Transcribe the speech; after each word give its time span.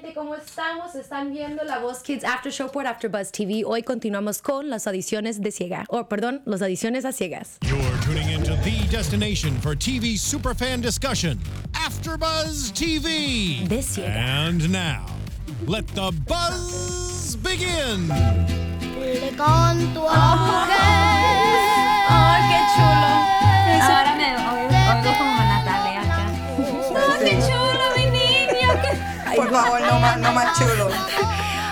gente? 0.00 0.14
¿Cómo 0.14 0.34
estamos? 0.34 0.94
Están 0.94 1.32
viendo 1.32 1.64
la 1.64 1.78
Voz 1.78 2.02
Kids 2.02 2.24
After 2.24 2.52
Show 2.52 2.70
por 2.70 2.86
AfterBuzz 2.86 3.30
TV. 3.32 3.64
Hoy 3.64 3.82
continuamos 3.82 4.40
con 4.42 4.70
las 4.70 4.86
audiciones 4.86 5.40
de 5.40 5.50
ciega. 5.50 5.84
O, 5.88 6.08
perdón, 6.08 6.42
las 6.44 6.62
audiciones 6.62 7.04
a 7.04 7.12
ciegas. 7.12 7.58
You're 7.62 7.80
tuning 8.04 8.28
into 8.30 8.56
the 8.62 8.86
destination 8.90 9.58
for 9.60 9.76
TV 9.76 10.16
superfan 10.16 10.80
discussion, 10.80 11.38
AfterBuzz 11.72 12.72
TV. 12.72 13.66
De 13.68 13.82
ciega. 13.82 14.46
And 14.46 14.70
now, 14.70 15.06
let 15.66 15.86
the 15.88 16.10
buzz 16.26 17.36
begin. 17.36 18.08
Le 18.98 19.30
canto 19.36 20.06
a 20.08 20.36
mujer. 20.36 21.39
Por 29.40 29.50
favor, 29.50 29.80
no 29.80 29.98
más, 30.00 30.18
no 30.18 30.32
más 30.34 30.58
chulo. 30.58 30.90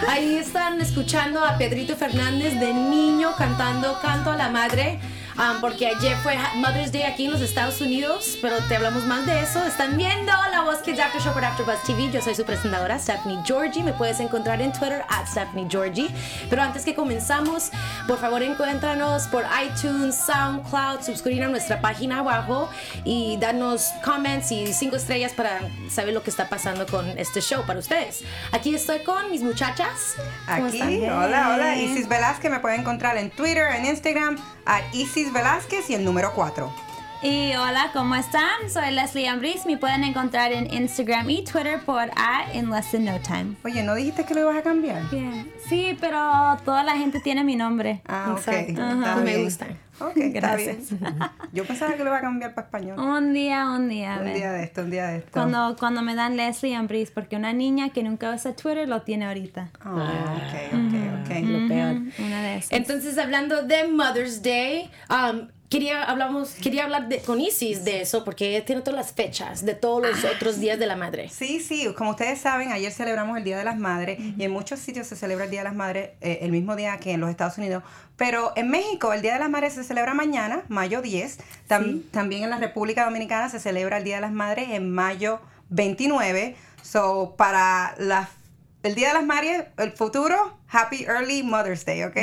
Ahí 0.09 0.37
están 0.37 0.81
escuchando 0.81 1.45
a 1.45 1.59
Pedrito 1.59 1.97
Fernández 1.97 2.59
de 2.59 2.73
niño 2.73 3.35
cantando 3.37 4.01
Canto 4.01 4.31
a 4.31 4.37
la 4.37 4.49
Madre. 4.49 4.99
Um, 5.39 5.61
porque 5.61 5.87
ayer 5.87 6.17
fue 6.19 6.37
Mother's 6.57 6.93
Day 6.93 7.03
aquí 7.03 7.27
en 7.27 7.33
los 7.33 7.41
Estados 7.41 7.81
Unidos, 7.81 8.39
pero 8.43 8.57
te 8.69 8.77
hablamos 8.77 9.05
más 9.05 9.25
de 9.27 9.41
eso. 9.41 9.65
Están 9.65 9.97
viendo 9.97 10.33
la 10.51 10.63
Voz 10.63 10.79
Kids 10.79 11.01
After 11.01 11.21
Show 11.21 11.33
por 11.33 11.45
AfterBuzz 11.45 11.83
TV. 11.85 12.11
Yo 12.11 12.21
soy 12.21 12.35
su 12.35 12.45
presentadora, 12.45 12.99
Stephanie 12.99 13.41
Georgie. 13.45 13.83
Me 13.83 13.93
puedes 13.93 14.21
encontrar 14.21 14.61
en 14.61 14.73
Twitter, 14.73 15.03
at 15.09 15.27
Stephanie 15.27 15.67
Georgie. 15.69 16.09
Pero 16.51 16.63
antes 16.63 16.85
que 16.85 16.95
comenzamos, 16.95 17.71
por 18.07 18.19
favor 18.19 18.43
encuéntranos 18.43 19.27
por 19.29 19.45
iTunes, 19.65 20.17
SoundCloud, 20.27 21.03
suscribir 21.03 21.45
a 21.45 21.49
nuestra 21.49 21.81
página 21.81 22.19
abajo 22.21 22.69
y 23.05 23.37
darnos 23.39 23.91
comments 24.05 24.51
y 24.53 24.73
cinco 24.73 24.97
estrellas 24.97 25.33
para 25.33 25.61
saber 25.91 26.15
lo 26.15 26.23
que 26.23 26.31
está 26.31 26.49
pasando 26.49 26.87
con 26.87 27.07
este 27.19 27.41
show 27.41 27.65
para 27.67 27.79
ustedes. 27.79 28.23
Aquí 28.53 28.75
estoy 28.75 29.01
con 29.01 29.31
mis 29.31 29.43
muchachas. 29.43 30.17
Aquí, 30.47 30.81
hola, 31.07 31.51
hola. 31.55 31.77
Isis 31.77 32.09
Velázquez 32.09 32.51
me 32.51 32.61
puede 32.61 32.77
encontrar 32.77 33.17
en 33.17 33.31
Twitter, 33.31 33.69
en 33.75 33.87
Instagram, 33.87 34.37
a 34.67 34.81
Isis 34.93 35.28
Velázquez 35.33 35.91
y 35.91 35.95
el 35.95 36.05
número 36.05 36.33
4. 36.35 36.88
Y 37.21 37.53
hola, 37.57 37.91
¿cómo 37.93 38.15
están? 38.15 38.71
Soy 38.73 38.93
Leslie 38.93 39.27
Ambris. 39.27 39.67
Me 39.67 39.77
pueden 39.77 40.05
encontrar 40.05 40.53
en 40.53 40.73
Instagram 40.73 41.29
y 41.29 41.43
Twitter 41.43 41.81
por 41.85 42.11
at 42.15 42.55
in 42.55 42.71
less 42.71 42.93
than 42.93 43.05
no 43.07 43.19
time. 43.19 43.57
Oye, 43.65 43.83
¿no 43.83 43.97
dijiste 43.97 44.25
que 44.25 44.35
lo 44.35 44.43
ibas 44.43 44.57
a 44.57 44.63
cambiar? 44.63 45.03
Bien. 45.11 45.51
Sí, 45.69 45.97
pero 46.01 46.57
toda 46.65 46.85
la 46.85 46.97
gente 46.97 47.19
tiene 47.19 47.43
mi 47.43 47.57
nombre. 47.57 48.03
Ah, 48.07 48.29
ok. 48.31 48.39
Exacto. 48.39 48.89
está 48.89 49.17
Me 49.17 49.43
gusta. 49.43 49.67
Ok, 49.99 50.17
está 50.17 50.41
Gracias. 50.41 50.91
bien. 50.91 51.19
Yo 51.53 51.65
pensaba 51.65 51.95
que 51.95 52.05
lo 52.05 52.11
iba 52.11 52.19
a 52.19 52.21
cambiar 52.21 52.55
para 52.55 52.69
español. 52.69 53.01
Un 53.01 53.33
día, 53.33 53.69
un 53.69 53.89
día. 53.89 54.15
a 54.15 54.21
Un 54.21 54.35
día 54.35 54.53
de 54.53 54.63
esto, 54.63 54.83
un 54.83 54.91
día 54.91 55.09
de 55.09 55.17
esto. 55.19 55.31
Cuando, 55.33 55.75
cuando 55.77 56.03
me 56.03 56.15
dan 56.15 56.37
Leslie 56.37 56.77
Ambris, 56.77 57.11
porque 57.11 57.35
una 57.35 57.53
niña 57.53 57.89
que 57.89 58.05
nunca 58.05 58.33
usa 58.33 58.55
Twitter 58.55 58.89
lo 58.89 59.03
tiene 59.03 59.27
ahorita. 59.27 59.71
Oh, 59.85 59.91
ok, 59.91 60.55
ok, 60.73 61.25
ok. 61.25 61.37
Lo 61.43 61.67
peor. 61.67 61.97
Una 62.25 62.43
de 62.43 62.59
esas. 62.59 62.71
Entonces, 62.71 63.19
hablando 63.19 63.63
de 63.63 63.89
Mother's 63.89 64.41
Day, 64.41 64.89
um, 65.11 65.49
quería, 65.69 66.03
hablamos, 66.05 66.51
quería 66.63 66.85
hablar 66.85 67.09
de, 67.09 67.21
con 67.21 67.41
Isis 67.41 67.85
de 67.85 68.01
eso, 68.01 68.25
porque 68.25 68.63
tiene 68.67 68.83
todas 68.83 68.97
las 68.97 69.13
fechas 69.13 69.65
de 69.65 69.75
todos 69.75 70.03
los 70.03 70.25
otros 70.25 70.59
días 70.61 70.79
de 70.79 70.87
la 70.87 70.97
madre. 70.97 71.29
Sí, 71.29 71.61
sí, 71.61 71.87
como 71.97 72.11
ustedes 72.11 72.41
saben, 72.41 72.73
ayer 72.73 72.93
celebramos 72.93 73.37
el 73.39 73.45
Día 73.45 73.59
de 73.59 73.65
las 73.65 73.79
Madres 73.79 74.19
y 74.21 74.43
en 74.45 74.51
muchos 74.51 74.81
sitios 74.81 75.07
se 75.07 75.17
celebra 75.17 75.45
el 75.45 75.51
Día 75.51 75.61
de 75.61 75.65
las 75.65 75.75
Madres 75.75 76.11
eh, 76.21 76.39
el 76.43 76.51
mismo 76.53 76.75
día 76.77 76.97
que 76.99 77.13
en 77.13 77.21
los 77.21 77.31
Estados 77.31 77.59
Unidos, 77.59 77.83
pero 78.17 78.53
en 78.57 78.69
México 78.71 79.13
el 79.13 79.23
Día 79.23 79.35
de 79.35 79.39
las 79.41 79.51
Madres 79.51 79.75
se 79.75 79.85
celebra 79.85 80.15
mañana, 80.15 80.63
mayo 80.69 81.03
10, 81.03 81.39
Tam- 81.69 82.03
también 82.11 82.43
en 82.45 82.51
la 82.51 82.59
República 82.59 83.05
Dominicana 83.05 83.49
se 83.49 83.61
celebra 83.61 83.99
el 83.99 84.05
Día 84.05 84.17
de 84.17 84.23
las 84.23 84.33
Madres 84.33 84.71
en 84.71 84.91
mayo 84.91 85.41
29, 85.71 86.57
so 86.83 87.35
para 87.37 87.95
la, 87.99 88.29
el 88.83 88.95
Día 88.95 89.09
de 89.09 89.15
las 89.15 89.25
Madres, 89.25 89.65
el 89.77 89.93
futuro, 89.93 90.58
Happy 90.71 91.05
Early 91.05 91.43
Mother's 91.43 91.85
Day, 91.87 92.03
¿ok? 92.03 92.17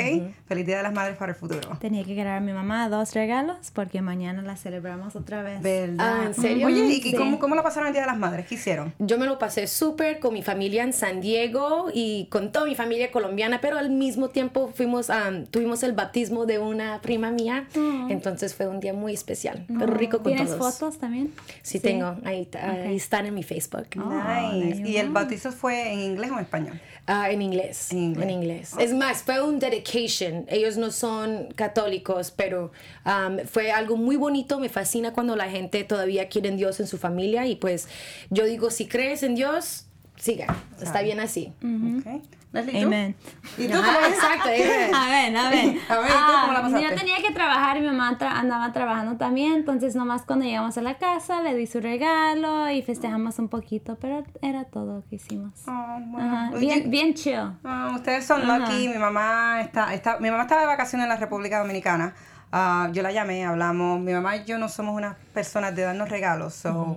Feliz 0.46 0.66
Día 0.66 0.76
de 0.76 0.82
las 0.84 0.92
Madres 0.92 1.16
para 1.16 1.32
el 1.32 1.36
futuro. 1.38 1.76
Tenía 1.80 2.04
que 2.04 2.14
quedar 2.14 2.36
a 2.36 2.40
mi 2.40 2.52
mamá 2.52 2.88
dos 2.88 3.12
regalos 3.12 3.72
porque 3.72 4.02
mañana 4.02 4.40
la 4.42 4.56
celebramos 4.56 5.16
otra 5.16 5.42
vez. 5.42 5.60
¿Verdad? 5.62 5.96
Ah, 6.20 6.24
¿en 6.26 6.34
serio? 6.34 6.66
Oye, 6.68 6.84
¿y 6.86 7.00
Sí. 7.02 7.14
cómo, 7.14 7.38
cómo 7.40 7.54
la 7.56 7.62
pasaron 7.64 7.88
el 7.88 7.92
Día 7.92 8.02
de 8.02 8.06
las 8.08 8.18
Madres? 8.18 8.46
¿Qué 8.46 8.54
hicieron? 8.54 8.94
Yo 9.00 9.18
me 9.18 9.26
lo 9.26 9.38
pasé 9.40 9.66
súper 9.66 10.20
con 10.20 10.32
mi 10.32 10.42
familia 10.42 10.84
en 10.84 10.92
San 10.92 11.20
Diego 11.20 11.88
y 11.92 12.26
con 12.30 12.52
toda 12.52 12.66
mi 12.66 12.76
familia 12.76 13.10
colombiana, 13.10 13.60
pero 13.60 13.78
al 13.78 13.90
mismo 13.90 14.28
tiempo 14.28 14.70
fuimos, 14.72 15.08
um, 15.08 15.44
tuvimos 15.46 15.82
el 15.82 15.92
bautismo 15.92 16.46
de 16.46 16.60
una 16.60 17.00
prima 17.00 17.32
mía, 17.32 17.66
entonces 18.08 18.54
fue 18.54 18.68
un 18.68 18.78
día 18.78 18.92
muy 18.92 19.12
especial, 19.14 19.64
pero 19.66 19.86
rico 19.94 20.18
con 20.22 20.32
¿Tienes 20.34 20.56
todos. 20.56 20.78
fotos 20.78 20.98
también? 20.98 21.32
Sí, 21.62 21.80
tengo, 21.80 22.16
ahí, 22.24 22.48
ahí 22.62 22.94
están 22.96 23.26
en 23.26 23.34
mi 23.34 23.42
Facebook. 23.42 23.86
Nice. 23.96 24.82
¿Y 24.88 24.98
el 24.98 25.10
bautizo 25.10 25.50
fue 25.50 25.92
en 25.92 25.98
inglés 26.00 26.30
o 26.30 26.34
en 26.34 26.40
español? 26.40 26.80
Ah, 27.08 27.30
en 27.30 27.40
inglés. 27.42 27.92
En 27.92 27.98
inglés. 27.98 28.24
En 28.24 28.30
inglés. 28.30 28.35
Es 28.78 28.92
más, 28.92 29.22
fue 29.22 29.42
un 29.42 29.58
dedication. 29.58 30.46
Ellos 30.48 30.76
no 30.76 30.90
son 30.90 31.48
católicos, 31.54 32.32
pero 32.34 32.72
um, 33.04 33.38
fue 33.46 33.70
algo 33.72 33.96
muy 33.96 34.16
bonito. 34.16 34.58
Me 34.58 34.68
fascina 34.68 35.12
cuando 35.12 35.36
la 35.36 35.48
gente 35.48 35.84
todavía 35.84 36.28
quiere 36.28 36.48
en 36.48 36.56
Dios 36.56 36.80
en 36.80 36.86
su 36.86 36.98
familia. 36.98 37.46
Y 37.46 37.56
pues 37.56 37.88
yo 38.30 38.44
digo, 38.44 38.70
si 38.70 38.86
crees 38.86 39.22
en 39.22 39.34
Dios, 39.34 39.85
siga. 40.16 40.46
Está 40.80 41.02
bien 41.02 41.20
así. 41.20 41.52
Ok. 41.62 42.22
Leslie, 42.52 42.80
¿tú? 42.80 42.86
Amen. 42.86 43.14
¿Y 43.58 43.68
tú 43.68 43.76
Ajá, 43.76 43.94
cómo 43.96 44.06
es? 44.06 44.14
exacto. 44.14 44.48
eh. 44.48 44.90
A 44.94 45.08
ver, 45.10 45.36
a 45.36 45.50
ver. 45.50 45.76
A 45.90 45.98
ver, 45.98 46.08
¿y 46.08 46.12
tú 46.12 46.32
cómo 46.40 46.52
la 46.54 46.62
pasaste? 46.62 46.82
Yo 46.88 46.94
tenía 46.94 47.16
que 47.20 47.32
trabajar 47.34 47.76
y 47.76 47.80
mi 47.80 47.86
mamá 47.88 48.16
tra- 48.18 48.30
andaba 48.32 48.72
trabajando 48.72 49.16
también, 49.18 49.54
entonces 49.56 49.94
nomás 49.94 50.22
cuando 50.22 50.46
llegamos 50.46 50.78
a 50.78 50.80
la 50.82 50.94
casa 50.96 51.42
le 51.42 51.54
di 51.54 51.66
su 51.66 51.80
regalo 51.80 52.70
y 52.70 52.80
festejamos 52.82 53.38
un 53.40 53.48
poquito, 53.48 53.98
pero 54.00 54.24
era 54.40 54.64
todo 54.64 54.96
lo 55.00 55.04
que 55.10 55.16
hicimos. 55.16 55.52
Oh, 55.66 55.98
bueno. 56.06 56.34
Ajá, 56.34 56.56
Bien, 56.56 56.88
bien 56.90 57.12
chill. 57.14 57.50
ah, 57.64 57.92
ustedes 57.94 58.24
son 58.24 58.46
lucky. 58.46 58.88
Mi 58.88 58.98
mamá 58.98 59.60
está, 59.60 59.92
está, 59.92 60.18
mi 60.20 60.30
mamá 60.30 60.44
estaba 60.44 60.62
de 60.62 60.66
vacaciones 60.68 61.04
en 61.04 61.08
la 61.10 61.16
República 61.16 61.58
Dominicana. 61.58 62.14
Ah, 62.52 62.88
yo 62.92 63.02
la 63.02 63.12
llamé, 63.12 63.44
hablamos. 63.44 64.00
Mi 64.00 64.12
mamá 64.14 64.36
y 64.36 64.44
yo 64.44 64.56
no 64.56 64.68
somos 64.70 64.94
unas 64.96 65.16
personas 65.34 65.74
de 65.76 65.82
darnos 65.82 66.08
regalos. 66.08 66.54
So, 66.54 66.96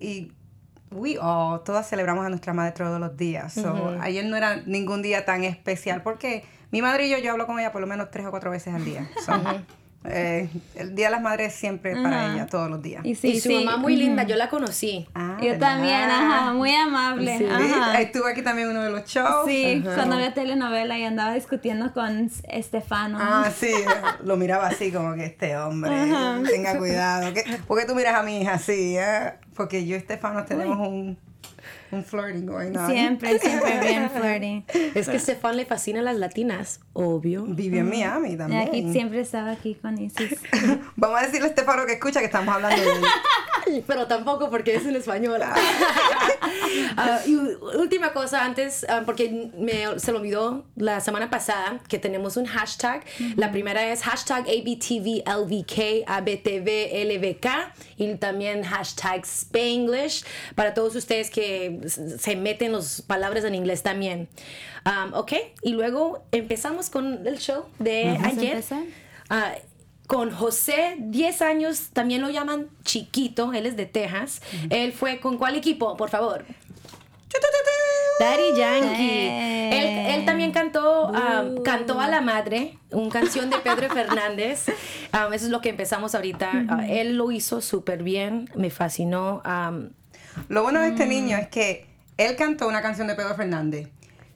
Y 0.00 0.32
we 0.90 1.18
all, 1.20 1.62
todas 1.64 1.88
celebramos 1.88 2.24
a 2.24 2.28
nuestra 2.28 2.52
madre 2.52 2.72
todos 2.72 3.00
los 3.00 3.16
días. 3.16 3.52
So, 3.52 3.96
Ayer 4.00 4.24
no 4.24 4.36
era 4.36 4.56
ningún 4.66 5.02
día 5.02 5.24
tan 5.24 5.44
especial 5.44 6.02
porque 6.02 6.44
mi 6.70 6.82
madre 6.82 7.06
y 7.06 7.10
yo, 7.10 7.18
yo 7.18 7.32
hablo 7.32 7.46
con 7.46 7.58
ella 7.58 7.72
por 7.72 7.80
lo 7.80 7.86
menos 7.86 8.10
tres 8.10 8.26
o 8.26 8.30
cuatro 8.30 8.50
veces 8.50 8.74
al 8.74 8.84
día. 8.84 9.08
So, 9.24 9.32
eh, 10.08 10.48
el 10.76 10.94
Día 10.94 11.06
de 11.06 11.10
las 11.12 11.20
Madres 11.22 11.52
siempre 11.52 12.00
para 12.00 12.32
ella, 12.32 12.46
todos 12.46 12.70
los 12.70 12.80
días. 12.80 13.04
Y 13.04 13.16
sí, 13.16 13.28
y 13.32 13.40
su 13.40 13.48
sí. 13.48 13.64
mamá 13.64 13.76
muy 13.76 13.96
linda, 13.96 14.22
yo 14.22 14.36
la 14.36 14.48
conocí. 14.48 15.08
Ah, 15.16 15.36
Yo 15.40 15.48
¿verdad? 15.50 15.68
también, 15.74 16.00
ajá, 16.08 16.52
muy 16.52 16.72
amable. 16.72 17.38
Sí. 17.38 17.46
Ajá. 17.50 18.00
Estuvo 18.00 18.26
aquí 18.26 18.42
también 18.42 18.68
uno 18.68 18.82
de 18.84 18.90
los 18.90 19.04
shows. 19.06 19.46
Sí, 19.48 19.82
cuando 19.96 20.16
veo 20.16 20.32
telenovela 20.32 20.96
y 20.96 21.02
andaba 21.02 21.34
discutiendo 21.34 21.92
con 21.92 22.30
Estefano. 22.44 23.18
Ah, 23.20 23.50
sí, 23.52 23.72
lo 24.22 24.36
miraba 24.36 24.68
así 24.68 24.92
como 24.92 25.14
que 25.14 25.24
este 25.24 25.56
hombre, 25.56 25.90
tenga 26.48 26.78
cuidado. 26.78 27.34
¿Qué- 27.34 27.44
¿Por 27.66 27.76
qué 27.80 27.84
tú 27.86 27.96
miras 27.96 28.14
a 28.14 28.22
mi 28.22 28.42
hija 28.42 28.54
así? 28.54 28.96
eh? 28.96 29.32
Porque 29.56 29.86
yo 29.86 29.96
y 29.96 29.98
Estefano 29.98 30.44
tenemos 30.44 30.86
un, 30.86 31.18
un 31.92 32.04
flirting 32.04 32.46
going 32.46 32.76
on. 32.76 32.90
Siempre, 32.90 33.38
siempre 33.38 33.80
bien 33.80 34.10
flirty. 34.10 34.64
Es 34.94 35.08
que 35.08 35.18
Stefan 35.18 35.56
le 35.56 35.64
fascina 35.66 36.00
a 36.00 36.02
las 36.02 36.16
latinas, 36.16 36.80
obvio. 36.92 37.44
Vive 37.44 37.78
en 37.78 37.88
Miami 37.88 38.32
Y 38.32 38.36
también. 38.36 38.62
aquí 38.62 38.92
siempre 38.92 39.20
estaba 39.20 39.50
aquí 39.52 39.74
con 39.74 39.98
Isis. 40.00 40.40
Vamos 40.96 41.20
a 41.20 41.26
decirle 41.26 41.46
a 41.46 41.50
Estefano 41.50 41.86
que 41.86 41.92
escucha 41.94 42.20
que 42.20 42.26
estamos 42.26 42.54
hablando 42.54 42.80
de 42.80 42.88
él. 42.90 43.04
Pero 43.86 44.06
tampoco 44.06 44.48
porque 44.48 44.76
es 44.76 44.86
en 44.86 44.94
español. 44.94 45.40
Ah, 46.96 47.20
y 47.26 47.34
última 47.34 48.12
cosa 48.12 48.44
antes, 48.44 48.86
ah, 48.88 49.02
porque 49.04 49.50
me, 49.58 49.98
se 49.98 50.12
lo 50.12 50.18
olvidó 50.18 50.64
la 50.76 51.00
semana 51.00 51.30
pasada 51.30 51.80
que 51.88 51.98
tenemos 51.98 52.36
un 52.36 52.46
hashtag. 52.46 53.04
La 53.34 53.50
primera 53.50 53.90
es 53.92 54.02
hashtag 54.02 54.46
ABTVLVK, 54.48 56.04
ABTVLVK 56.06 57.46
y 57.96 58.14
también 58.14 58.62
hashtag 58.62 59.24
Spanglish 59.24 60.24
para 60.54 60.72
todos 60.74 60.94
ustedes 60.94 61.30
que 61.30 61.75
se 61.86 62.36
meten 62.36 62.72
las 62.72 63.02
palabras 63.02 63.44
en 63.44 63.54
inglés 63.54 63.82
también. 63.82 64.28
Um, 64.84 65.14
ok, 65.14 65.32
y 65.62 65.72
luego 65.72 66.24
empezamos 66.32 66.90
con 66.90 67.26
el 67.26 67.38
show 67.38 67.64
de 67.78 68.18
ayer. 68.22 68.62
Ah, 69.28 69.54
con 70.06 70.30
José, 70.30 70.96
10 70.98 71.42
años, 71.42 71.88
también 71.92 72.22
lo 72.22 72.30
llaman 72.30 72.68
chiquito, 72.84 73.52
él 73.52 73.66
es 73.66 73.76
de 73.76 73.86
Texas. 73.86 74.40
Él 74.70 74.92
fue 74.92 75.18
con 75.18 75.36
cuál 75.36 75.56
equipo, 75.56 75.96
por 75.96 76.10
favor? 76.10 76.44
Daddy 78.18 78.56
Yankee. 78.56 79.10
Eh. 79.10 79.70
Él, 79.72 80.14
él 80.20 80.24
también 80.24 80.52
cantó, 80.52 81.08
um, 81.08 81.62
cantó 81.62 82.00
a 82.00 82.08
la 82.08 82.20
madre, 82.20 82.78
una 82.90 83.10
canción 83.10 83.50
de 83.50 83.58
Pedro 83.58 83.90
Fernández. 83.90 84.68
Um, 85.12 85.32
eso 85.32 85.46
es 85.46 85.50
lo 85.50 85.60
que 85.60 85.68
empezamos 85.68 86.14
ahorita. 86.14 86.64
Ah, 86.68 86.86
él 86.88 87.16
lo 87.16 87.30
hizo 87.30 87.60
súper 87.60 88.02
bien, 88.02 88.48
me 88.54 88.70
fascinó. 88.70 89.42
um, 89.44 89.90
Lo 90.48 90.62
bueno 90.62 90.80
de 90.80 90.88
Mm. 90.88 90.92
este 90.92 91.06
niño 91.06 91.36
es 91.36 91.48
que 91.48 91.86
él 92.16 92.36
cantó 92.36 92.68
una 92.68 92.82
canción 92.82 93.06
de 93.08 93.14
Pedro 93.14 93.34
Fernández. 93.34 93.88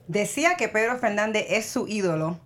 Decía 0.07 0.55
que 0.57 0.67
Pedro 0.67 0.97
Fernández 0.97 1.45
es 1.49 1.65
su 1.67 1.87
ídolo. 1.87 2.39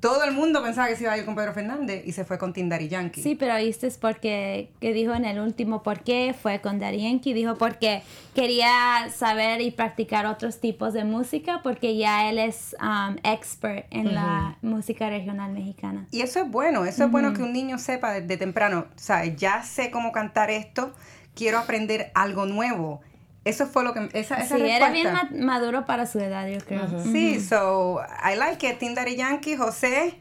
todo 0.00 0.22
el 0.22 0.30
mundo 0.32 0.62
pensaba 0.62 0.86
que 0.86 0.94
se 0.94 1.02
iba 1.02 1.12
a 1.12 1.18
ir 1.18 1.24
con 1.24 1.34
Pedro 1.34 1.52
Fernández 1.52 2.04
y 2.06 2.12
se 2.12 2.24
fue 2.24 2.38
con 2.38 2.52
Tim 2.52 2.68
Daddy 2.68 2.86
Yankee. 2.86 3.20
Sí, 3.20 3.34
pero 3.34 3.56
viste 3.56 3.88
es 3.88 3.98
porque 3.98 4.70
que 4.80 4.92
dijo 4.92 5.12
en 5.12 5.24
el 5.24 5.40
último 5.40 5.82
por 5.82 6.04
qué 6.04 6.36
fue 6.40 6.60
con 6.60 6.78
Daddy 6.78 7.02
Yankee, 7.02 7.32
dijo 7.34 7.56
porque 7.56 8.02
quería 8.32 9.08
saber 9.12 9.60
y 9.60 9.72
practicar 9.72 10.26
otros 10.26 10.60
tipos 10.60 10.92
de 10.92 11.02
música 11.02 11.62
porque 11.64 11.96
ya 11.96 12.30
él 12.30 12.38
es 12.38 12.76
um, 12.80 13.16
expert 13.24 13.86
en 13.90 14.14
la 14.14 14.56
música 14.62 15.10
regional 15.10 15.50
mexicana. 15.52 16.06
Y 16.12 16.20
eso 16.20 16.42
es 16.44 16.48
bueno, 16.48 16.84
eso 16.84 17.04
es 17.04 17.10
bueno 17.10 17.32
que 17.34 17.42
un 17.42 17.52
niño 17.52 17.76
sepa 17.78 18.12
desde 18.12 18.36
temprano, 18.36 18.86
o 18.94 18.98
sea, 18.98 19.24
ya 19.24 19.64
sé 19.64 19.90
cómo 19.90 20.12
cantar 20.12 20.48
esto, 20.52 20.94
quiero 21.38 21.58
aprender 21.58 22.10
algo 22.14 22.44
nuevo. 22.46 23.00
Eso 23.44 23.66
fue 23.66 23.84
lo 23.84 23.94
que 23.94 24.10
esa, 24.12 24.36
esa 24.42 24.56
Sí, 24.56 24.62
era 24.68 24.90
bien 24.90 25.06
respuesta. 25.06 25.36
ma- 25.36 25.44
maduro 25.54 25.86
para 25.86 26.04
su 26.06 26.18
edad, 26.18 26.46
yo 26.48 26.58
creo. 26.58 26.86
Sí, 27.04 27.40
so 27.40 28.00
I 28.22 28.36
like 28.36 28.68
it. 28.68 28.78
Tim 28.78 28.94
Daddy 28.94 29.16
Yankee, 29.16 29.56
José. 29.56 30.18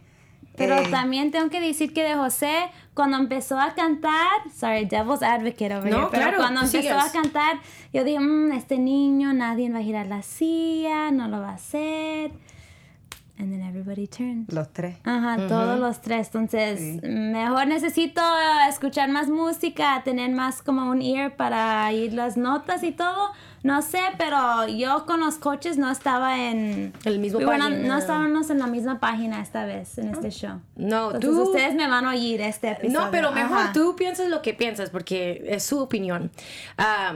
Pero 0.56 0.76
eh, 0.78 0.88
también 0.90 1.30
tengo 1.32 1.50
que 1.50 1.60
decir 1.60 1.94
que 1.94 2.04
de 2.04 2.16
José, 2.16 2.52
cuando 2.94 3.18
empezó 3.18 3.60
a 3.60 3.76
cantar, 3.76 4.32
sorry, 4.58 4.86
Devil's 4.86 5.22
Advocate 5.22 5.76
over 5.76 5.92
No, 5.92 5.98
here, 5.98 6.08
pero 6.10 6.24
claro, 6.24 6.38
cuando 6.38 6.62
empezó 6.62 6.82
sigues. 6.82 6.94
a 6.94 7.12
cantar, 7.12 7.60
yo 7.94 8.04
dije, 8.04 8.20
"Mm, 8.20 8.52
este 8.54 8.78
niño, 8.80 9.34
nadie 9.34 9.70
va 9.72 9.80
a 9.80 9.84
girar 9.84 10.08
la 10.08 10.22
silla, 10.24 11.12
no 11.12 11.28
lo 11.28 11.42
va 11.42 11.50
a 11.52 11.56
hacer. 11.56 12.32
And 13.40 13.52
then 13.52 13.62
everybody 13.62 14.08
turned. 14.08 14.52
los 14.52 14.74
tres. 14.74 14.98
Ajá, 15.04 15.48
todos 15.48 15.80
los 15.80 16.02
tres. 16.02 16.28
Entonces, 16.34 16.80
Sí. 16.80 17.08
mejor 17.08 17.68
necesito 17.68 18.22
escuchar 18.68 19.10
más 19.10 19.30
música, 19.30 20.02
tener 20.04 20.32
más 20.32 20.64
como 20.64 20.90
un 20.90 21.02
ear 21.04 21.36
para 21.36 21.92
ir 21.94 22.14
las 22.14 22.36
notas 22.36 22.82
y 22.84 22.92
todo. 22.92 23.30
No 23.68 23.82
sé, 23.82 24.00
pero 24.18 24.66
yo 24.68 25.06
con 25.06 25.20
los 25.20 25.36
coches 25.36 25.78
no 25.78 25.92
estaba 25.92 26.48
en... 26.50 26.94
El 27.04 27.20
mismo 27.20 27.40
página. 27.42 27.70
no 27.70 27.98
estábamos 27.98 28.50
en 28.50 28.60
la 28.60 28.68
misma 28.68 29.00
página 29.00 29.42
esta 29.42 29.66
vez, 29.66 29.98
en 29.98 30.08
este 30.10 30.30
show. 30.32 30.62
No, 30.76 31.12
Entonces, 31.12 31.30
tú- 31.30 31.42
ustedes 31.52 31.76
me 31.76 31.88
van 31.88 32.06
a 32.06 32.12
oír 32.12 32.40
este 32.42 32.72
episodio. 32.72 33.00
No, 33.00 33.12
pero 33.12 33.32
mejor 33.34 33.58
Ajá. 33.58 33.74
tú 33.74 33.96
piensas 33.96 34.30
lo 34.30 34.42
que 34.42 34.54
piensas 34.54 34.90
porque 34.90 35.44
es 35.50 35.64
su 35.64 35.80
opinión. 35.80 36.32
Ah, 36.78 37.16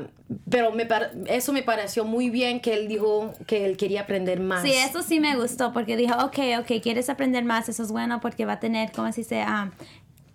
pero 0.50 0.71
me 0.71 0.86
par- 0.86 1.12
eso 1.27 1.53
me 1.53 1.63
pareció 1.63 2.03
muy 2.06 2.30
bien 2.30 2.59
que 2.59 2.74
él 2.74 2.88
dijo 2.88 3.33
que 3.48 3.65
él 3.65 3.77
quería 3.77 4.01
aprender 4.01 4.39
más. 4.42 4.62
Sí, 4.62 4.71
eso 4.74 5.01
sí 5.03 5.19
me 5.19 5.36
gustó 5.38 5.71
porque 5.74 5.95
dijo, 5.95 6.15
ok, 6.24 6.38
ok, 6.59 6.81
quieres 6.83 7.09
aprender 7.09 7.44
más, 7.45 7.69
eso 7.69 7.81
es 7.83 7.92
bueno 7.92 8.19
porque 8.19 8.45
va 8.45 8.53
a 8.53 8.59
tener, 8.59 8.92
¿cómo 8.92 9.12
se 9.13 9.21
dice? 9.21 9.42
Ah, 9.42 9.71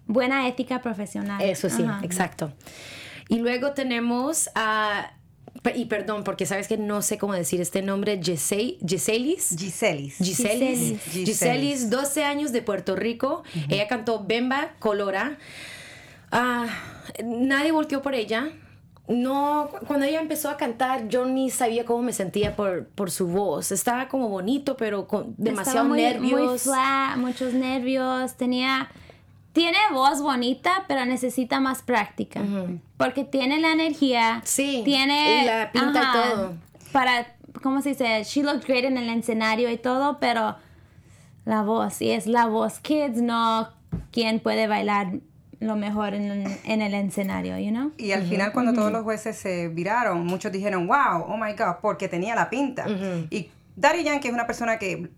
buena 0.06 0.48
ética 0.48 0.80
profesional. 0.80 1.42
Eso 1.42 1.68
sí, 1.68 1.82
Ajá. 1.82 2.00
exacto. 2.02 2.52
Y 3.28 3.38
luego 3.40 3.72
tenemos 3.72 4.48
a... 4.54 5.10
y 5.74 5.84
perdón, 5.86 6.24
porque 6.24 6.46
sabes 6.46 6.68
que 6.68 6.76
no 6.78 7.02
sé 7.02 7.18
cómo 7.18 7.32
decir 7.34 7.60
este 7.60 7.82
nombre, 7.82 8.20
Giselis. 8.22 8.76
Giselis. 8.86 9.56
Giselis. 9.58 10.16
Giselis. 10.18 11.00
Giselis, 11.12 11.90
12 11.90 12.24
años 12.24 12.52
de 12.52 12.62
Puerto 12.62 12.96
Rico. 12.96 13.42
Ella 13.68 13.88
cantó 13.88 14.24
Bemba 14.24 14.74
Colora. 14.78 15.38
Ah, 16.32 16.66
nadie 17.24 17.72
volteó 17.72 18.02
por 18.02 18.14
ella. 18.14 18.50
No, 19.08 19.68
cu- 19.70 19.86
cuando 19.86 20.04
ella 20.04 20.20
empezó 20.20 20.50
a 20.50 20.56
cantar, 20.56 21.08
yo 21.08 21.24
ni 21.26 21.48
sabía 21.50 21.84
cómo 21.84 22.02
me 22.02 22.12
sentía 22.12 22.56
por, 22.56 22.86
por 22.88 23.10
su 23.12 23.28
voz. 23.28 23.70
Estaba 23.70 24.08
como 24.08 24.28
bonito, 24.28 24.76
pero 24.76 25.06
con 25.06 25.34
demasiado 25.38 25.78
Estaba 25.78 25.88
muy, 25.88 26.02
nervios. 26.02 26.40
Muy 26.42 26.58
flat, 26.58 27.16
muchos 27.16 27.52
nervios. 27.54 28.34
Tenía. 28.36 28.90
Tiene 29.56 29.78
voz 29.90 30.20
bonita, 30.20 30.84
pero 30.86 31.06
necesita 31.06 31.60
más 31.60 31.80
práctica. 31.82 32.42
Porque 32.98 33.24
tiene 33.24 33.58
la 33.58 33.72
energía. 33.72 34.42
Sí, 34.44 34.82
Tiene. 34.84 35.42
y 35.42 35.46
la 35.46 35.72
pinta 35.72 36.02
y 36.02 36.12
todo. 36.34 36.54
Para. 36.92 37.34
¿Cómo 37.62 37.80
se 37.80 37.88
dice? 37.90 38.22
She 38.24 38.42
looked 38.42 38.66
great 38.66 38.84
en 38.84 38.98
el 38.98 39.08
escenario 39.08 39.70
y 39.70 39.78
todo, 39.78 40.18
pero. 40.20 40.56
La 41.46 41.62
voz. 41.62 42.02
Y 42.02 42.10
es 42.10 42.26
la 42.26 42.44
voz. 42.46 42.80
Kids, 42.80 43.22
no 43.22 43.70
quien 44.12 44.40
puede 44.40 44.66
bailar 44.66 45.12
lo 45.58 45.74
mejor 45.76 46.12
en, 46.12 46.30
el- 46.30 46.58
en 46.64 46.82
el 46.82 46.92
escenario, 46.92 47.58
you 47.58 47.70
know? 47.70 47.92
Y 47.96 48.12
al 48.12 48.24
final, 48.24 48.52
cuando 48.52 48.74
todos 48.74 48.92
los 48.92 49.04
jueces 49.04 49.38
se 49.38 49.68
viraron, 49.68 50.26
muchos 50.26 50.52
dijeron, 50.52 50.86
wow, 50.86 51.24
oh 51.28 51.38
my 51.38 51.52
God, 51.54 51.76
porque 51.80 52.08
tenía 52.08 52.34
la 52.34 52.50
pinta. 52.50 52.84
Y 53.30 53.48
Daddy 53.74 54.04
Yankee 54.04 54.28
es 54.28 54.34
una 54.34 54.46
persona 54.46 54.78
que, 54.78 55.08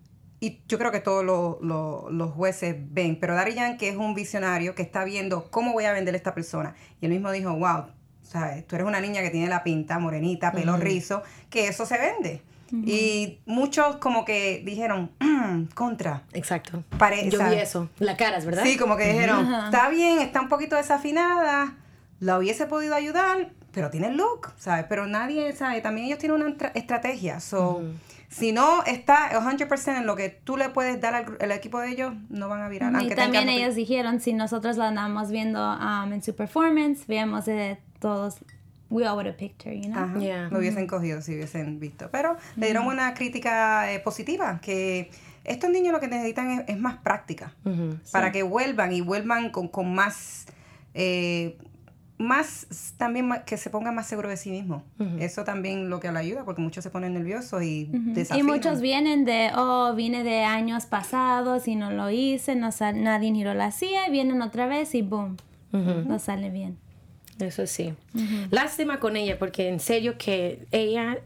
y 0.40 0.60
yo 0.68 0.78
creo 0.78 0.92
que 0.92 1.00
todos 1.00 1.24
lo- 1.24 1.58
lo- 1.62 2.08
los 2.10 2.30
jueces 2.32 2.76
ven, 2.78 3.18
pero 3.20 3.34
Daddy 3.34 3.54
Yankee 3.54 3.86
es 3.86 3.96
un 3.96 4.14
visionario 4.14 4.74
que 4.74 4.82
está 4.82 5.04
viendo 5.04 5.50
cómo 5.50 5.72
voy 5.72 5.84
a 5.84 5.92
vender 5.92 6.14
a 6.14 6.16
esta 6.16 6.34
persona. 6.34 6.74
Y 7.00 7.06
él 7.06 7.12
mismo 7.12 7.30
dijo, 7.32 7.52
wow, 7.54 7.86
¿sabes? 8.22 8.66
tú 8.66 8.76
eres 8.76 8.86
una 8.86 9.00
niña 9.00 9.22
que 9.22 9.30
tiene 9.30 9.48
la 9.48 9.64
pinta, 9.64 9.98
morenita, 9.98 10.52
pelo 10.52 10.76
rizo, 10.84 11.22
que 11.50 11.66
eso 11.68 11.86
se 11.86 11.96
vende. 11.98 12.42
Y 12.70 13.38
muchos 13.46 13.96
como 13.96 14.26
que 14.26 14.62
dijeron, 14.62 15.10
"Mm, 15.20 15.68
contra. 15.74 16.24
Exacto. 16.34 16.84
Pare- 16.98 17.30
Yo 17.30 17.38
vi 17.38 17.54
eso. 17.62 17.88
La 17.98 18.16
caras, 18.18 18.44
¿verdad? 18.44 18.62
Sí, 18.62 18.76
como 18.76 18.94
que 18.98 19.08
dijeron, 19.10 19.46
está 19.64 19.88
bien, 19.88 20.18
está 20.18 20.42
un 20.42 20.50
poquito 20.50 20.76
desafinada, 20.76 21.76
la 22.20 22.36
hubiese 22.38 22.66
podido 22.66 22.94
ayudar, 22.94 23.48
pero 23.72 23.88
tiene 23.88 24.12
look, 24.12 24.52
¿sabes? 24.58 24.84
Pero 24.86 25.06
nadie 25.06 25.50
sabe, 25.54 25.80
también 25.80 26.08
ellos 26.08 26.18
tienen 26.18 26.42
una 26.42 26.54
tra- 26.58 26.72
estrategia, 26.74 27.40
so, 27.40 27.80
si 28.28 28.52
no 28.52 28.84
está 28.84 29.30
100% 29.30 29.96
en 29.98 30.06
lo 30.06 30.14
que 30.16 30.28
tú 30.28 30.56
le 30.56 30.68
puedes 30.68 31.00
dar 31.00 31.14
al, 31.14 31.36
al 31.40 31.52
equipo 31.52 31.80
de 31.80 31.90
ellos, 31.90 32.12
no 32.28 32.48
van 32.48 32.60
a 32.62 32.68
virar. 32.68 32.90
Y 33.02 33.08
también 33.10 33.44
tengan- 33.44 33.48
ellos 33.48 33.74
dijeron, 33.74 34.20
si 34.20 34.32
nosotros 34.34 34.76
la 34.76 34.88
andamos 34.88 35.30
viendo 35.30 35.60
um, 35.78 36.12
en 36.12 36.22
su 36.22 36.34
performance, 36.36 37.06
veamos 37.06 37.46
de 37.46 37.78
todos, 38.00 38.36
we 38.90 39.06
all 39.06 39.14
would 39.16 39.26
have 39.26 39.36
picked 39.38 39.66
her, 39.66 39.74
you 39.74 39.90
know? 39.90 40.02
Ajá, 40.04 40.18
Yeah. 40.18 40.48
lo 40.50 40.58
hubiesen 40.58 40.86
cogido 40.86 41.20
si 41.22 41.34
hubiesen 41.34 41.80
visto. 41.80 42.10
Pero 42.10 42.36
le 42.56 42.66
dieron 42.66 42.86
una 42.86 43.14
crítica 43.14 43.90
eh, 43.92 43.98
positiva, 44.00 44.60
que 44.62 45.10
estos 45.44 45.70
niños 45.70 45.92
lo 45.92 46.00
que 46.00 46.08
necesitan 46.08 46.50
es, 46.50 46.68
es 46.68 46.78
más 46.78 46.98
práctica, 46.98 47.54
para 48.12 48.30
que 48.32 48.42
vuelvan 48.42 48.92
y 48.92 49.00
vuelvan 49.00 49.50
con, 49.50 49.68
con 49.68 49.94
más, 49.94 50.44
eh, 50.94 51.56
más, 52.18 52.66
también 52.96 53.28
ma- 53.28 53.44
que 53.44 53.56
se 53.56 53.70
pongan 53.70 53.94
más 53.94 54.06
seguros 54.06 54.30
de 54.30 54.36
sí 54.36 54.50
mismos. 54.50 54.82
Eso 55.20 55.44
también 55.44 55.88
lo 55.88 56.00
que 56.00 56.10
le 56.10 56.18
ayuda, 56.18 56.44
porque 56.44 56.60
muchos 56.60 56.82
se 56.82 56.90
ponen 56.90 57.14
nerviosos 57.14 57.62
y 57.62 57.90
Y 57.92 57.98
desafinan. 58.12 58.46
muchos 58.56 58.80
vienen 58.80 59.24
de, 59.24 59.50
oh, 59.56 59.94
vine 59.94 60.24
de 60.24 60.42
años 60.44 60.86
pasados 60.86 61.68
y 61.68 61.76
no 61.76 61.90
lo 61.92 62.10
hice, 62.10 62.56
no 62.56 62.72
sal- 62.72 63.02
nadie 63.02 63.32
giró 63.32 63.54
la 63.54 63.70
silla, 63.70 64.08
y 64.08 64.10
vienen 64.10 64.42
otra 64.42 64.66
vez 64.66 64.94
y 64.94 65.02
boom, 65.02 65.36
no 65.72 66.18
sale 66.18 66.50
bien. 66.50 66.76
Eso 67.38 67.66
sí. 67.66 67.94
Lástima 68.50 68.98
con 68.98 69.16
ella, 69.16 69.38
porque 69.38 69.68
en 69.68 69.78
serio 69.78 70.16
que 70.18 70.66
ella, 70.72 71.18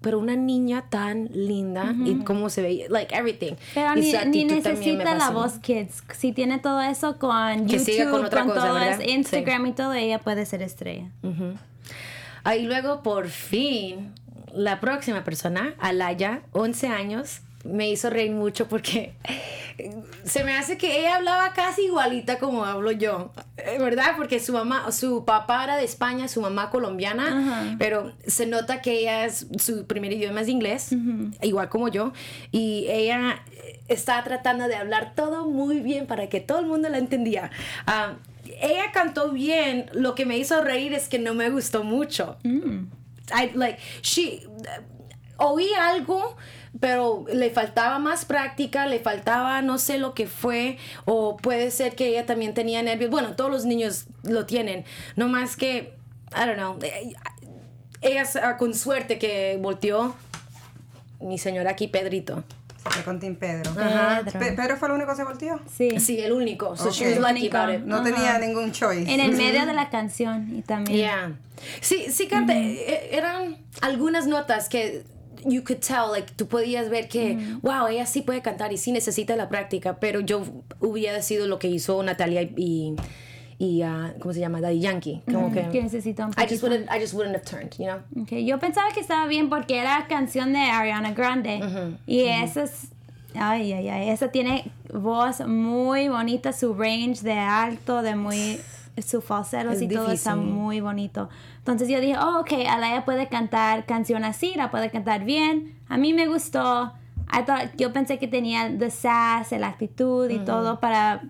pero 0.00 0.18
una 0.18 0.36
niña 0.36 0.84
tan 0.88 1.28
linda 1.32 1.94
y 2.04 2.16
cómo 2.24 2.48
se 2.48 2.62
veía, 2.62 2.86
like 2.88 3.14
everything. 3.14 3.54
Pero 3.74 3.94
ni, 3.96 4.12
ni 4.26 4.44
necesita 4.44 5.14
la 5.16 5.30
voz 5.30 5.58
Kids. 5.58 6.02
Si 6.16 6.32
tiene 6.32 6.58
todo 6.58 6.80
eso 6.80 7.18
con 7.18 7.66
Que 7.66 7.78
YouTube, 7.78 8.10
con 8.10 8.24
otra 8.24 8.44
cosa, 8.44 8.68
todo 8.68 8.78
eso, 8.78 9.02
Instagram 9.02 9.66
y 9.66 9.72
todo, 9.72 9.92
ella 9.94 10.20
puede 10.20 10.46
ser 10.46 10.62
estrella. 10.62 11.10
Ah, 12.44 12.56
y 12.56 12.64
luego 12.64 13.02
por 13.02 13.28
fin, 13.28 14.12
la 14.54 14.80
próxima 14.80 15.24
persona, 15.24 15.74
Alaya, 15.78 16.42
11 16.52 16.86
años, 16.88 17.40
me 17.64 17.90
hizo 17.90 18.10
reír 18.10 18.30
mucho 18.32 18.68
porque 18.68 19.14
se 20.24 20.44
me 20.44 20.56
hace 20.56 20.76
que 20.76 21.00
ella 21.00 21.16
hablaba 21.16 21.52
casi 21.52 21.82
igualita 21.84 22.38
como 22.38 22.64
hablo 22.64 22.90
yo, 22.90 23.32
eh, 23.56 23.78
¿verdad? 23.78 24.14
Porque 24.16 24.40
su 24.40 24.52
mamá, 24.52 24.90
su 24.92 25.24
papá 25.24 25.64
era 25.64 25.76
de 25.76 25.84
España, 25.84 26.28
su 26.28 26.40
mamá 26.40 26.70
colombiana, 26.70 27.76
pero 27.78 28.12
se 28.26 28.46
nota 28.46 28.80
que 28.80 29.00
ella 29.00 29.24
es, 29.24 29.46
su 29.58 29.86
primer 29.86 30.12
idioma 30.12 30.40
es 30.40 30.48
inglés, 30.48 30.90
igual 31.42 31.68
como 31.68 31.88
yo, 31.88 32.12
y 32.50 32.86
ella 32.88 33.42
eh, 33.52 33.80
está 33.88 34.22
tratando 34.24 34.68
de 34.68 34.76
hablar 34.76 35.14
todo 35.14 35.46
muy 35.46 35.80
bien 35.80 36.06
para 36.06 36.28
que 36.28 36.40
todo 36.40 36.60
el 36.60 36.66
mundo 36.66 36.88
la 36.88 36.98
entendía. 36.98 37.50
Ah, 37.86 38.16
ella 38.60 38.90
cantó 38.92 39.30
bien, 39.30 39.90
lo 39.92 40.14
que 40.14 40.26
me 40.26 40.38
hizo 40.38 40.62
reír 40.62 40.92
es 40.94 41.08
que 41.08 41.18
no 41.18 41.34
me 41.34 41.50
gustó 41.50 41.84
mucho. 41.84 42.36
I, 42.44 43.50
like, 43.54 43.78
she, 44.02 44.46
oí 45.36 45.68
algo, 45.74 46.36
pero 46.80 47.24
le 47.32 47.50
faltaba 47.50 47.98
más 47.98 48.24
práctica, 48.24 48.86
le 48.86 49.00
faltaba 49.00 49.62
no 49.62 49.78
sé 49.78 49.98
lo 49.98 50.14
que 50.14 50.26
fue, 50.26 50.78
o 51.04 51.36
puede 51.36 51.70
ser 51.70 51.94
que 51.94 52.08
ella 52.08 52.26
también 52.26 52.54
tenía 52.54 52.82
nervios. 52.82 53.10
Bueno, 53.10 53.34
todos 53.36 53.50
los 53.50 53.64
niños 53.64 54.06
lo 54.22 54.46
tienen, 54.46 54.84
no 55.16 55.28
más 55.28 55.56
que, 55.56 55.94
I 56.32 56.46
don't 56.46 56.56
know, 56.56 56.78
eh, 56.82 57.14
ella 58.00 58.56
con 58.58 58.74
suerte 58.74 59.18
que 59.18 59.58
volteó 59.60 60.14
mi 61.20 61.38
señora 61.38 61.70
aquí, 61.72 61.88
Pedrito. 61.88 62.44
Se 62.84 62.90
fue 62.90 63.02
con 63.02 63.18
Tim 63.18 63.34
Pedro. 63.34 63.72
Ajá. 63.72 64.22
Pe- 64.38 64.52
¿Pedro 64.52 64.76
fue 64.76 64.88
el 64.88 64.94
único 64.94 65.10
que 65.10 65.16
se 65.16 65.24
volteó? 65.24 65.60
Sí. 65.76 65.98
Sí, 65.98 66.20
el 66.20 66.32
único. 66.32 66.76
So 66.76 66.90
she 66.90 67.06
was 67.08 67.18
lucky 67.18 67.50
about 67.52 67.74
it. 67.74 67.80
No 67.84 67.96
Ajá. 67.96 68.04
tenía 68.04 68.38
ningún 68.38 68.70
choice. 68.72 69.12
En 69.12 69.18
el 69.20 69.32
medio 69.32 69.66
de 69.66 69.74
la 69.74 69.90
canción 69.90 70.56
y 70.56 70.62
también. 70.62 70.96
Yeah. 70.96 71.32
Sí, 71.80 72.06
sí, 72.12 72.28
canta. 72.28 72.54
eh, 72.56 73.10
Eran 73.12 73.58
algunas 73.80 74.26
notas 74.28 74.68
que 74.68 75.02
you 75.46 75.62
could 75.62 75.80
tell, 75.80 76.10
like, 76.10 76.32
tú 76.36 76.46
podías 76.46 76.88
ver 76.88 77.08
que, 77.08 77.38
wow, 77.62 77.86
ella 77.88 78.06
sí 78.06 78.22
puede 78.22 78.42
cantar 78.42 78.72
y 78.72 78.78
sí 78.78 78.92
necesita 78.92 79.36
la 79.36 79.48
práctica, 79.48 79.98
pero 80.00 80.20
yo 80.20 80.42
hubiera 80.80 81.22
sido 81.22 81.46
lo 81.46 81.58
que 81.58 81.68
hizo 81.68 82.02
Natalia 82.02 82.42
y, 82.42 82.94
y 83.58 83.82
ah, 83.82 84.14
¿cómo 84.20 84.32
se 84.34 84.40
llama? 84.40 84.60
Daddy 84.60 84.80
Yankee. 84.80 85.22
Como 85.26 85.52
que, 85.52 85.68
Que 85.70 85.82
necesita 85.82 86.26
un 86.26 86.32
I 86.32 86.46
just, 86.48 86.62
wouldn't, 86.62 86.88
I 86.90 87.00
just 87.00 87.14
wouldn't 87.14 87.34
have 87.34 87.44
turned, 87.44 87.74
you 87.78 87.86
know? 87.86 87.98
Ok, 88.22 88.32
Yo 88.44 88.58
pensaba 88.58 88.88
que 88.92 89.00
estaba 89.00 89.26
bien 89.26 89.48
porque 89.48 89.78
era 89.78 90.06
canción 90.08 90.52
de 90.52 90.60
Ariana 90.60 91.12
Grande. 91.12 91.60
Y 92.06 92.22
esa 92.22 92.64
es 92.64 92.88
Ay, 93.34 93.72
ay, 93.72 93.88
ay. 93.88 94.10
Esa 94.10 94.28
tiene 94.28 94.70
voz 94.92 95.40
muy 95.46 96.08
bonita, 96.08 96.52
su 96.52 96.74
range 96.74 97.22
de 97.22 97.32
alto, 97.32 98.02
de 98.02 98.16
muy. 98.16 98.60
Su 99.02 99.20
falseros 99.20 99.74
Es 99.76 99.82
y 99.82 99.88
todo 99.88 100.10
está 100.10 100.34
muy 100.36 100.80
bonito. 100.80 101.28
Entonces 101.58 101.88
yo 101.88 102.00
dije, 102.00 102.16
oh, 102.18 102.40
ok, 102.40 102.52
Alaya 102.68 103.04
puede 103.04 103.28
cantar 103.28 103.86
canción 103.86 104.24
así, 104.24 104.54
la 104.56 104.70
puede 104.70 104.90
cantar 104.90 105.24
bien. 105.24 105.74
A 105.88 105.96
mí 105.96 106.12
me 106.14 106.26
gustó. 106.26 106.92
I 107.30 107.44
thought- 107.44 107.76
yo 107.76 107.92
pensé 107.92 108.18
que 108.18 108.26
tenía 108.28 108.70
the 108.78 108.90
sass, 108.90 109.52
la 109.52 109.68
actitud 109.68 110.30
y 110.30 110.38
todo 110.38 110.80
para. 110.80 111.22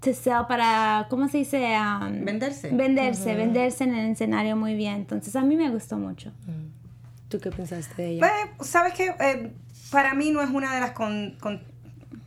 To 0.00 0.12
sell, 0.12 0.46
para. 0.48 1.06
¿Cómo 1.10 1.28
se 1.28 1.38
dice? 1.38 1.76
Um, 1.78 2.24
Venderse. 2.24 2.70
Venderse, 2.70 3.34
venderse 3.36 3.84
en 3.84 3.94
el 3.94 4.10
escenario 4.10 4.56
muy 4.56 4.74
bien. 4.74 4.94
Entonces 4.96 5.36
a 5.36 5.42
mí 5.42 5.54
me 5.56 5.70
gustó 5.70 5.96
mucho. 5.96 6.32
¿Tú 7.28 7.38
qué 7.38 7.50
pensaste 7.52 8.02
de 8.02 8.08
ella? 8.16 8.26
Pues, 8.56 8.68
¿sabes 8.68 8.94
qué? 8.94 9.14
Eh, 9.20 9.52
para 9.92 10.12
mí 10.14 10.30
no 10.32 10.42
es 10.42 10.50
una 10.50 10.74
de 10.74 10.80
las 10.80 10.90
con, 10.90 11.36
con- 11.40 11.62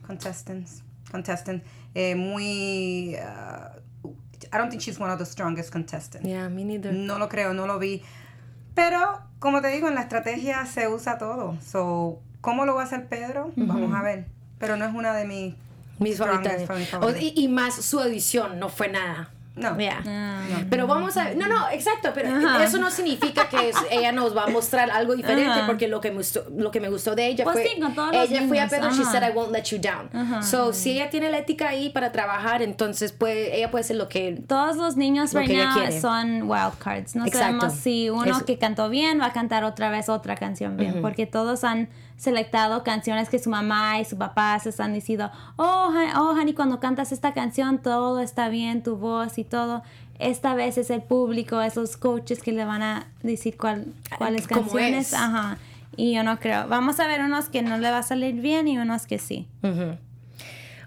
contestants, 0.08 0.84
contestants 1.12 1.66
eh, 1.94 2.16
muy... 2.16 3.16
I 4.56 4.58
don't 4.58 4.70
think 4.70 4.82
she's 4.82 4.98
one 4.98 5.12
of 5.12 5.20
the 5.20 5.26
strongest 5.26 5.72
contestants. 5.72 6.26
Yeah, 6.26 6.48
me 6.48 6.64
neither. 6.64 6.94
No 6.94 7.20
lo 7.20 7.28
creo, 7.28 7.54
no 7.54 7.68
lo 7.68 7.78
vi. 7.78 8.02
Pero, 8.74 9.20
como 9.40 9.62
te 9.62 9.68
digo, 9.68 9.90
en 9.90 9.96
la 9.96 10.02
estrategia 10.02 10.66
se 10.66 10.88
usa 10.88 11.18
todo. 11.18 11.58
So, 11.62 12.20
¿cómo 12.40 12.66
lo 12.66 12.74
va 12.76 12.84
a 12.84 12.86
hacer 12.86 13.08
Pedro? 13.08 13.52
Vamos 13.58 13.94
a 13.94 14.02
ver. 14.02 14.28
Pero 14.58 14.78
no 14.78 14.86
es 14.86 14.94
una 14.94 15.14
de 15.14 15.26
mis... 15.26 15.56
Mis 16.00 16.18
favoritas. 16.18 16.62
y, 17.20 17.34
y 17.36 17.48
más 17.50 17.76
su 17.76 18.00
audición 18.00 18.60
no 18.60 18.70
fue 18.70 18.88
nada. 18.88 19.30
No. 19.56 19.78
Yeah. 19.78 20.04
Ah. 20.06 20.42
Pero 20.70 20.86
vamos 20.86 21.16
a 21.16 21.34
no 21.34 21.48
no 21.48 21.70
exacto 21.70 22.12
pero 22.14 22.30
eso 22.62 22.78
no 22.78 22.92
significa 22.92 23.48
que 23.48 23.72
ella 23.90 24.12
nos 24.12 24.36
va 24.36 24.44
a 24.44 24.48
mostrar 24.48 24.92
algo 24.92 25.16
diferente 25.16 25.62
porque 25.66 25.88
lo 25.88 26.02
que 26.02 26.12
me 26.12 26.18
gustó 26.18 26.44
lo 26.58 26.72
que 26.72 26.82
me 26.82 26.90
gustó 26.90 27.16
de 27.16 27.28
ella 27.28 27.46
Pues 27.46 27.56
fue 27.56 27.68
sí, 27.74 27.80
con 27.80 27.96
todos 27.96 28.14
los 28.14 28.30
ella 28.30 28.48
fue 28.48 28.60
a 28.60 28.68
Pedro 28.68 28.90
she 28.92 29.02
ajá. 29.04 29.12
said 29.12 29.24
I 29.24 29.32
won't 29.34 29.52
let 29.52 29.64
you 29.72 29.78
down 29.80 30.44
so 30.44 30.74
si 30.74 30.92
ella 30.92 31.10
tiene 31.10 31.30
la 31.30 31.38
ética 31.38 31.70
ahí 31.70 31.90
para 31.90 32.12
trabajar 32.12 32.62
entonces 32.62 33.14
puede 33.14 33.56
ella 33.58 33.72
puede 33.72 33.84
hacer 33.86 33.96
lo 33.96 34.10
que 34.10 34.44
Todos 34.48 34.76
los 34.76 34.98
niños 34.98 35.34
Lo 35.34 35.40
right 35.40 35.52
now 35.52 35.92
son 36.02 36.44
wild 36.50 36.78
cards. 36.80 37.16
No 37.16 37.26
Exacto. 37.26 37.62
sabemos 37.62 37.74
si 37.80 38.10
uno 38.10 38.26
Eso. 38.38 38.46
que 38.46 38.58
cantó 38.58 38.90
bien 38.90 39.20
va 39.22 39.28
a 39.28 39.34
cantar 39.34 39.64
otra 39.64 39.90
vez 39.90 40.10
otra 40.10 40.36
canción 40.36 40.76
bien, 40.76 41.02
porque 41.02 41.26
todos 41.28 41.64
han 41.64 41.88
selectado 42.18 42.84
canciones 42.84 43.30
que 43.30 43.40
su 43.40 43.50
mamá 43.50 44.00
y 44.00 44.06
su 44.06 44.18
papá 44.18 44.58
se 44.60 44.70
están 44.70 44.94
diciendo, 44.94 45.32
oh, 45.58 45.94
oh, 46.16 46.32
honey, 46.32 46.54
cuando 46.54 46.80
cantas 46.80 47.12
esta 47.12 47.34
canción 47.34 47.80
todo 47.80 48.20
está 48.20 48.50
bien, 48.50 48.84
tu 48.84 48.96
voz 48.96 49.38
y 49.38 49.44
todo. 49.44 49.84
Esta 50.18 50.56
vez 50.56 50.78
es 50.78 50.90
el 50.90 51.02
público, 51.02 51.62
esos 51.62 51.98
coaches 51.98 52.42
que 52.42 52.54
le 52.54 52.64
van 52.64 52.82
a 52.82 53.08
decir 53.22 53.58
cuál, 53.58 53.88
cuáles 54.18 54.48
canciones. 54.48 55.08
es. 55.08 55.14
Ajá. 55.14 55.58
Y 55.98 56.14
yo 56.14 56.24
no 56.24 56.40
creo. 56.40 56.68
Vamos 56.68 57.00
a 57.00 57.08
ver 57.08 57.22
unos 57.22 57.50
que 57.50 57.62
no 57.62 57.78
le 57.78 57.92
va 57.92 58.00
a 58.00 58.04
salir 58.04 58.36
bien 58.36 58.68
y 58.68 58.78
unos 58.78 59.08
que 59.08 59.20
sí. 59.20 59.48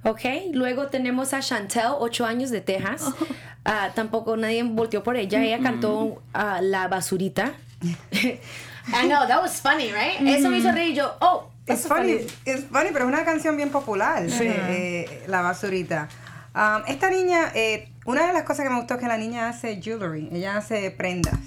Ok, 0.05 0.21
luego 0.53 0.87
tenemos 0.87 1.35
a 1.35 1.41
Chantel, 1.41 1.93
8 1.99 2.27
años 2.27 2.51
de 2.51 2.61
Texas. 2.61 3.05
Oh. 3.07 3.27
Ah, 3.71 3.91
tampoco 3.95 4.35
nadie 4.39 4.63
volteó 4.63 5.03
por 5.03 5.19
ella. 5.19 5.45
Ella 5.45 5.59
cantó 5.59 6.23
ah, 6.33 6.61
La 6.63 6.89
Basurita. 6.89 7.53
I 8.93 9.07
know, 9.07 9.27
that 9.27 9.41
was 9.41 9.61
funny, 9.61 9.93
right? 9.93 10.21
Eso 10.21 10.51
me 10.51 10.59
hizo 10.59 10.73
reír. 10.73 10.95
Yo, 10.95 11.13
oh, 11.21 11.51
that's 11.67 11.87
funny, 11.87 12.27
es 12.45 12.65
funny, 12.65 12.91
pero 12.93 13.05
es 13.05 13.13
una 13.13 13.25
canción 13.25 13.57
bien 13.57 13.71
popular, 13.71 14.25
eh, 14.25 14.31
eh, 14.41 15.25
La 15.29 15.43
Basurita. 15.43 16.09
Um, 16.55 16.83
esta 16.89 17.11
niña, 17.11 17.53
eh, 17.55 17.89
una 18.07 18.27
de 18.27 18.33
las 18.33 18.43
cosas 18.45 18.65
que 18.65 18.71
me 18.71 18.79
gustó 18.79 18.95
es 18.95 19.01
que 19.01 19.07
la 19.07 19.19
niña 19.19 19.49
hace 19.49 19.81
jewelry, 19.81 20.29
ella 20.33 20.57
hace 20.57 20.91
prendas. 20.91 21.39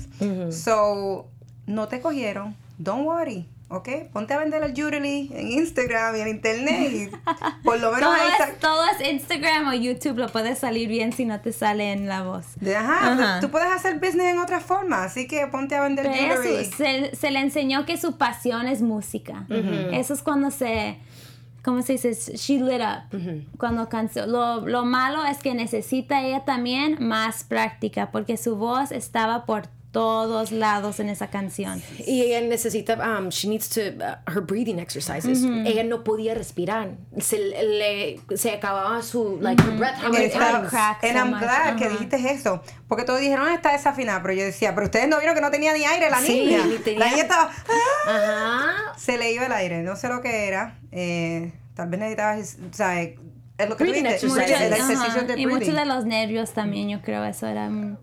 So, 0.51 1.27
no 1.65 1.87
te 1.87 1.99
cogieron, 1.99 2.55
don't 2.77 3.05
worry, 3.05 3.47
¿ok? 3.71 3.89
Ponte 4.13 4.33
a 4.33 4.37
vender 4.39 4.61
el 4.63 4.73
jewelry 4.73 5.31
en 5.33 5.51
Instagram 5.51 6.15
y 6.17 6.19
en 6.21 6.27
internet 6.27 6.91
y 6.91 7.09
por 7.63 7.79
lo 7.79 7.91
menos 7.91 8.01
Todo 8.01 8.11
ahí 8.13 8.29
es, 8.49 8.59
todo 8.59 8.83
es 8.99 9.09
Instagram 9.11 9.67
o 9.69 9.73
YouTube, 9.73 10.17
lo 10.17 10.27
puedes 10.29 10.59
salir 10.59 10.87
bien 10.89 11.13
si 11.13 11.25
no 11.25 11.39
te 11.41 11.51
sale 11.53 11.91
en 11.93 12.07
la 12.07 12.23
voz. 12.23 12.45
de- 12.57 12.75
Ajá, 12.75 13.13
Ajá. 13.13 13.39
tú 13.39 13.49
puedes 13.49 13.69
hacer 13.71 13.95
business 13.95 14.27
en 14.33 14.39
otra 14.39 14.59
forma, 14.59 15.03
así 15.03 15.27
que 15.27 15.47
ponte 15.47 15.75
a 15.75 15.81
vender 15.83 16.07
Pero 16.11 16.41
jewelry. 16.41 16.65
su- 16.65 16.71
se, 16.77 17.15
se 17.15 17.31
le 17.31 17.39
enseñó 17.39 17.85
que 17.85 17.97
su 17.97 18.17
pasión 18.17 18.67
es 18.67 18.81
música. 18.81 19.45
Eso 19.93 20.13
es 20.13 20.21
cuando 20.21 20.51
se, 20.51 20.97
¿cómo 21.63 21.81
se 21.81 21.93
dice? 21.93 22.13
She 22.13 22.57
lit 22.59 22.81
up. 22.81 23.19
Cuando 23.57 23.87
canció. 23.89 24.25
Lo, 24.27 24.67
lo 24.67 24.83
malo 24.85 25.23
es 25.25 25.37
que 25.37 25.53
necesita 25.53 26.21
ella 26.21 26.43
también 26.45 26.97
más 26.99 27.43
práctica 27.43 28.11
porque 28.11 28.37
su 28.37 28.55
voz 28.55 28.91
estaba 28.91 29.45
por 29.45 29.67
todos 29.91 30.51
lados 30.53 30.99
en 31.01 31.09
esa 31.09 31.29
canción. 31.29 31.81
Y 32.05 32.21
ella 32.21 32.39
necesita, 32.41 32.95
um, 33.19 33.27
she 33.29 33.49
needs 33.49 33.67
to, 33.69 33.81
uh, 33.81 34.15
her 34.33 34.41
breathing 34.41 34.79
exercises. 34.79 35.43
Ella 35.65 35.83
no 35.83 36.03
podía 36.03 36.33
respirar. 36.33 36.91
Se 37.19 37.37
le, 37.37 38.19
se 38.37 38.51
acababa 38.51 39.01
su, 39.01 39.37
like, 39.41 39.61
her 39.61 39.77
breath. 39.77 40.01
How 40.01 40.09
many 40.11 40.29
times? 40.29 40.69
crack 40.69 41.03
and 41.03 41.11
so 41.13 41.17
I'm 41.19 41.29
much. 41.31 41.41
glad 41.41 41.75
que 41.77 41.89
dijiste 41.89 42.15
eso. 42.31 42.61
Porque 42.87 43.03
todos 43.03 43.19
dijeron, 43.19 43.47
"Ah, 43.49 43.53
está 43.53 43.73
desafinada. 43.73 44.21
Pero 44.21 44.33
yo 44.35 44.43
decía, 44.45 44.73
pero 44.73 44.85
ustedes 44.85 45.09
no 45.09 45.17
vieron 45.17 45.35
que 45.35 45.41
no 45.41 45.51
tenía 45.51 45.73
ni 45.73 45.83
aire 45.83 46.09
la 46.09 46.19
Sí, 46.21 46.45
niña. 46.45 46.65
ni 46.65 46.77
tenía- 46.77 46.99
La 46.99 47.09
niña 47.11 47.23
estaba. 47.23 47.51
"Ah". 48.07 48.71
Ajá. 48.91 48.97
Se 48.97 49.17
le 49.17 49.31
iba 49.33 49.45
el 49.45 49.51
aire. 49.51 49.83
No 49.83 49.95
sé 49.97 50.07
lo 50.07 50.21
que 50.21 50.47
era. 50.47 50.79
Eh, 50.91 51.51
tal 51.75 51.89
vez 51.89 51.99
necesitaba. 51.99 52.37
O 52.39 52.73
sea, 52.73 53.01
es 53.01 53.15
lo 53.69 53.75
que 53.77 53.85
tú 53.85 53.91
exercises. 53.91 54.61
El 54.61 54.73
ejercicio 54.73 55.23
de 55.23 55.39
y 55.41 55.45
muchos 55.47 55.75
de 55.75 55.85
los 55.85 56.05
nervios 56.05 56.51
también, 56.53 56.87
yo 56.89 57.01
creo, 57.01 57.23
eso 57.25 57.45
era... 57.47 57.67
un- 57.67 57.97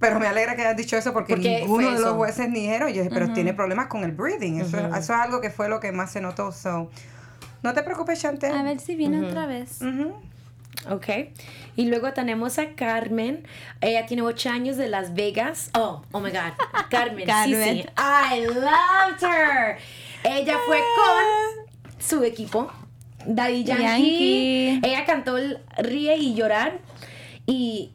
Pero 0.00 0.18
me 0.18 0.26
alegra 0.26 0.56
que 0.56 0.62
hayas 0.62 0.76
dicho 0.76 0.96
eso 0.96 1.12
porque, 1.12 1.34
Porque 1.34 1.60
ninguno 1.60 1.92
de 1.92 2.00
los 2.00 2.14
jueces 2.14 2.48
ni 2.48 2.60
dijeron. 2.62 2.88
Yo 2.88 3.02
dije, 3.02 3.10
pero 3.14 3.32
tiene 3.32 3.52
problemas 3.54 3.86
con 3.86 4.02
el 4.02 4.12
breathing. 4.12 4.60
Eso, 4.60 4.78
es- 4.78 4.84
eso 4.86 4.98
es 4.98 5.10
algo 5.10 5.40
que 5.40 5.50
fue 5.50 5.68
lo 5.68 5.78
que 5.78 5.92
más 5.92 6.10
se 6.10 6.20
notó. 6.22 6.50
So, 6.52 6.90
no 7.62 7.74
te 7.74 7.82
preocupes, 7.82 8.18
Chantel. 8.20 8.52
A 8.56 8.62
ver 8.62 8.80
si 8.80 8.96
viene 8.96 9.26
otra 9.28 9.44
vez. 9.46 9.78
Ok. 10.90 11.06
Y 11.76 11.86
luego 11.86 12.12
tenemos 12.14 12.58
a 12.58 12.70
Carmen. 12.74 13.46
Ella 13.82 14.06
tiene 14.06 14.22
8 14.22 14.48
años 14.48 14.76
de 14.78 14.88
Las 14.88 15.12
Vegas. 15.14 15.70
Oh, 15.74 16.02
oh 16.12 16.20
my 16.20 16.30
God. 16.30 16.54
Carmen. 16.90 17.26
Carmen. 17.26 17.64
Sí, 17.76 17.82
sí. 17.82 17.86
I 17.98 18.46
loved 18.46 19.22
her. 19.22 19.76
Ella 20.24 20.56
fue 20.66 20.78
con 20.78 21.66
su 21.98 22.24
equipo. 22.24 22.70
Daddy 23.26 23.64
Yankee. 23.64 23.82
Yankee. 23.82 24.80
Ella 24.82 25.04
cantó 25.04 25.36
el 25.36 25.58
Ríe 25.76 26.16
y 26.16 26.34
Llorar. 26.34 26.78
Y 27.46 27.92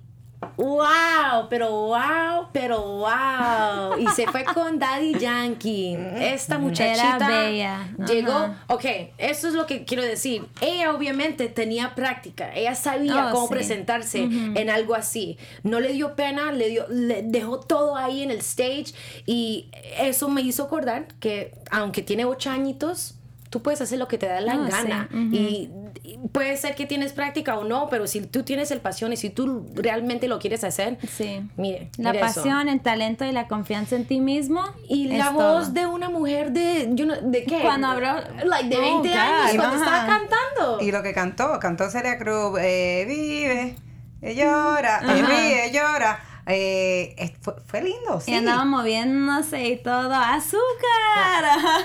wow, 0.57 1.47
pero 1.49 1.69
wow, 1.71 2.47
pero 2.51 2.81
wow. 2.81 3.97
Y 3.99 4.07
se 4.09 4.27
fue 4.27 4.43
con 4.45 4.79
Daddy 4.79 5.17
Yankee. 5.19 5.97
Esta 6.19 6.57
muchachita 6.57 7.15
Era 7.17 7.27
bella. 7.27 7.87
llegó. 8.07 8.55
Ok, 8.67 8.85
eso 9.17 9.47
es 9.47 9.53
lo 9.53 9.65
que 9.65 9.85
quiero 9.85 10.03
decir. 10.03 10.45
Ella 10.61 10.93
obviamente 10.93 11.47
tenía 11.49 11.95
práctica. 11.95 12.53
Ella 12.53 12.75
sabía 12.75 13.27
Oh, 13.27 13.31
cómo 13.31 13.47
sí. 13.47 13.53
presentarse 13.53 14.23
en 14.23 14.69
algo 14.69 14.95
así. 14.95 15.37
No 15.63 15.79
le 15.79 15.93
dio 15.93 16.15
pena, 16.15 16.51
le 16.51 16.69
dio, 16.69 16.85
le 16.89 17.21
dejó 17.23 17.59
todo 17.59 17.95
ahí 17.95 18.23
en 18.23 18.31
el 18.31 18.39
stage. 18.39 18.93
Y 19.25 19.69
eso 19.99 20.29
me 20.29 20.41
hizo 20.41 20.63
acordar 20.63 21.07
que 21.19 21.53
aunque 21.71 22.01
tiene 22.01 22.25
ocho 22.25 22.49
añitos. 22.49 23.15
Tú 23.55 23.61
puedes 23.61 23.79
hacer 23.79 23.97
lo 23.99 24.09
que 24.09 24.17
te 24.17 24.25
da 24.25 24.41
la 24.41 24.51
Ah, 24.51 24.65
sí. 24.65 24.71
gana. 24.89 25.07
y, 25.13 25.69
y 26.03 26.19
puede 26.33 26.57
ser 26.57 26.75
que 26.75 26.85
tienes 26.85 27.13
práctica 27.13 27.57
o 27.57 27.63
no, 27.63 27.87
pero 27.89 28.05
si 28.05 28.19
tú 28.19 28.43
tienes 28.43 28.69
el 28.71 28.81
pasión 28.81 29.13
y 29.13 29.15
si 29.15 29.29
tú 29.29 29.65
realmente 29.75 30.27
lo 30.27 30.39
quieres 30.39 30.65
hacer, 30.65 30.97
Sí. 31.07 31.39
mire. 31.55 31.89
La 31.97 32.11
mire 32.11 32.25
eso. 32.25 32.41
pasión, 32.41 32.67
el 32.67 32.81
talento 32.81 33.23
y 33.23 33.31
la 33.31 33.47
confianza 33.47 33.95
en 33.95 34.03
ti 34.03 34.19
mismo. 34.19 34.61
Y 34.89 35.07
la 35.07 35.31
todo. 35.31 35.53
voz 35.59 35.73
de 35.73 35.85
una 35.85 36.09
mujer 36.09 36.51
de, 36.51 36.89
yo 36.95 37.05
no- 37.05 37.15
¿de 37.15 37.45
qué? 37.45 37.61
Cuando 37.61 37.87
habló- 37.87 38.21
Like 38.43 38.67
de 38.67 38.75
Oh, 38.75 38.81
20 39.01 39.07
God, 39.07 39.17
años, 39.17 39.55
cuando 39.55 39.75
ajá. 39.77 39.85
estaba 39.85 40.07
cantando. 40.19 40.81
Y 40.83 40.91
lo 40.91 41.01
que 41.01 41.13
cantó, 41.13 41.57
cantó 41.61 41.89
Celia 41.89 42.17
Cruz, 42.17 42.59
eh, 42.59 43.05
vive, 43.07 43.75
eh, 44.21 44.35
llora, 44.35 44.99
eh, 45.01 45.21
ríe, 45.25 45.71
llora. 45.71 46.19
Eh, 46.47 47.33
fue, 47.41 47.55
fue 47.65 47.81
lindo, 47.81 48.21
sí. 48.21 48.29
Y 48.31 48.35
andaba 48.35 48.65
moviéndose 48.65 49.67
y 49.67 49.77
todo. 49.77 50.13
¡Azúcar! 50.13 51.14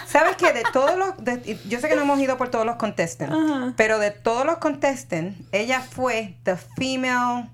¿Sabes 0.07 0.37
qué? 0.37 0.53
De 0.53 0.63
todos 0.73 0.97
los, 0.99 1.17
de- 1.25 1.59
yo 1.69 1.81
sé 1.81 1.89
que 1.89 1.97
no 1.97 2.03
hemos 2.03 2.19
ido 2.21 2.37
por 2.37 2.49
todos 2.49 2.67
los 2.67 2.77
contestants, 2.77 3.75
pero 3.77 3.99
de 3.99 4.11
todos 4.11 4.45
los 4.47 4.59
contestants, 4.59 5.37
ella 5.53 5.81
fue 5.81 6.37
the 6.45 6.57
female 6.57 7.49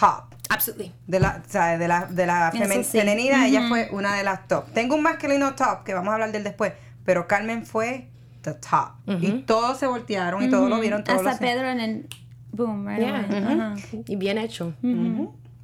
top. 0.00 0.34
Absolutely. 0.50 0.92
De 1.06 1.20
la, 1.20 1.42
o 1.46 1.50
sea, 1.50 1.78
de 1.78 1.88
la, 1.88 2.06
de 2.06 2.26
la 2.26 2.48
Eso 2.50 2.58
femen- 2.64 2.84
sí. 2.84 2.98
femenina, 2.98 3.46
ella 3.46 3.66
fue 3.68 3.88
una 3.92 4.14
de 4.16 4.24
las 4.24 4.46
top. 4.46 4.66
Tengo 4.72 4.94
un 4.94 5.02
masculino 5.02 5.54
top, 5.54 5.84
que 5.84 5.94
vamos 5.94 6.10
a 6.10 6.14
hablar 6.14 6.32
del 6.32 6.44
después, 6.44 6.72
pero 7.04 7.26
Carmen 7.26 7.64
fue 7.64 8.08
the 8.42 8.52
top. 8.54 8.90
Y 9.22 9.42
todos 9.42 9.78
se 9.78 9.86
voltearon 9.86 10.42
y 10.42 10.50
todos 10.50 10.68
lo 10.68 10.78
vieron, 10.80 11.02
todos 11.02 11.20
Hasta 11.26 11.32
lo 11.32 11.38
Pedro 11.38 11.68
en 11.70 11.80
el 11.80 12.08
boom, 12.52 12.86
right 12.86 12.98
Yeah. 13.00 13.74
Y 14.06 14.16
bien 14.16 14.38
hecho. 14.38 14.74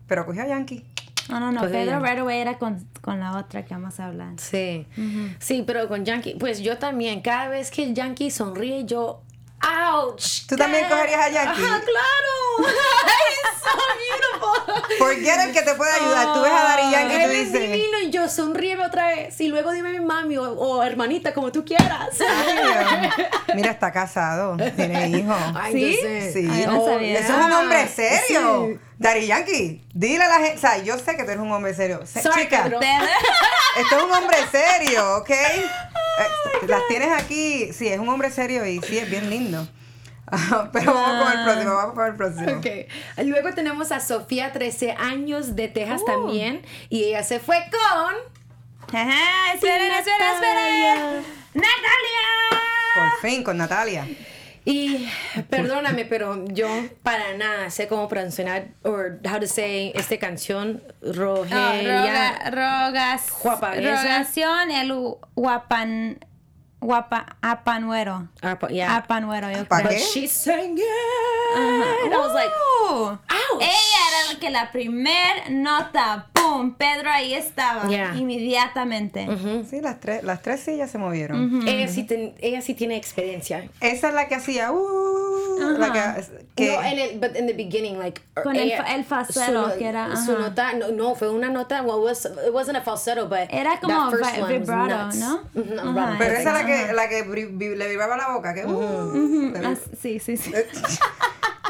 Pero 0.07 0.27
cogió 0.27 0.43
a 0.43 0.47
Yankee. 0.47 0.85
No, 1.31 1.41
no, 1.41 1.53
no. 1.53 1.61
Pues 1.61 1.73
Pedro 1.73 1.99
ella. 1.99 2.07
right 2.11 2.19
away 2.19 2.41
era 2.41 2.59
con, 2.59 2.85
con 3.01 3.21
la 3.21 3.37
otra 3.39 3.65
que 3.65 3.75
vamos 3.75 3.99
a 4.01 4.07
hablar. 4.07 4.35
Sí. 4.39 4.87
Sí, 5.39 5.65
pero 5.67 5.89
con 5.89 6.05
Yankee, 6.05 6.35
pues 6.39 6.61
yo 6.61 6.79
también, 6.79 7.21
cada 7.21 7.49
vez 7.49 7.71
que 7.71 7.93
Yankee 7.93 8.31
sonríe, 8.31 8.85
yo, 8.85 9.23
ouch. 9.63 10.47
¿Tú 10.49 10.57
también 10.57 10.89
cogerías 10.89 11.21
a 11.21 11.29
Yankee? 11.29 11.63
Ajá, 11.65 11.81
claro. 11.81 12.73
So 13.61 13.77
beautiful. 13.99 14.97
Porque 14.99 15.33
el 15.35 15.53
que 15.53 15.63
te 15.63 15.75
puede 15.75 15.93
ayudar. 15.93 16.33
Tú 16.35 16.41
ves 16.43 16.53
a 16.53 16.63
Dari 16.63 16.91
Yankee 16.91 17.15
y 17.15 17.19
tú 17.19 17.25
Él 17.25 17.31
es 17.31 17.53
dices. 17.53 17.61
divino 17.73 17.99
y 18.03 18.11
yo 18.11 18.29
sonríeme 18.29 18.85
otra 18.87 19.09
vez. 19.09 19.41
Y 19.41 19.49
luego 19.49 19.71
dime 19.73 19.91
mi 19.93 20.01
mami 20.01 20.37
o, 20.39 20.51
o 20.53 20.83
hermanita, 20.83 21.33
como 21.35 21.53
tú 21.53 21.65
quieras. 21.65 22.09
"Ay, 22.21 22.55
Dios". 22.57 23.27
Mira, 23.55 23.71
está 23.71 23.93
casado, 23.93 24.57
tiene 24.77 25.09
hijos. 25.09 25.37
Ay, 25.55 25.73
¿Sí? 25.73 25.99
Sí, 26.33 26.49
Ay, 26.51 26.67
no 26.67 26.83
oh, 26.83 26.99
eso 26.99 27.23
es 27.33 27.45
un 27.47 27.53
hombre 27.53 27.79
Ah, 27.83 27.89
serio. 27.95 28.67
sí. 28.73 28.81
Dari 28.99 29.27
Yankee, 29.27 29.83
dile 29.95 30.25
a 30.25 30.29
la 30.29 30.35
gente, 30.41 30.57
o 30.59 30.61
sea, 30.61 30.77
yo 30.79 30.99
sé 30.99 31.17
que 31.17 31.25
tú 31.25 31.31
eres 31.31 31.39
un 31.43 31.51
hombre 31.53 31.73
serio. 31.75 32.01
Se- 32.07 32.23
Sorry, 32.23 32.43
Chica, 32.43 32.65
Pedro. 32.65 32.81
esto 33.77 33.97
es 33.97 34.03
un 34.03 34.13
hombre 34.13 34.37
serio, 34.51 35.17
¿ok? 35.19 35.31
Eh, 36.21 36.67
las 36.67 36.87
tienes 36.89 37.11
aquí, 37.13 37.73
sí, 37.73 37.89
es 37.89 37.99
un 37.99 38.09
hombre 38.09 38.31
serio 38.31 38.67
y 38.67 38.81
sí, 38.81 38.99
es 38.99 39.11
bien 39.11 39.31
lindo. 39.31 39.67
Pero 40.73 40.95
vamos 40.95 41.25
con 41.25 41.39
el 41.39 41.45
próximo, 41.45 41.75
vamos 41.75 41.95
con 41.95 42.07
el 42.07 42.15
próximo. 42.17 42.53
Ok. 42.59 42.67
Luego 43.25 43.53
tenemos 43.55 43.91
a 43.91 44.01
Sofía, 44.01 44.53
13 44.53 44.93
años, 44.93 45.57
de 45.57 45.69
Texas 45.69 46.03
Uh. 46.03 46.07
también. 46.07 46.63
Y 46.89 47.05
ella 47.05 47.23
se 47.25 47.41
fue 47.41 47.57
con. 47.71 48.15
Ajá, 48.97 49.53
esperen, 49.55 49.91
esperen, 49.93 50.29
esperen. 50.35 51.25
¡Natalia! 51.55 52.61
Por 52.95 53.21
fin, 53.21 53.43
con 53.43 53.57
Natalia. 53.57 54.07
Y 54.65 55.09
perdóname, 55.49 56.05
pero 56.05 56.45
yo 56.49 56.69
para 57.03 57.35
nada 57.37 57.71
sé 57.71 57.89
cómo 57.89 58.09
pronunciar 58.09 58.69
o 58.83 58.91
how 59.29 59.41
to 59.41 59.47
say 59.47 59.93
esta 59.95 60.19
canción 60.19 60.83
Oh, 61.03 61.13
Rogelia. 61.13 62.41
roga, 62.51 62.51
rogas, 62.51 63.31
rogación, 63.43 64.71
el 64.71 64.93
guapan, 65.35 66.19
guapa, 66.81 67.37
apanuero. 67.43 68.29
Yeah. 68.71 68.97
Apanuero, 68.97 69.51
yo 69.51 69.65
¿Pa 69.67 69.79
creo. 69.81 69.91
qué? 69.91 69.97
But 69.97 70.05
she 70.13 70.27
sang 70.29 70.77
it. 70.79 70.85
And 71.57 72.15
I 72.15 72.17
was 72.17 72.33
like, 72.33 72.51
ouch. 72.91 73.19
Ella 73.61 74.01
era 74.09 74.33
la 74.33 74.39
que 74.41 74.51
la 74.51 74.71
primer 74.73 75.51
nota, 75.51 76.27
¡pum! 76.33 76.75
Pedro 76.75 77.11
ahí 77.11 77.35
estaba, 77.35 77.89
Yeah. 77.89 78.15
inmediatamente. 78.17 79.27
Sí, 79.69 79.81
las 79.81 80.01
tres, 80.01 80.23
las 80.23 80.41
tres 80.43 80.61
sillas 80.61 80.91
se 80.91 80.99
movieron. 80.99 81.67
ella, 81.69 81.89
sí 81.89 82.05
ten- 82.05 82.35
ella 82.41 82.63
sí 82.63 82.75
tiene 82.75 82.97
experiencia. 82.97 83.69
Esa 83.81 84.09
es 84.09 84.15
la 84.15 84.29
que 84.29 84.37
hacía, 84.37 84.73
uh, 84.73 85.30
que, 85.67 86.25
que- 86.57 86.77
No, 86.77 86.83
en 86.83 86.99
el, 86.99 87.19
but 87.21 87.37
in 87.37 87.47
the 87.47 87.53
beginning, 87.53 87.99
like 87.99 88.21
Con 88.43 88.57
el 88.57 88.71
ella- 88.71 88.95
el 88.95 89.05
falsetto, 89.05 89.47
su 89.47 89.53
no- 89.53 89.77
que 89.77 89.87
era, 89.89 90.17
su 90.17 90.39
nota, 90.39 90.73
no, 90.73 90.89
no, 90.89 91.15
fue 91.15 91.31
una 91.31 91.49
nota, 91.51 91.83
well, 91.83 92.01
was, 92.03 92.25
it 92.25 92.53
wasn't 92.53 92.77
a 92.77 92.83
falsetto, 92.83 93.29
but 93.29 93.49
Era 93.51 93.71
that 93.73 93.81
como 93.83 94.11
first 94.11 94.25
vi- 94.37 94.41
one 94.43 94.59
was 94.59 94.61
vibrato, 94.69 95.05
nuts. 95.07 95.17
¿no? 95.17 95.35
Ajá. 95.35 95.91
vibrato. 95.91 96.15
pero 96.19 96.35
esa 96.35 96.49
es 96.51 96.55
la 96.55 96.67
que, 96.67 96.93
la 96.93 97.09
que 97.09 97.25
bri- 97.27 97.49
vi- 97.59 97.77
le 97.77 97.89
vibraba 97.89 98.17
la 98.17 98.29
boca, 98.33 98.55
que, 98.55 98.65
uh, 98.65 98.71
Ujú, 98.71 99.53
le- 99.55 99.67
ah, 99.67 99.75
sí, 100.01 100.19
sí, 100.19 100.37
sí. 100.37 100.53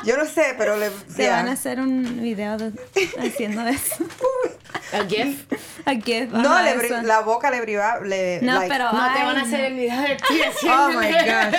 yo 0.04 0.16
no 0.16 0.24
sé, 0.24 0.54
pero 0.56 0.76
le, 0.76 0.90
Se 1.14 1.24
ya. 1.24 1.36
van 1.36 1.48
a 1.48 1.52
hacer 1.52 1.80
un 1.80 2.20
video 2.22 2.56
de- 2.56 2.72
haciendo 3.18 3.66
eso. 3.66 4.04
A 4.92 5.04
GIF. 5.04 5.46
¿A 5.84 5.94
qué? 5.96 6.26
No, 6.26 6.52
Ajá, 6.52 6.62
le 6.62 7.02
la 7.02 7.20
boca 7.20 7.50
le 7.50 7.64
le, 7.64 8.40
No, 8.42 8.54
like- 8.54 8.68
pero. 8.68 8.84
No 8.92 8.98
te 9.12 9.18
ay, 9.18 9.26
van 9.26 9.36
a 9.36 9.42
hacer 9.42 9.60
el 9.60 9.74
video 9.74 10.00
de 10.00 10.16
ti 10.16 10.40
Oh 10.68 10.88
my 10.88 11.10
god. 11.10 11.54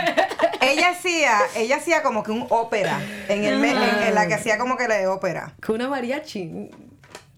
Ella 0.61 0.89
hacía, 0.89 1.37
ella 1.55 1.77
hacía 1.77 2.03
como 2.03 2.23
que 2.23 2.31
un 2.31 2.45
ópera 2.49 2.99
en 3.27 3.43
el 3.43 3.63
en, 3.63 3.77
en 4.07 4.15
la 4.15 4.27
que 4.27 4.35
hacía 4.35 4.57
como 4.57 4.77
que 4.77 4.87
la 4.87 4.95
de 4.95 5.07
ópera. 5.07 5.53
Con 5.65 5.75
una 5.75 5.89
mariachi. 5.89 6.69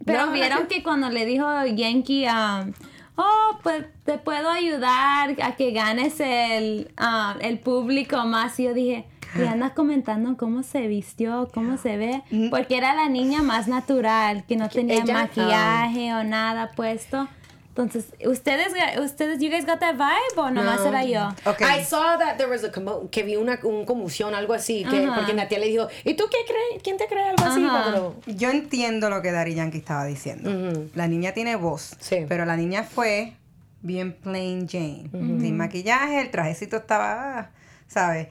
Pero 0.06 0.26
No, 0.26 0.32
vieron 0.34 0.68
que 0.68 0.84
cuando 0.84 1.10
le 1.10 1.26
dijo 1.26 1.46
Yankee, 1.66 2.28
um, 2.28 2.74
oh, 3.16 3.60
pues 3.64 3.86
te 4.04 4.18
puedo 4.18 4.50
ayudar 4.50 5.36
a 5.42 5.56
que 5.56 5.72
ganes 5.72 6.20
el, 6.20 6.92
um, 7.00 7.40
el 7.42 7.60
público 7.60 8.18
más. 8.26 8.60
Y 8.60 8.64
yo 8.66 8.74
dije, 8.74 9.06
y 9.36 9.42
andas 9.48 9.72
comentando 9.72 10.38
cómo 10.38 10.64
se 10.64 10.88
vistió, 10.88 11.50
cómo 11.54 11.78
se 11.78 11.98
ve, 11.98 12.22
porque 12.50 12.78
era 12.78 12.94
la 12.94 13.10
niña 13.10 13.42
más 13.42 13.68
natural, 13.68 14.44
que 14.48 14.56
no 14.58 14.70
tenía 14.70 15.02
ella- 15.04 15.14
maquillaje 15.14 16.14
o 16.14 16.24
nada 16.24 16.72
puesto. 16.76 17.28
Entonces, 17.70 18.06
¿ustedes, 18.28 18.72
ustedes, 19.04 19.40
you 19.40 19.50
guys 19.50 19.66
got 19.66 19.80
that 19.80 19.96
vibe 19.96 20.38
o 20.40 20.52
nomás 20.52 20.82
No. 20.82 20.86
era 20.90 21.04
yo? 21.06 21.30
Ok. 21.46 21.62
I 21.62 21.84
saw 21.84 22.20
that 22.20 22.38
there 22.38 22.48
was 22.48 22.64
a 22.64 22.72
commo- 22.72 23.10
que 23.10 23.24
vi 23.24 23.36
una 23.36 23.58
un 23.64 23.84
conmoción, 23.86 24.36
algo 24.36 24.54
así, 24.54 24.86
que, 24.88 25.06
Ajá. 25.08 25.16
porque 25.16 25.34
Natia 25.34 25.58
le 25.58 25.70
dijo, 25.70 25.88
¿y 26.06 26.14
tú 26.14 26.26
qué 26.30 26.38
crees? 26.46 26.84
¿Quién 26.84 26.98
te 26.98 27.08
cree 27.08 27.24
algo 27.30 27.44
así? 27.44 27.66
Ajá. 27.66 27.86
Pero, 27.86 28.16
Yo 28.28 28.52
entiendo 28.52 29.10
lo 29.10 29.24
que 29.24 29.32
Dari 29.32 29.56
Yankee 29.56 29.80
estaba 29.80 30.06
diciendo. 30.06 30.86
La 30.94 31.08
niña 31.08 31.32
tiene 31.32 31.56
voz, 31.56 31.96
Sí. 32.00 32.18
pero 32.30 32.46
la 32.46 32.56
niña 32.58 32.84
fue 32.84 33.34
bien 33.82 34.14
plain 34.14 34.68
Jane. 34.70 35.10
Sin 35.12 35.58
maquillaje, 35.58 36.22
el 36.22 36.30
trajecito 36.30 36.78
estaba, 36.78 37.40
ah, 37.40 37.50
¿sabes? 37.88 38.28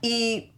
Y 0.00 0.52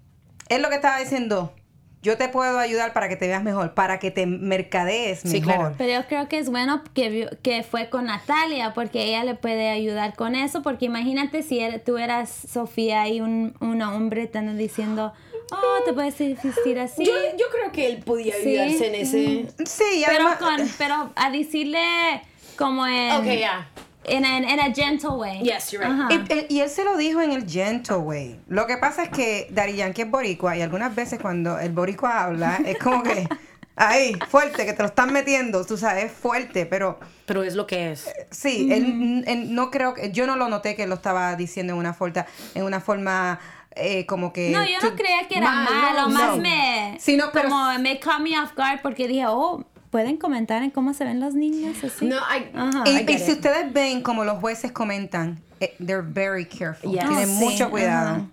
es 0.49 0.61
lo 0.61 0.69
que 0.69 0.77
estaba 0.77 0.99
diciendo. 0.99 1.55
Yo 2.03 2.17
te 2.17 2.31
puedo 2.31 2.59
ayudar 2.59 2.95
para 2.95 3.11
que 3.11 3.17
te 3.17 3.27
veas 3.27 3.43
mejor, 3.43 3.75
para 3.75 3.99
que 3.99 4.11
te 4.11 4.25
mercadees 4.25 5.21
Sí, 5.21 5.41
mejor. 5.43 5.55
claro. 5.55 5.75
Pero 5.77 6.01
yo 6.01 6.09
creo 6.09 6.29
que 6.31 6.39
es 6.39 6.49
bueno 6.49 6.83
que, 6.95 7.29
que 7.43 7.63
fue 7.63 7.91
con 7.91 8.07
Natalia, 8.07 8.73
porque 8.73 9.05
ella 9.05 9.23
le 9.23 9.35
puede 9.35 9.69
ayudar 9.69 10.15
con 10.17 10.35
eso, 10.35 10.63
porque 10.63 10.87
imagínate 10.87 11.43
si 11.43 11.61
era- 11.61 11.79
tú 11.81 11.99
eras 11.99 12.31
Sofía 12.31 13.07
y 13.09 13.21
un, 13.21 13.55
un 13.61 13.83
hombre 13.83 14.27
te 14.29 14.39
anda 14.39 14.55
diciendo, 14.55 15.13
oh, 15.53 15.85
te 15.85 15.93
puedes 15.93 16.19
vestir 16.19 16.79
así. 16.79 17.05
yo, 17.05 17.13
yo 17.39 17.45
creo 17.53 17.71
que 17.71 17.85
él 17.89 17.99
podía 18.03 18.35
Sí. 18.43 18.57
ayudarse 18.59 18.87
en 18.87 18.95
ese... 18.95 19.47
Sí, 19.67 20.03
pero, 20.07 20.27
además- 20.29 20.39
con, 20.39 20.71
pero 20.79 21.13
a 21.15 21.31
decirle 21.31 22.23
como 22.57 22.87
en... 22.87 23.13
Ok, 23.13 23.27
ya. 23.39 23.69
En 24.11 24.25
en 24.25 24.45
en 24.45 24.61
a 24.61 24.73
gentle 24.75 25.11
way. 25.11 25.41
Yes, 25.43 25.71
you're 25.71 25.85
right. 25.87 25.95
Ajá. 26.01 26.09
Y, 26.13 26.33
él- 26.33 26.47
y 26.49 26.61
él 26.61 26.69
se 26.71 26.85
lo 26.85 26.97
dijo 26.97 27.21
en 27.21 27.33
el 27.33 27.49
gentle 27.49 27.97
way. 27.97 28.41
Lo 28.49 28.67
que 28.67 28.77
pasa 28.77 29.05
es 29.05 29.09
que 29.11 29.47
Dari 29.51 29.77
Yankee 29.77 30.03
es 30.03 30.11
boricua 30.11 30.57
y 30.57 30.63
algunas 30.63 30.95
veces 30.95 31.19
cuando 31.21 31.59
el 31.59 31.73
boricua 31.73 32.25
habla 32.25 32.59
es 32.65 32.79
como 32.79 33.03
que, 33.03 33.29
ahí, 33.77 34.17
fuerte, 34.29 34.67
que 34.67 34.73
te 34.73 34.83
lo 34.83 34.89
están 34.89 35.13
metiendo, 35.13 35.65
tú 35.65 35.77
sabes, 35.77 36.05
es 36.07 36.13
fuerte, 36.13 36.67
pero 36.67 36.99
Pero 37.27 37.43
es 37.43 37.55
lo 37.55 37.67
que 37.67 37.93
es. 37.93 38.11
sí, 38.31 38.69
él, 38.71 39.25
él 39.27 39.55
no 39.55 39.71
creo 39.71 39.95
que, 39.95 40.11
yo 40.13 40.27
no 40.27 40.37
lo 40.37 40.49
noté 40.49 40.75
que 40.77 40.87
lo 40.87 40.97
estaba 40.97 41.35
diciendo 41.37 41.73
en 41.73 41.79
una 41.79 41.95
forma, 41.95 42.27
en 42.55 42.65
una 42.65 42.81
forma 42.81 43.39
eh, 43.77 44.05
como 44.07 44.33
que... 44.33 44.51
No, 44.51 44.65
yo 44.65 44.79
no 44.83 44.97
creía 44.97 45.29
que 45.29 45.39
era 45.39 45.51
Mal, 45.51 45.73
malo, 45.75 46.01
no, 46.03 46.09
más 46.11 46.31
no. 46.37 46.43
me... 46.43 46.97
Sí, 47.01 47.17
no, 47.17 47.27
pero- 47.33 47.49
como 47.49 47.79
me 47.79 48.01
caught 48.01 48.21
me 48.21 48.39
off 48.41 48.53
guard 48.57 48.81
porque 48.83 49.07
dije, 49.07 49.25
oh, 49.29 49.65
¿pueden 49.91 50.17
comentar 50.17 50.63
en 50.63 50.71
cómo 50.71 50.95
se 50.95 51.05
ven 51.05 51.21
los 51.21 51.35
niños 51.35 51.83
así? 51.85 52.07
No, 52.07 52.17
I, 52.17 52.51
Ajá. 52.57 52.85
Y, 52.87 52.91
I 52.91 53.01
y 53.03 53.07
get 53.07 53.19
si 53.19 53.33
it. 53.33 53.37
ustedes 53.39 53.73
ven 53.73 54.03
como 54.03 54.25
los 54.25 54.39
jueces 54.39 54.73
comentan, 54.73 55.41
eh, 55.61 55.75
they're 55.85 56.03
very 56.07 56.45
careful. 56.47 56.91
Yes. 56.93 57.01
Tienen 57.07 57.29
Oh, 57.31 57.39
sí, 57.39 57.45
mucho 57.45 57.71
cuidado. 57.71 58.27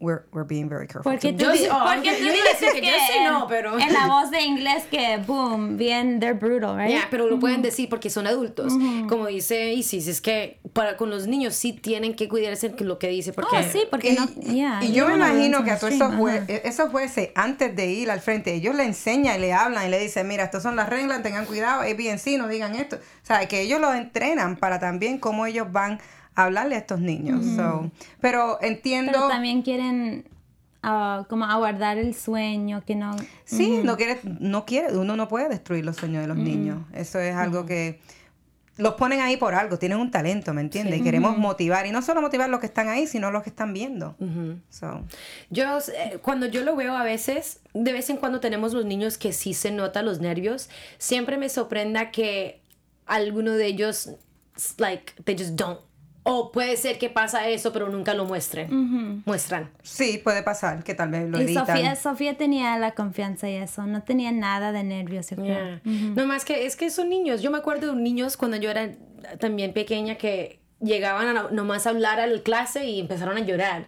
We're, 0.00 0.26
we're 0.32 0.46
being 0.46 0.68
very 0.68 0.86
careful. 0.86 1.02
Porque 1.10 1.32
tú, 1.32 1.44
Yo 1.44 1.50
di- 1.52 1.58
sí- 1.58 1.66
oh, 1.68 1.82
porque 1.92 2.12
tú 2.18 2.24
dices 2.24 2.60
decir 2.60 2.80
que 2.80 2.86
yo 2.86 2.92
sí 3.12 3.18
no, 3.24 3.48
pero- 3.48 3.76
en 3.80 3.92
la 3.92 4.06
voz 4.06 4.30
de 4.30 4.42
inglés 4.42 4.84
que, 4.88 5.16
boom, 5.26 5.76
bien, 5.76 6.20
they're 6.20 6.38
brutal, 6.38 6.76
right? 6.78 6.88
Yeah, 6.90 7.08
pero 7.10 7.26
lo 7.26 7.40
pueden 7.40 7.62
decir 7.62 7.88
porque 7.88 8.08
son 8.08 8.28
adultos. 8.28 8.72
Como 9.08 9.26
dice 9.26 9.72
Isis, 9.72 10.06
es 10.06 10.20
que 10.20 10.60
para 10.72 10.96
con 10.96 11.10
los 11.10 11.26
niños 11.26 11.56
sí 11.56 11.72
tienen 11.72 12.14
que 12.14 12.28
cuidarse 12.28 12.68
de 12.68 12.84
lo 12.84 13.00
que 13.00 13.08
dice 13.08 13.32
porque 13.32 13.56
Oh, 13.56 13.62
sí, 13.72 13.82
porque 13.90 14.10
y, 14.12 14.14
no, 14.14 14.26
yeah, 14.52 14.78
y 14.84 14.92
yo 14.92 15.08
me 15.08 15.14
imagino 15.14 15.64
que 15.64 15.72
a 15.72 15.78
todos 15.80 15.94
esos, 15.94 16.12
jue- 16.14 16.42
ajá. 16.44 16.52
esos 16.68 16.90
jueces, 16.90 17.30
antes 17.34 17.74
de 17.74 17.86
ir 17.86 18.08
al 18.12 18.20
frente, 18.20 18.54
ellos 18.54 18.76
le 18.76 18.84
enseñan 18.84 19.36
y 19.38 19.40
le 19.40 19.52
hablan 19.52 19.84
y 19.88 19.90
le 19.90 19.98
dicen, 19.98 20.28
mira, 20.28 20.44
estas 20.44 20.62
son 20.62 20.76
las 20.76 20.88
reglas, 20.88 21.24
tengan 21.24 21.44
cuidado, 21.44 21.80
ABNC, 21.82 22.38
no 22.38 22.46
digan 22.46 22.76
esto. 22.76 22.96
O 22.96 23.26
sea, 23.26 23.46
que 23.48 23.62
ellos 23.62 23.80
los 23.80 23.96
entrenan 23.96 24.54
para 24.56 24.78
también 24.78 25.18
cómo 25.18 25.44
ellos 25.44 25.72
van 25.72 25.98
hablarle 26.38 26.76
a 26.76 26.78
estos 26.78 27.00
niños. 27.00 27.44
So, 27.56 27.90
pero 28.20 28.58
entiendo... 28.62 29.12
Pero 29.12 29.28
también 29.28 29.62
quieren 29.62 30.24
ah, 30.82 31.26
como 31.28 31.44
aguardar 31.44 31.98
el 31.98 32.14
sueño, 32.14 32.82
que 32.86 32.94
no... 32.94 33.16
Sí, 33.44 33.80
no 33.82 33.96
quiere, 33.96 34.20
no 34.22 34.64
quiere, 34.64 34.96
uno 34.96 35.16
no 35.16 35.28
puede 35.28 35.48
destruir 35.48 35.84
los 35.84 35.96
sueños 35.96 36.22
de 36.22 36.28
los 36.28 36.36
niños. 36.36 36.78
Eso 36.92 37.18
es 37.18 37.34
algo 37.34 37.66
que 37.66 38.00
los 38.76 38.94
ponen 38.94 39.20
ahí 39.20 39.36
por 39.36 39.54
algo, 39.54 39.76
tienen 39.76 39.98
un 39.98 40.12
talento, 40.12 40.54
¿me 40.54 40.60
entiendes? 40.60 41.00
Y 41.00 41.02
queremos 41.02 41.36
motivar, 41.36 41.86
y 41.86 41.90
no 41.90 42.00
solo 42.00 42.22
motivar 42.22 42.48
los 42.48 42.60
que 42.60 42.66
están 42.66 42.88
ahí, 42.88 43.08
sino 43.08 43.32
los 43.32 43.42
que 43.42 43.50
están 43.50 43.72
viendo. 43.72 44.14
So, 44.70 45.02
yo 45.50 45.78
eh, 45.78 46.18
cuando 46.22 46.46
yo 46.46 46.62
lo 46.62 46.76
veo 46.76 46.96
a 46.96 47.02
veces, 47.02 47.60
de 47.74 47.92
vez 47.92 48.08
en 48.10 48.18
cuando 48.18 48.38
tenemos 48.38 48.74
los 48.74 48.84
niños 48.84 49.18
que 49.18 49.32
sí 49.32 49.52
se 49.54 49.72
nota 49.72 50.02
los 50.02 50.20
nervios, 50.20 50.70
siempre 50.98 51.36
me 51.36 51.48
sorprenda 51.48 52.12
que 52.12 52.62
alguno 53.06 53.52
de 53.52 53.66
ellos 53.66 54.10
like 54.78 55.12
they 55.24 55.36
just 55.36 55.56
don't. 55.56 55.80
O 56.30 56.52
puede 56.52 56.76
ser 56.76 56.98
que 56.98 57.08
pasa 57.08 57.48
eso, 57.48 57.72
pero 57.72 57.88
nunca 57.88 58.12
lo 58.14 58.24
muestren. 58.26 59.22
Muestran. 59.24 59.70
sí, 59.82 60.20
puede 60.22 60.42
pasar 60.42 60.84
que 60.84 60.94
tal 60.94 61.10
vez 61.10 61.28
lo 61.28 61.40
Y 61.40 61.44
editan. 61.44 61.66
Sofía, 61.66 61.96
Sofía 61.96 62.36
tenía 62.36 62.76
la 62.78 62.92
confianza 62.92 63.48
y 63.48 63.54
eso, 63.54 63.86
no 63.86 64.02
tenía 64.02 64.30
nada 64.30 64.70
de 64.72 64.82
nervios. 64.84 65.28
Yeah. 65.30 65.80
No 65.84 66.26
más 66.26 66.44
que 66.44 66.66
es 66.66 66.76
que 66.76 66.90
son 66.90 67.08
niños. 67.08 67.40
Yo 67.40 67.50
me 67.50 67.58
acuerdo 67.58 67.94
de 67.94 68.00
niños 68.00 68.36
cuando 68.36 68.56
yo 68.58 68.70
era 68.70 68.90
también 69.40 69.72
pequeña 69.72 70.16
que 70.16 70.60
llegaban 70.80 71.26
a 71.28 71.32
no- 71.32 71.50
nomás 71.50 71.86
a 71.86 71.90
hablar 71.90 72.20
a 72.20 72.26
la 72.26 72.40
clase 72.42 72.86
y 72.86 73.00
empezaron 73.00 73.36
a 73.36 73.40
llorar. 73.40 73.86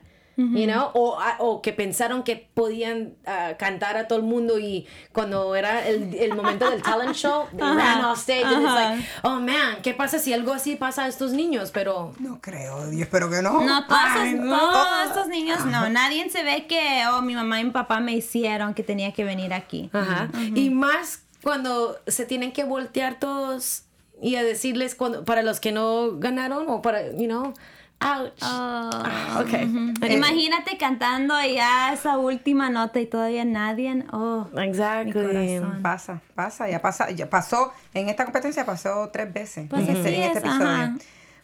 You 0.57 0.67
know? 0.67 0.91
o, 0.95 1.19
a- 1.21 1.37
o 1.39 1.61
que 1.61 1.73
pensaron 1.73 2.23
que 2.23 2.49
podían 2.55 3.15
ah, 3.27 3.53
cantar 3.59 3.97
a 3.97 4.09
todo 4.09 4.19
el 4.19 4.25
mundo 4.25 4.59
y 4.59 4.87
cuando 5.13 5.55
era 5.55 5.87
el, 5.87 6.15
el 6.15 6.35
momento 6.35 6.71
del 6.71 6.83
talent 6.83 7.15
show, 7.15 7.47
they 7.51 7.61
ran 7.61 8.05
off 8.05 8.19
stage 8.21 8.45
and 8.45 8.63
it's 8.63 8.73
like, 8.75 9.05
oh 9.23 9.39
man, 9.41 9.77
¿qué 9.83 9.93
pasa 9.93 10.19
si 10.19 10.33
algo 10.33 10.53
así 10.53 10.77
pasa 10.77 11.05
a 11.05 11.09
estos 11.09 11.33
niños? 11.33 11.71
Pero 11.73 12.15
No 12.19 12.41
creo, 12.41 12.93
y 12.93 13.03
espero 13.03 13.29
que 13.29 13.43
no. 13.43 13.61
No, 13.63 13.87
todos, 13.87 14.01
Ay, 14.17 14.35
no. 14.35 14.59
todos 14.59 15.07
estos 15.09 15.29
niños, 15.29 15.65
no. 15.67 15.89
Nadie 15.91 16.29
se 16.31 16.43
ve 16.43 16.67
que, 16.67 17.03
oh, 17.13 17.23
mi 17.23 17.35
mamá 17.35 17.61
y 17.61 17.65
mi 17.65 17.71
papá 17.71 18.01
me 18.01 18.13
hicieron 18.15 18.73
que 18.75 18.83
tenía 18.83 19.13
que 19.13 19.25
venir 19.25 19.53
aquí. 19.53 19.91
Ajá. 19.93 20.29
Y 20.55 20.71
más 20.71 21.23
cuando 21.43 21.99
se 22.07 22.25
tienen 22.27 22.53
que 22.53 22.65
voltear 22.65 23.19
todos 23.19 23.83
y 24.23 24.37
a 24.37 24.43
decirles 24.43 24.95
cuando, 24.95 25.25
para 25.25 25.43
los 25.43 25.61
que 25.61 25.73
no 25.73 26.19
ganaron 26.19 26.69
o 26.69 26.83
para, 26.83 27.11
you 27.13 27.27
know, 27.27 27.55
ouch. 28.01 28.33
Oh. 28.43 29.41
okay. 29.41 29.69
Eh, 30.03 30.15
Imagínate 30.15 30.77
cantando 30.79 31.35
ya 31.43 31.93
esa 31.93 32.19
última 32.19 32.71
nota 32.71 33.01
y 33.01 33.07
todavía 33.07 33.45
nadie. 33.45 34.05
Oh, 34.13 34.47
Exactly. 34.57 35.13
corazón. 35.13 35.83
Pasa, 35.83 36.21
pasa, 36.35 36.69
ya 36.69 36.81
pasa, 36.81 37.11
ya 37.11 37.29
pasó, 37.29 37.73
en 37.95 38.09
esta 38.09 38.25
competencia 38.25 38.65
pasó 38.65 39.11
tres 39.13 39.33
veces. 39.33 39.67
Pues 39.69 39.89
en, 39.89 39.97
este, 39.97 40.15
en 40.17 40.23
este 40.23 40.39
es, 40.39 40.45
episodio. 40.45 40.67
ajá. 40.69 40.95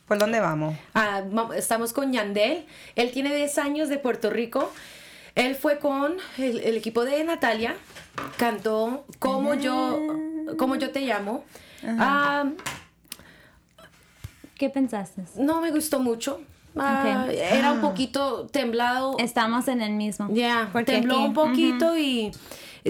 ¿Por 0.07 0.19
dónde 0.19 0.39
vamos? 0.41 0.77
Ah, 0.95 1.23
estamos 1.57 1.93
con 1.93 2.13
Yandel. 2.13 2.65
Él 2.95 3.11
tiene 3.11 3.35
10 3.35 3.59
años 3.59 3.89
de 3.89 3.99
Puerto 3.99 4.31
Rico. 4.31 4.73
Él 5.35 5.57
fue 5.57 5.79
con 5.81 6.15
el, 6.39 6.61
el 6.61 6.77
equipo 6.77 7.05
de 7.05 7.25
Natalia. 7.25 7.75
Cantó 8.39 9.05
Como 9.19 9.55
yo, 9.55 9.99
como 10.59 10.77
yo 10.77 10.91
te 10.93 11.01
llamo. 11.01 11.45
Ah, 11.85 12.45
¿Qué 14.57 14.71
pensaste? 14.71 15.23
no 15.37 15.61
me 15.61 15.71
gustó 15.71 16.01
mucho. 16.01 16.41
Ah. 16.79 17.27
Era 17.31 17.73
un 17.73 17.81
poquito 17.81 18.47
temblado. 18.49 19.17
Estamos 19.19 19.67
en 19.69 19.81
el 19.81 19.93
mismo. 19.93 20.29
Ya, 20.31 20.69
Porque 20.73 20.93
tembló 20.93 21.15
aquí- 21.17 21.25
un 21.27 21.33
poquito 21.33 21.97
y 21.97 22.33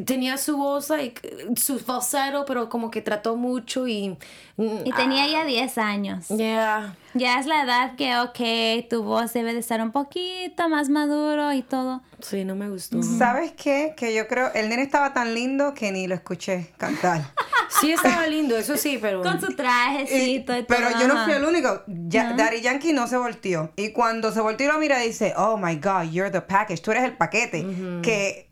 tenía 0.05 0.37
su 0.39 0.57
voz, 0.57 0.91
like, 0.91 1.55
su 1.57 1.79
falsero, 1.79 2.45
pero 2.47 2.69
como 2.69 2.91
que 2.91 3.01
trató 3.01 3.37
mucho 3.37 3.87
y... 3.87 4.17
Y 4.59 4.93
tenía 4.93 5.27
ya 5.29 5.45
10 5.45 5.79
años. 5.79 6.27
Ya. 6.31 6.97
Ya 7.15 7.39
es 7.39 7.47
la 7.47 7.63
edad 7.63 7.95
que, 7.97 8.17
ok, 8.19 8.89
tu 8.91 9.03
voz 9.05 9.33
debe 9.33 9.53
de 9.55 9.61
estar 9.61 9.81
un 9.81 9.93
poquito 9.93 10.69
más 10.69 10.89
maduro 10.89 11.53
y 11.53 11.63
todo. 11.63 12.03
Sí, 12.21 12.45
no 12.45 12.57
me 12.57 12.69
gustó. 12.69 13.03
¿Sabes 13.03 13.53
qué? 13.53 13.95
Que 13.97 14.15
yo 14.15 14.27
creo, 14.29 14.53
el 14.55 14.69
nene 14.69 14.83
estaba 14.83 15.13
tan 15.15 15.33
lindo 15.35 15.75
que 15.75 15.93
ni 15.93 16.07
lo 16.09 16.15
escuché 16.15 16.73
cantar. 16.77 17.23
Sí 17.69 17.93
estaba 17.93 18.27
lindo, 18.27 18.57
eso 18.57 18.77
sí, 18.77 18.99
pero... 19.01 19.23
Con 19.23 19.41
su 19.41 19.55
trajecito 19.55 20.15
y, 20.25 20.35
Y- 20.37 20.41
todo. 20.45 20.57
pero 20.69 20.89
yo 20.99 21.09
no 21.09 21.25
fui 21.25 21.33
el 21.35 21.45
único. 21.45 21.83
Ya, 21.87 22.33
Daddy 22.35 22.61
Yankee 22.61 22.93
no 22.93 23.07
se 23.07 23.17
volteó. 23.17 23.73
Y 23.77 23.93
cuando 23.93 24.33
se 24.33 24.41
volteó 24.41 24.69
y 24.69 24.73
lo 24.73 24.79
mira, 24.79 24.99
dice, 24.99 25.35
oh 25.37 25.57
my 25.57 25.77
God, 25.77 26.11
you're 26.11 26.31
the 26.31 26.41
package. 26.41 26.81
Tú 26.83 26.91
eres 26.93 27.05
el 27.05 27.17
paquete. 27.17 27.65
Que 28.03 28.47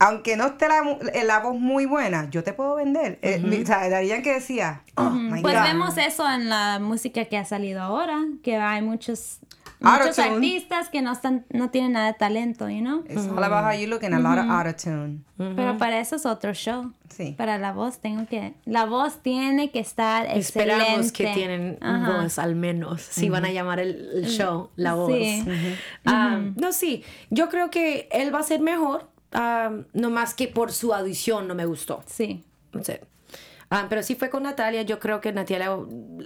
aunque 0.00 0.36
no 0.36 0.46
esté 0.46 0.68
la, 0.68 0.82
eh, 1.12 1.24
la 1.24 1.40
voz 1.40 1.56
muy 1.58 1.84
buena, 1.86 2.28
yo 2.30 2.44
te 2.44 2.52
puedo 2.52 2.76
vender. 2.76 3.18
Eh, 3.22 3.38
mi- 3.40 3.62
o 3.62 3.66
sea, 3.66 3.88
Daddy 3.88 4.06
Yankee 4.08 4.30
decía, 4.30 4.82
oh 4.94 5.10
my 5.10 5.42
Pues 5.42 5.54
God. 5.56 5.62
vemos 5.64 5.98
eso 5.98 6.28
en 6.30 6.48
la 6.48 6.78
música 6.80 7.24
que 7.24 7.36
ha 7.36 7.44
salido 7.44 7.82
ahora, 7.82 8.20
que 8.44 8.56
hay 8.56 8.80
muchos. 8.82 9.38
Muchos 9.80 10.18
artistas 10.18 10.88
que 10.88 11.02
no 11.02 11.12
están, 11.12 11.44
no 11.50 11.70
tienen 11.70 11.92
nada 11.92 12.08
de 12.08 12.14
talento, 12.14 12.68
you 12.68 12.80
know? 12.80 13.04
It's 13.08 13.26
all 13.26 13.42
about 13.42 13.64
how 13.64 13.72
you 13.72 13.86
look 13.86 14.02
and 14.04 14.14
a 14.14 14.18
lot 14.18 14.38
of 14.38 14.50
autotune. 14.50 15.20
Pero 15.36 15.78
para 15.78 16.00
eso 16.00 16.16
es 16.16 16.26
otro 16.26 16.52
show. 16.52 16.92
Sí. 17.08 17.34
Para 17.36 17.58
la 17.58 17.72
voz 17.72 17.98
tengo 17.98 18.26
que, 18.26 18.54
la 18.64 18.84
voz 18.86 19.22
tiene 19.22 19.70
que 19.70 19.80
estar 19.80 20.26
excelente. 20.26 20.74
Esperamos 20.82 21.12
que 21.12 21.26
tienen 21.34 21.78
Ajá. 21.80 22.22
voz 22.22 22.38
al 22.38 22.54
menos, 22.54 23.02
si 23.02 23.28
van 23.28 23.44
a 23.44 23.50
llamar 23.50 23.80
el, 23.80 24.10
el 24.14 24.26
show, 24.28 24.70
la 24.76 24.94
voz. 24.94 25.12
Sí. 25.12 25.44
Ah, 26.04 26.40
No, 26.56 26.72
sí, 26.72 27.02
yo 27.30 27.48
creo 27.48 27.70
que 27.70 28.08
él 28.12 28.34
va 28.34 28.40
a 28.40 28.42
ser 28.44 28.60
mejor, 28.60 29.08
ah, 29.32 29.70
no 29.92 30.10
más 30.10 30.34
que 30.34 30.48
por 30.48 30.72
su 30.72 30.92
audición 30.94 31.48
no 31.48 31.54
me 31.54 31.66
gustó. 31.66 32.02
Sí. 32.06 32.44
No 32.72 32.84
sé. 32.84 33.00
Ah, 33.70 33.86
pero 33.88 34.02
sí 34.02 34.14
fue 34.14 34.30
con 34.30 34.44
Natalia, 34.44 34.82
yo 34.82 34.98
creo 34.98 35.20
que 35.20 35.32
Natalia, 35.32 35.76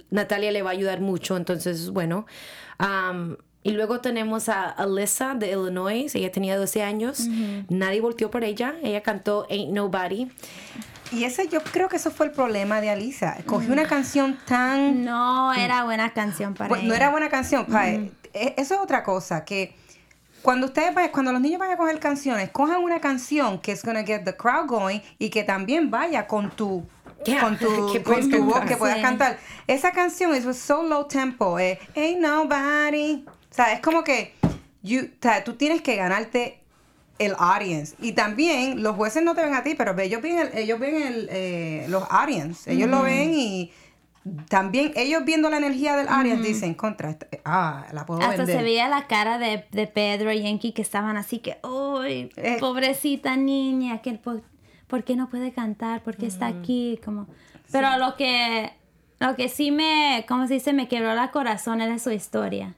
Natalia 0.09 0.51
le 0.51 0.61
va 0.61 0.69
a 0.69 0.73
ayudar 0.73 1.01
mucho, 1.01 1.35
entonces, 1.37 1.89
bueno. 1.89 2.25
Y 3.65 3.71
luego 3.71 4.01
tenemos 4.01 4.49
a 4.49 4.63
Alyssa 4.69 5.35
de 5.35 5.51
Illinois, 5.51 6.13
ella 6.15 6.31
tenía 6.31 6.57
12 6.57 6.83
años, 6.83 7.27
nadie 7.69 8.01
volteó 8.01 8.29
por 8.29 8.43
ella, 8.43 8.75
ella 8.83 9.01
cantó 9.01 9.47
Ain't 9.49 9.71
Nobody. 9.73 10.29
Y 11.13 11.23
ese 11.25 11.47
yo 11.47 11.61
creo 11.61 11.87
que 11.89 11.97
eso 11.97 12.11
fue 12.11 12.25
el 12.25 12.31
problema 12.31 12.81
de 12.81 12.89
Alisa. 12.89 13.37
Cogió 13.45 13.71
una 13.71 13.85
canción 13.87 14.37
tan... 14.47 15.05
No 15.05 15.53
era 15.53 15.83
buena 15.83 16.11
canción 16.11 16.55
para 16.55 16.69
Pues, 16.69 16.81
no 16.81 16.87
ella. 16.87 16.95
era 16.97 17.09
buena 17.11 17.29
canción. 17.29 17.65
pa, 17.67 17.87
eh, 17.87 18.11
Eso 18.33 18.73
es 18.73 18.79
otra 18.81 19.03
cosa, 19.03 19.45
que 19.45 19.75
cuando 20.41 20.65
ustedes 20.67 20.93
vayan, 20.93 21.11
cuando 21.11 21.31
los 21.31 21.39
niños 21.39 21.59
vayan 21.59 21.75
a 21.75 21.77
coger 21.77 21.99
canciones, 21.99 22.49
cojan 22.49 22.81
una 22.81 22.99
canción 22.99 23.59
que 23.61 23.71
es 23.73 23.83
gonna 23.83 24.03
get 24.03 24.23
the 24.25 24.35
crowd 24.35 24.65
going 24.67 24.99
y 25.19 25.29
que 25.29 25.43
también 25.43 25.91
vaya 25.91 26.25
con 26.27 26.49
tu 26.49 26.83
Yeah, 27.25 27.41
con 27.41 27.57
tu, 27.57 27.67
con 28.03 28.29
tu 28.29 28.43
voz 28.43 28.61
que 28.65 28.77
puedas 28.77 28.97
Sí. 28.97 29.01
cantar. 29.01 29.37
Esa 29.67 29.91
canción 29.91 30.33
es 30.33 30.43
so 30.57 30.83
low 30.83 31.05
tempo, 31.07 31.57
eh, 31.59 31.79
ain't 31.95 32.19
nobody. 32.19 33.23
O 33.27 33.53
sea, 33.55 33.73
es 33.73 33.79
como 33.81 34.03
que 34.03 34.33
you, 34.81 35.01
o 35.03 35.21
sea, 35.21 35.43
tú 35.43 35.53
tienes 35.53 35.81
que 35.81 35.95
ganarte 35.95 36.59
el 37.19 37.35
audience. 37.37 37.95
Y 38.01 38.13
también 38.13 38.81
los 38.83 38.95
jueces 38.95 39.23
no 39.23 39.35
te 39.35 39.43
ven 39.43 39.53
a 39.53 39.63
ti, 39.63 39.75
pero 39.75 39.97
ellos 39.99 40.21
ven, 40.21 40.39
el- 40.39 40.57
ellos 40.57 40.79
ven 40.79 40.95
el, 41.01 41.29
eh, 41.31 41.85
los 41.89 42.03
audience. 42.09 42.69
Ellos 42.71 42.89
lo 42.89 43.03
ven 43.03 43.33
y 43.33 43.71
también 44.49 44.93
ellos 44.95 45.23
viendo 45.25 45.49
la 45.49 45.57
energía 45.57 45.95
del 45.95 46.07
audience 46.07 46.47
dicen, 46.47 46.73
contra, 46.73 47.17
ah, 47.45 47.85
la 47.91 48.05
puedo 48.05 48.21
Hasta 48.21 48.37
vender. 48.37 48.57
se 48.57 48.63
veía 48.63 48.87
la 48.89 49.05
cara 49.07 49.37
de, 49.37 49.65
de 49.71 49.85
Pedro 49.87 50.31
y 50.31 50.41
Yankee 50.41 50.71
que 50.71 50.81
estaban 50.81 51.17
así 51.17 51.39
que, 51.39 51.57
uy, 51.63 52.31
Eh. 52.37 52.57
pobrecita 52.59 53.35
niña, 53.35 54.01
que 54.01 54.13
por, 54.13 54.41
¿por 54.93 55.03
qué 55.03 55.15
no 55.15 55.27
puede 55.27 55.51
cantar? 55.51 56.03
¿Por 56.03 56.17
qué 56.17 56.27
está 56.27 56.45
aquí? 56.45 56.99
Como, 57.03 57.25
pero 57.71 57.97
lo 57.97 58.15
que, 58.15 58.71
lo 59.19 59.35
que 59.35 59.49
sí 59.49 59.71
me, 59.71 60.23
¿cómo 60.27 60.47
se 60.47 60.53
dice? 60.53 60.71
Me 60.71 60.87
quebró 60.87 61.15
la 61.15 61.31
corazón 61.31 61.81
era 61.81 61.97
su 61.97 62.11
historia. 62.11 62.75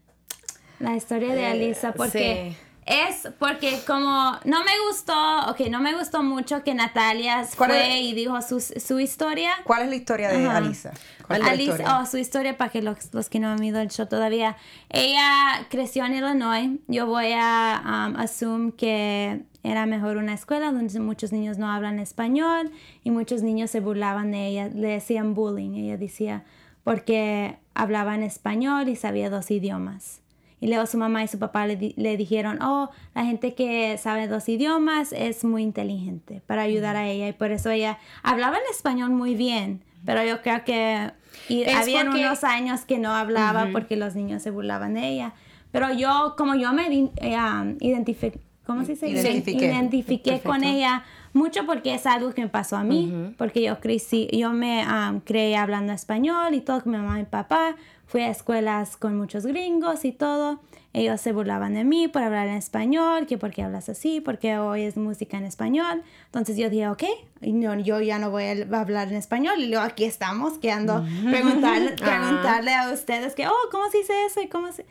La 0.80 0.96
historia 0.96 1.36
de 1.36 1.42
Eh, 1.42 1.48
Alisa, 1.48 1.92
porque 1.92 2.56
sí. 2.58 2.94
es, 3.10 3.28
porque 3.38 3.82
como 3.86 4.32
no 4.46 4.64
me 4.64 4.72
gustó, 4.88 5.14
ok, 5.50 5.68
no 5.70 5.82
me 5.82 5.94
gustó 5.94 6.24
mucho 6.24 6.64
que 6.64 6.74
Natalia 6.74 7.46
¿Cuál 7.58 7.72
fue 7.72 8.00
y 8.00 8.14
dijo 8.14 8.42
su, 8.42 8.62
su 8.62 8.98
historia. 9.02 9.52
¿Cuál 9.66 9.82
es 9.82 9.90
la 9.90 9.96
historia 9.96 10.30
de 10.30 10.46
Ajá. 10.46 10.56
Alisa? 10.60 10.94
¿Cuál 11.28 11.42
es 11.42 11.48
la 11.48 11.56
historia? 11.56 12.00
oh, 12.00 12.06
su 12.06 12.18
historia 12.18 12.56
para 12.56 12.72
que 12.72 12.82
los, 12.82 13.14
los 13.14 13.28
que 13.28 13.42
no 13.42 13.50
han 13.50 13.62
ido 13.62 13.82
el 13.82 13.90
show 13.90 14.08
todavía. 14.08 14.56
Ella 14.88 15.68
creció 15.70 16.06
en 16.06 16.14
Illinois. 16.16 16.80
Yo 16.88 17.08
voy 17.08 17.34
a 17.36 18.08
um, 18.08 18.16
asumir 18.22 18.74
que 18.76 19.42
era 19.66 19.86
mejor 19.86 20.18
una 20.18 20.34
escuela 20.34 20.72
donde 20.72 21.00
muchos 21.00 21.32
niños 21.34 21.58
no 21.58 21.70
hablan 21.72 22.00
español 22.00 22.72
y 23.04 23.12
muchos 23.12 23.42
niños 23.42 23.72
se 23.72 23.80
burlaban 23.80 24.32
de 24.32 24.48
ella, 24.48 24.68
le 24.70 24.88
decían 24.88 25.34
bullying. 25.34 25.72
Ella 25.76 25.98
decía 25.98 26.44
porque 26.84 27.58
hablaba 27.74 28.16
en 28.16 28.24
español 28.24 28.88
y 28.90 28.96
sabía 28.96 29.30
dos 29.30 29.50
idiomas. 29.52 30.22
Y 30.62 30.68
luego 30.68 30.86
su 30.86 30.98
mamá 30.98 31.24
y 31.24 31.28
su 31.28 31.38
papá 31.38 31.68
le, 31.68 31.94
le 31.98 32.16
dijeron, 32.18 32.62
oh, 32.62 32.90
la 33.14 33.26
gente 33.26 33.54
que 33.56 33.98
sabe 33.98 34.28
dos 34.28 34.48
idiomas 34.48 35.12
es 35.12 35.44
muy 35.44 35.64
inteligente 35.64 36.42
para 36.48 36.62
ayudar 36.62 36.96
a 36.96 37.08
ella. 37.08 37.28
Y 37.28 37.34
por 37.34 37.52
eso 37.52 37.70
ella 37.72 37.98
hablaba 38.24 38.56
en 38.58 38.64
español 38.72 39.10
muy 39.12 39.36
bien. 39.36 39.84
Pero 40.06 40.24
yo 40.24 40.42
creo 40.42 40.64
que 40.64 41.12
y 41.50 41.68
habían 41.70 42.08
porque- 42.08 42.22
unos 42.22 42.44
años 42.44 42.82
que 42.86 43.00
no 43.00 43.12
hablaba 43.14 43.68
porque 43.74 43.96
los 43.96 44.16
niños 44.16 44.44
se 44.44 44.52
burlaban 44.52 44.94
de 44.94 45.08
ella. 45.10 45.34
Pero 45.72 45.92
yo, 45.94 46.36
como 46.38 46.56
yo 46.56 46.72
me 46.72 46.90
di- 46.90 47.12
eh, 47.18 47.36
um, 47.38 47.76
identifiqué, 47.82 48.40
¿cómo 48.66 48.84
se 48.86 48.94
dice? 48.94 49.08
Identifiqué. 49.08 49.66
Identifiqué 49.66 50.42
con 50.42 50.60
Perfecto. 50.60 50.78
ella 50.78 51.04
mucho 51.36 51.66
porque 51.66 51.94
es 51.94 52.06
algo 52.06 52.34
que 52.34 52.42
me 52.42 52.48
pasó 52.48 52.78
a 52.78 52.84
mí, 52.84 53.34
porque 53.38 53.62
yo 53.62 53.80
crecí, 53.82 54.30
yo 54.32 54.54
me 54.54 54.86
um, 54.88 55.20
creí 55.20 55.54
hablando 55.54 55.92
español 55.92 56.54
y 56.54 56.62
todo 56.62 56.82
con 56.82 56.94
mi 56.94 56.98
mamá 56.98 57.18
y 57.20 57.24
mi 57.24 57.28
papá, 57.28 57.76
fui 58.08 58.22
a 58.22 58.30
escuelas 58.30 58.96
con 58.96 59.18
muchos 59.18 59.46
gringos 59.46 60.06
y 60.06 60.14
todo, 60.14 60.62
ellos 60.94 61.20
se 61.20 61.34
burlaban 61.34 61.74
de 61.74 61.84
mí 61.84 62.08
por 62.08 62.24
hablar 62.24 62.48
en 62.48 62.56
español, 62.56 63.26
que 63.26 63.38
por 63.38 63.52
qué 63.52 63.64
hablas 63.64 63.90
así, 63.90 64.22
porque 64.22 64.58
oyes 64.58 64.96
música 64.96 65.38
en 65.38 65.44
español, 65.44 66.04
entonces 66.28 66.56
yo 66.56 66.70
dije, 66.70 66.88
ok, 66.88 67.04
no, 67.42 67.78
yo 67.80 68.00
ya 68.00 68.18
no 68.18 68.32
voy 68.32 68.46
a 68.46 68.80
hablar 68.80 69.10
en 69.10 69.16
español 69.16 69.56
y 69.60 69.68
luego 69.68 69.84
aquí 69.84 70.06
estamos, 70.06 70.58
que 70.58 70.72
ando 70.72 71.06
preguntarle, 71.30 71.92
preguntarle 72.02 72.74
a 72.74 72.94
ustedes 72.94 73.36
que, 73.36 73.46
oh, 73.46 73.70
¿cómo 73.72 73.90
se 73.90 73.98
dice 73.98 74.14
eso? 74.26 74.42
y 74.42 74.48
cómo 74.48 74.72
se... 74.72 74.86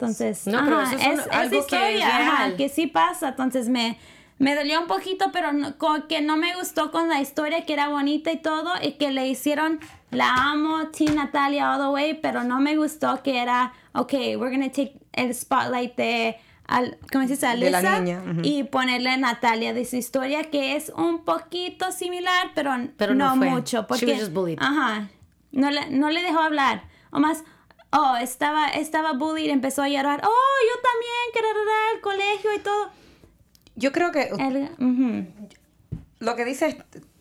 Entonces, 0.00 0.46
No, 0.46 0.58
ajá, 0.58 0.94
eso 0.94 1.10
es 1.10 1.26
un- 1.26 1.32
algo 1.34 1.50
que 1.50 1.56
es 1.58 1.64
historia, 1.64 2.06
ajá, 2.08 2.36
real. 2.44 2.56
que 2.56 2.68
sí 2.68 2.86
pasa. 2.86 3.30
Entonces 3.30 3.68
me, 3.68 3.98
me 4.38 4.54
dolió 4.54 4.80
un 4.80 4.86
poquito, 4.86 5.30
pero 5.32 5.52
no, 5.52 5.74
que 6.08 6.20
no 6.20 6.36
me 6.36 6.54
gustó 6.54 6.92
con 6.92 7.08
la 7.08 7.20
historia, 7.20 7.64
que 7.66 7.72
era 7.72 7.88
bonita 7.88 8.30
y 8.30 8.36
todo, 8.36 8.70
y 8.80 8.92
que 8.92 9.10
le 9.10 9.26
hicieron, 9.26 9.80
la 10.12 10.32
amo, 10.52 10.86
Team 10.88 11.16
Natalia 11.16 11.72
all 11.74 11.80
the 11.80 11.88
way, 11.88 12.14
pero 12.14 12.44
no 12.44 12.60
me 12.60 12.76
gustó 12.76 13.22
que 13.24 13.38
era, 13.42 13.72
ok, 13.92 14.12
we're 14.36 14.50
gonna 14.50 14.68
take 14.70 14.94
el 15.14 15.34
spotlight 15.34 15.96
de, 15.96 16.36
al, 16.68 16.96
¿cómo 17.10 17.24
se 17.26 17.30
dice? 17.34 17.48
De 17.56 17.70
la 17.70 17.98
niña, 18.00 18.22
ujú. 18.24 18.40
y 18.44 18.62
ponerle 18.62 19.10
a 19.10 19.16
Natalia 19.16 19.74
de 19.74 19.84
su 19.84 19.96
historia, 19.96 20.44
que 20.44 20.76
es 20.76 20.92
un 20.96 21.24
poquito 21.24 21.90
similar, 21.90 22.52
pero, 22.54 22.70
Pero 22.96 23.14
no 23.16 23.34
no, 23.34 23.50
mucho. 23.50 23.80
She 23.80 23.86
Porque, 23.88 24.06
was 24.12 24.20
just 24.20 24.32
bullied. 24.32 24.58
Ajá, 24.60 25.08
no 25.50 25.70
le, 25.72 25.90
no 25.90 26.08
le 26.10 26.22
dejó 26.22 26.38
hablar. 26.38 26.84
O 27.10 27.18
más, 27.18 27.42
oh, 27.92 28.16
estaba, 28.20 28.68
estaba 28.68 29.12
bullied, 29.12 29.50
empezó 29.50 29.82
a 29.82 29.88
llorar, 29.88 30.20
oh, 30.24 30.28
yo 30.28 30.82
también, 30.82 31.32
que 31.32 31.40
el 31.94 32.00
colegio 32.00 32.54
y 32.54 32.58
todo. 32.60 32.90
Yo 33.76 33.92
creo 33.92 34.10
que 34.12 34.30
El- 34.38 34.70
ujú. 34.78 35.26
lo 36.18 36.36
que 36.36 36.44
dices, 36.44 36.76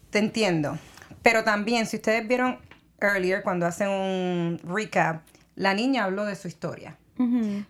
te 0.10 0.20
entiendo. 0.20 0.78
Pero 1.22 1.44
también, 1.44 1.86
si 1.88 1.98
ustedes 1.98 2.28
vieron 2.28 2.60
earlier, 3.00 3.44
cuando 3.44 3.66
hacen 3.66 3.90
un 3.90 4.60
recap, 4.64 5.22
la 5.56 5.74
niña 5.74 6.06
habló 6.06 6.26
de 6.26 6.36
su 6.36 6.48
historia. 6.48 6.98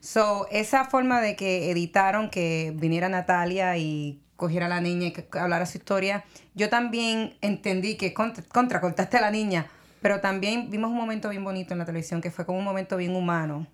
So, 0.01 0.45
esa 0.51 0.83
forma 0.83 1.21
de 1.21 1.37
que 1.37 1.71
editaron 1.71 2.29
que 2.29 2.73
viniera 2.75 3.07
Natalia 3.07 3.77
y 3.77 4.21
cogiera 4.35 4.65
a 4.65 4.69
la 4.69 4.81
niña 4.81 5.07
y 5.07 5.11
que 5.13 5.25
hablara 5.39 5.65
su 5.65 5.77
historia, 5.77 6.25
yo 6.53 6.67
también 6.69 7.37
entendí 7.41 7.95
que 7.95 8.13
contra, 8.13 8.43
contra 8.43 8.81
cortaste 8.81 9.15
a 9.17 9.21
la 9.21 9.31
niña, 9.31 9.67
pero 10.01 10.21
también 10.21 10.69
vimos 10.69 10.89
un 10.91 10.97
momento 10.97 11.29
bien 11.29 11.43
bonito 11.43 11.73
en 11.73 11.79
la 11.79 11.85
televisión 11.85 12.21
que 12.21 12.31
fue 12.31 12.45
como 12.45 12.57
un 12.59 12.63
momento 12.65 12.97
bien 12.97 13.15
humano. 13.15 13.67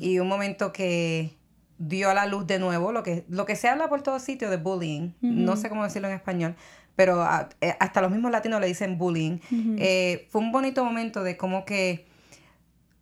Y 0.00 0.18
un 0.18 0.28
momento 0.28 0.72
que 0.72 1.36
dio 1.78 2.10
a 2.10 2.14
la 2.14 2.26
luz 2.26 2.46
de 2.46 2.58
nuevo 2.58 2.92
lo 2.92 3.02
que, 3.02 3.24
lo 3.28 3.46
que 3.46 3.56
se 3.56 3.68
habla 3.68 3.88
por 3.88 4.02
todos 4.02 4.22
sitios 4.22 4.50
de 4.50 4.56
bullying, 4.58 5.10
no 5.20 5.56
sé 5.56 5.68
cómo 5.68 5.82
decirlo 5.84 6.08
en 6.08 6.14
español, 6.14 6.54
pero 6.96 7.22
a- 7.22 7.48
eh, 7.60 7.74
hasta 7.80 8.00
los 8.00 8.10
mismos 8.12 8.30
latinos 8.30 8.60
le 8.60 8.66
dicen 8.68 8.96
bullying. 8.98 9.38
Eh, 9.78 10.26
fue 10.30 10.40
un 10.40 10.52
bonito 10.52 10.84
momento 10.84 11.24
de 11.24 11.36
como 11.36 11.64
que 11.64 12.06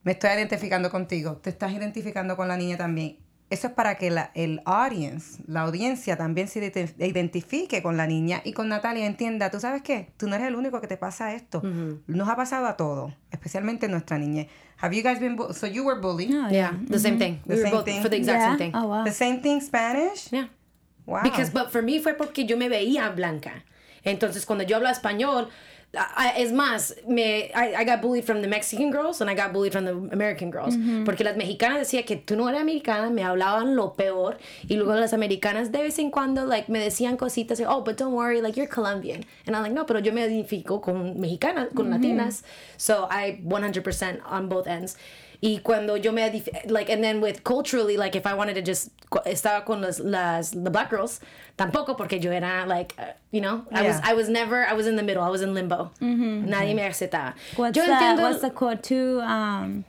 me 0.04 0.12
estoy 0.12 0.30
identificando 0.30 0.90
contigo, 0.90 1.36
te 1.36 1.50
estás 1.50 1.72
identificando 1.72 2.36
con 2.36 2.48
la 2.48 2.56
niña 2.56 2.76
también. 2.76 3.18
Eso 3.52 3.66
es 3.68 3.72
para 3.74 3.96
que 3.96 4.10
la, 4.10 4.30
el 4.34 4.62
audience, 4.64 5.42
la 5.46 5.60
audiencia 5.62 6.16
también 6.16 6.48
se 6.48 6.60
ident- 6.72 6.94
identifique 7.06 7.82
con 7.82 7.96
la 7.98 8.06
niña 8.06 8.40
y 8.44 8.52
con 8.54 8.68
Natalia 8.68 9.04
entienda, 9.06 9.50
tú 9.50 9.60
sabes 9.60 9.82
qué, 9.82 10.08
tú 10.16 10.26
no 10.26 10.36
eres 10.36 10.48
el 10.48 10.56
único 10.56 10.80
que 10.80 10.86
te 10.86 10.96
pasa 10.96 11.34
esto. 11.34 11.60
Nos 12.06 12.28
ha 12.28 12.34
pasado 12.36 12.66
a 12.66 12.76
todos, 12.78 13.12
especialmente 13.30 13.88
nuestra 13.88 14.16
niña. 14.18 14.46
Have 14.80 14.96
you 14.96 15.02
guys 15.02 15.20
been, 15.20 15.36
bu- 15.36 15.52
so 15.52 15.66
you 15.66 15.84
were 15.84 16.00
bullied? 16.00 16.30
Oh, 16.34 16.48
Yeah, 16.50 16.72
the 16.88 16.98
same 16.98 17.18
thing. 17.18 17.40
The 17.46 17.54
we 17.54 17.54
were 17.56 17.62
same 17.64 17.72
both 17.76 17.84
thing? 17.84 18.00
for 18.02 18.08
the 18.10 18.16
exact 18.16 18.38
Yeah? 18.40 18.48
same 18.48 18.58
thing. 18.58 18.72
Oh, 18.74 18.86
wow. 18.88 19.04
The 19.04 19.12
same 19.12 19.40
thing 19.42 19.60
Spanish? 19.60 20.32
Yeah. 20.32 20.48
Wow. 21.04 21.20
Because, 21.22 21.50
but 21.52 21.70
for 21.70 21.82
me 21.82 22.00
fue 22.00 22.14
porque 22.14 22.46
yo 22.46 22.56
me 22.56 22.68
veía 22.70 23.10
blanca. 23.14 23.64
Entonces, 24.04 24.46
cuando 24.46 24.64
yo 24.64 24.76
hablo 24.76 24.88
español, 24.88 25.48
es 26.36 26.52
más, 26.52 26.94
me, 27.06 27.50
I, 27.54 27.74
I 27.76 27.84
got 27.84 28.00
bullied 28.00 28.24
from 28.24 28.40
the 28.40 28.48
Mexican 28.48 28.90
girls 28.90 29.20
and 29.20 29.28
I 29.28 29.34
got 29.34 29.52
bullied 29.52 29.72
from 29.72 29.84
the 29.84 29.92
American 30.12 30.50
girls. 30.50 30.74
Porque 31.04 31.22
las 31.22 31.36
mexicanas 31.36 31.80
decían 31.80 32.04
que 32.04 32.16
tú 32.16 32.36
no 32.36 32.48
eras 32.48 32.62
americana, 32.62 33.10
me 33.10 33.22
hablaban 33.22 33.76
lo 33.76 33.94
peor. 33.94 34.38
Y 34.68 34.76
luego 34.76 34.94
las 34.94 35.12
americanas 35.12 35.70
de 35.70 35.82
vez 35.82 35.98
en 35.98 36.10
cuando, 36.10 36.46
like, 36.46 36.70
me 36.70 36.78
decían 36.78 37.16
cositas, 37.16 37.60
oh, 37.66 37.82
but 37.82 37.98
don't 37.98 38.14
worry, 38.14 38.40
like, 38.40 38.56
you're 38.56 38.66
Colombian. 38.66 39.24
And 39.46 39.54
I'm 39.54 39.62
like, 39.62 39.72
no, 39.72 39.84
pero 39.84 40.00
yo 40.00 40.12
me 40.12 40.22
identifico 40.22 40.80
con 40.80 41.20
mexicanas, 41.20 41.68
con 41.74 41.90
latinas. 41.90 42.42
So 42.78 43.06
I 43.10 43.40
100% 43.44 44.20
on 44.24 44.48
both 44.48 44.66
ends. 44.66 44.96
Y 45.44 45.58
cuando 45.64 45.96
yo 45.96 46.12
me 46.12 46.22
like 46.66 46.88
and 46.88 47.02
then 47.02 47.20
with 47.20 47.42
culturally 47.42 47.96
like 47.96 48.14
if 48.14 48.26
I 48.26 48.34
wanted 48.34 48.54
to 48.54 48.62
just 48.62 48.90
cu- 49.10 49.18
estaba 49.26 49.64
con 49.64 49.80
las 49.80 49.98
las 49.98 50.52
the 50.52 50.70
black 50.70 50.88
girls 50.88 51.18
tampoco 51.58 51.96
porque 51.96 52.20
yo 52.22 52.30
era 52.30 52.64
like 52.64 52.94
uh, 52.96 53.06
you 53.32 53.40
know 53.40 53.64
I 53.72 53.82
was 53.82 54.00
I 54.04 54.14
was 54.14 54.28
never 54.28 54.64
I 54.64 54.72
was 54.74 54.86
in 54.86 54.94
the 54.94 55.02
middle 55.02 55.20
I 55.24 55.30
was 55.30 55.42
in 55.42 55.52
limbo 55.52 55.90
nadie 56.00 56.74
me 56.76 56.82
aceptaba 56.82 57.34
What's, 57.56 57.76
yo 57.76 57.84
the, 57.84 57.90
entiendo 57.92 58.22
what's 58.22 58.40
the 58.40 58.50
quote? 58.50 58.84
Too, 58.84 59.20
um, 59.22 59.84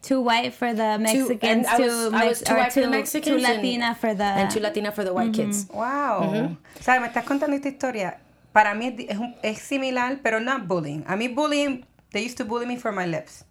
too 0.00 0.20
white 0.20 0.52
for 0.54 0.72
the 0.72 0.96
Mexicans, 1.00 1.42
and 1.42 1.66
I 1.66 1.76
too, 1.76 1.82
was, 1.82 2.12
I 2.12 2.28
was 2.28 2.38
Mex- 2.38 2.40
too 2.42 2.54
or 2.54 2.58
white 2.58 2.72
for 2.72 2.80
the 2.82 2.90
Mexicans 2.90 3.26
too 3.26 3.34
and- 3.34 3.56
Latina 3.56 3.94
for 3.96 4.14
the... 4.14 4.22
and 4.22 4.48
too 4.50 4.60
Latina 4.60 4.92
for 4.92 5.02
the 5.02 5.12
white 5.12 5.32
kids 5.32 5.66
Wow. 5.74 6.56
¿Sabes? 6.78 7.00
Me 7.00 7.08
estás 7.08 7.24
contando 7.24 7.56
esta 7.56 7.68
historia. 7.68 8.18
Para 8.52 8.74
mí 8.76 8.94
es, 8.96 9.10
es, 9.10 9.18
es 9.42 9.58
similar, 9.62 10.18
pero 10.22 10.38
no 10.38 10.56
bullying. 10.60 11.02
A 11.08 11.16
mí 11.16 11.26
bullying, 11.34 11.84
they 12.12 12.22
used 12.24 12.36
to 12.36 12.44
bully 12.44 12.66
me 12.66 12.76
for 12.76 12.92
my 12.92 13.06
lips. 13.06 13.44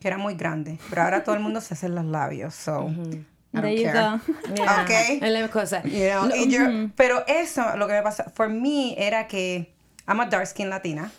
Que 0.00 0.08
era 0.08 0.18
muy 0.18 0.34
grande. 0.34 0.78
Pero 0.88 1.02
ahora 1.02 1.22
todo 1.22 1.34
el 1.34 1.40
mundo 1.42 1.60
se 1.60 1.74
hace 1.74 1.88
los 1.88 2.04
labios. 2.04 2.54
So, 2.54 2.88
I 2.88 2.94
don't 2.94 3.26
There 3.52 3.76
you 3.76 3.84
care. 3.84 4.00
go. 4.00 4.54
Yeah. 4.56 4.82
Okay. 4.84 5.18
es 5.22 5.30
la 5.32 5.48
cosa 5.48 5.82
You 5.82 6.08
know, 6.10 6.26
Lo- 6.26 6.36
y 6.36 6.48
yo- 6.50 6.90
Pero 6.96 7.24
eso, 7.26 7.76
lo 7.76 7.86
que 7.86 7.94
me 7.94 8.02
pasa, 8.02 8.24
for 8.34 8.48
me, 8.48 8.94
era 8.96 9.26
que 9.26 9.72
I'm 10.08 10.20
a 10.20 10.26
dark 10.26 10.46
skin 10.46 10.70
latina. 10.70 11.10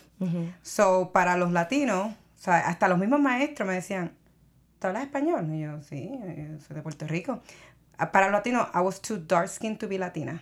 So, 0.61 1.11
para 1.13 1.35
los 1.37 1.51
latinos, 1.51 2.07
o 2.11 2.41
sea, 2.43 2.59
hasta 2.67 2.87
los 2.87 2.97
mismos 2.99 3.19
maestros 3.19 3.67
me 3.67 3.73
decían, 3.75 4.11
¿tú 4.79 4.87
hablas 4.87 5.03
español? 5.03 5.47
Y 5.53 5.61
yo, 5.61 5.81
sí, 5.81 6.11
yo 6.13 6.59
soy 6.65 6.75
de 6.75 6.81
Puerto 6.81 7.07
Rico. 7.07 7.41
Ah, 7.97 8.11
Para 8.11 8.27
los 8.27 8.33
latinos, 8.33 8.67
I 8.73 8.79
was 8.79 9.01
too 9.01 9.17
dark 9.17 9.47
skin 9.49 9.77
to 9.77 9.87
be 9.87 9.97
latina. 9.97 10.41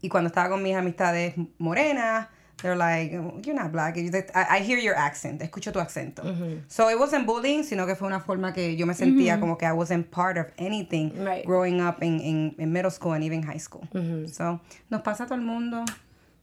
Y 0.00 0.08
cuando 0.08 0.28
estaba 0.28 0.48
con 0.50 0.62
mis 0.62 0.74
amistades 0.76 1.34
morenas, 1.58 2.28
they're 2.62 2.76
like, 2.76 3.12
"Oh, 3.12 3.40
you're 3.44 3.54
not 3.54 3.72
black. 3.72 3.96
I, 3.98 4.46
I 4.50 4.58
hear 4.60 4.78
your 4.78 4.94
accent. 4.94 5.42
Escucho 5.42 5.72
tu 5.72 5.80
acento. 5.80 6.22
Mm-hmm. 6.22 6.58
So 6.68 6.88
it 6.88 6.98
wasn't 6.98 7.26
bullying, 7.26 7.64
sino 7.64 7.86
que 7.86 7.94
fue 7.94 8.06
una 8.06 8.20
forma 8.20 8.52
que 8.52 8.76
yo 8.76 8.86
me 8.86 8.94
sentía 8.94 9.34
mm-hmm. 9.34 9.40
como 9.40 9.56
que 9.56 9.66
I 9.66 9.72
wasn't 9.72 10.10
part 10.10 10.38
of 10.38 10.46
anything 10.58 11.12
Right. 11.24 11.44
growing 11.44 11.80
up 11.80 12.02
in, 12.02 12.20
in, 12.20 12.54
in 12.58 12.72
middle 12.72 12.90
school 12.90 13.12
and 13.12 13.24
even 13.24 13.42
high 13.42 13.58
school. 13.58 13.86
Mm-hmm. 13.94 14.26
So 14.28 14.60
nos 14.90 15.02
pasa 15.02 15.24
a 15.24 15.26
todo 15.26 15.38
el 15.38 15.44
mundo. 15.44 15.84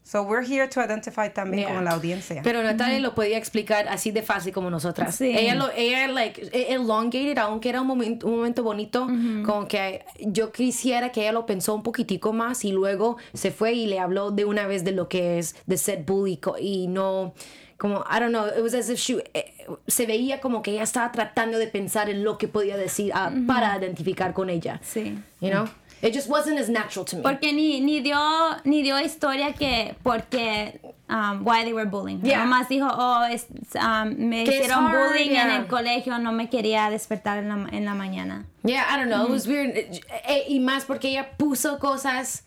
So 0.03 0.23
we're 0.23 0.43
here 0.43 0.67
to 0.67 0.81
identify 0.81 1.29
también 1.29 1.67
Yeah. 1.67 1.75
con 1.75 1.85
la 1.85 1.91
audiencia. 1.91 2.41
Pero 2.43 2.63
Natalia 2.63 2.99
lo 2.99 3.13
podía 3.13 3.37
explicar 3.37 3.87
así 3.89 4.09
de 4.11 4.23
fácil 4.23 4.51
como 4.53 4.71
nosotras. 4.71 5.13
Sí. 5.15 5.37
Ella 5.37 5.53
lo, 5.53 5.69
ella 5.75 6.07
like 6.07 6.49
e- 6.51 6.73
elongated, 6.73 7.37
aunque 7.37 7.69
era 7.69 7.81
un 7.81 7.87
momento, 7.87 8.25
un 8.25 8.37
momento 8.37 8.63
bonito, 8.63 9.05
como 9.45 9.67
que 9.67 10.03
yo 10.19 10.51
quisiera 10.51 11.11
que 11.11 11.21
ella 11.21 11.33
lo 11.33 11.45
pensó 11.45 11.75
un 11.75 11.83
poquitico 11.83 12.33
más 12.33 12.65
y 12.65 12.71
luego 12.71 13.17
se 13.35 13.51
fue 13.51 13.73
y 13.73 13.85
le 13.85 13.99
habló 13.99 14.31
de 14.31 14.45
una 14.45 14.65
vez 14.65 14.83
de 14.83 14.93
lo 14.93 15.07
que 15.09 15.37
es 15.37 15.55
de 15.67 15.77
ser 15.77 16.03
bully 16.03 16.39
y 16.59 16.87
no 16.87 17.33
como 17.77 18.03
I 18.11 18.19
don't 18.19 18.31
know, 18.31 18.45
it 18.47 18.61
was 18.61 18.73
as 18.73 18.89
if 18.89 18.99
she 18.99 19.23
eh, 19.33 19.53
se 19.87 20.05
veía 20.05 20.41
como 20.41 20.61
que 20.61 20.71
ella 20.71 20.83
estaba 20.83 21.11
tratando 21.13 21.57
de 21.57 21.67
pensar 21.67 22.09
en 22.09 22.23
lo 22.25 22.37
que 22.37 22.47
podía 22.49 22.75
decir 22.75 23.11
ah, 23.15 23.31
para 23.47 23.77
identificar 23.77 24.33
con 24.33 24.49
ella. 24.49 24.81
Sí. 24.83 25.17
You 25.39 25.49
know? 25.51 25.65
It 26.01 26.13
just 26.13 26.29
wasn't 26.29 26.59
as 26.59 26.69
natural 26.69 27.05
to 27.05 27.17
me. 27.17 27.23
Porque 27.23 27.51
ni, 27.53 27.81
ni 27.81 27.99
dio 28.01 28.17
ni 28.63 28.83
dio 28.83 28.97
historia 28.97 29.53
que 29.53 29.95
porque 30.03 30.79
um, 31.09 31.43
why 31.43 31.63
they 31.63 31.73
were 31.73 31.85
bullying. 31.85 32.21
Yeah. 32.23 32.45
Nomás 32.45 32.69
dijo, 32.69 32.87
oh, 32.89 33.27
es, 33.29 33.47
um, 33.75 34.15
me 34.29 34.45
Que 34.45 34.61
hicieron 34.61 34.85
hard, 34.85 35.09
bullying 35.11 35.29
en 35.29 35.47
yeah. 35.47 35.57
el 35.57 35.67
colegio, 35.67 36.17
no 36.19 36.31
me 36.31 36.49
quería 36.49 36.89
despertar 36.89 37.39
en 37.39 37.49
la, 37.49 37.69
en 37.71 37.85
la 37.85 37.95
mañana. 37.95 38.45
Yeah, 38.63 38.85
I 38.89 38.97
don't 38.97 39.09
know. 39.09 39.25
It 39.25 39.29
was 39.29 39.47
weird. 39.47 39.75
Eh, 39.75 40.01
eh, 40.27 40.45
y 40.47 40.59
más 40.59 40.85
porque 40.85 41.09
ella 41.09 41.35
puso 41.37 41.79
cosas 41.79 42.43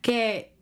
que. 0.00 0.53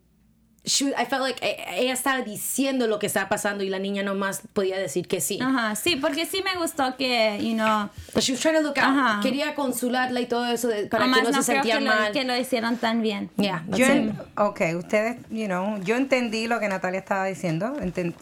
She- 0.65 0.95
I 0.97 1.07
felt 1.07 1.23
like 1.23 1.39
eh, 1.45 1.57
ella 1.81 1.93
estaba 1.93 2.23
diciendo 2.23 2.87
lo 2.87 2.99
que 2.99 3.07
estaba 3.07 3.29
pasando 3.29 3.65
y 3.65 3.69
la 3.69 3.79
niña 3.79 4.03
nomás 4.03 4.43
podía 4.53 4.79
decir 4.79 5.09
que 5.09 5.21
sí. 5.21 5.39
Ajá, 5.43 5.75
sí, 5.75 5.97
porque 5.97 6.25
sí 6.27 6.43
me 6.45 6.59
gustó 6.61 6.97
que, 6.97 7.39
you 7.43 7.55
know, 7.55 7.89
But 8.15 8.23
she 8.23 8.33
was 8.33 8.41
trying 8.41 8.57
to 8.57 8.63
look 8.63 8.79
out. 8.79 8.97
Ajá. 8.97 9.21
Quería 9.23 9.55
consolarla 9.55 10.21
y 10.21 10.27
todo 10.27 10.47
eso 10.47 10.69
de- 10.69 10.87
para 10.87 11.05
nomás 11.07 11.21
que 11.21 11.25
no, 11.31 11.37
no 11.37 11.43
se 11.43 11.53
creo 11.53 11.63
sentía 11.65 11.79
que 11.79 11.85
mal. 11.85 12.07
lo, 12.09 12.13
que 12.13 12.25
lo 12.25 12.37
hicieron 12.37 12.77
tan 12.77 13.03
bien. 13.03 13.31
Yeah, 13.37 13.65
Yo, 13.69 13.87
en- 13.87 14.19
ok, 14.37 14.61
ustedes, 14.79 15.17
you 15.31 15.47
know, 15.47 15.81
yo 15.83 15.97
entendí 15.97 16.47
lo 16.47 16.61
que 16.61 16.69
Natalia 16.69 17.01
estaba 17.01 17.25
diciendo. 17.27 17.77
enten- 17.81 18.15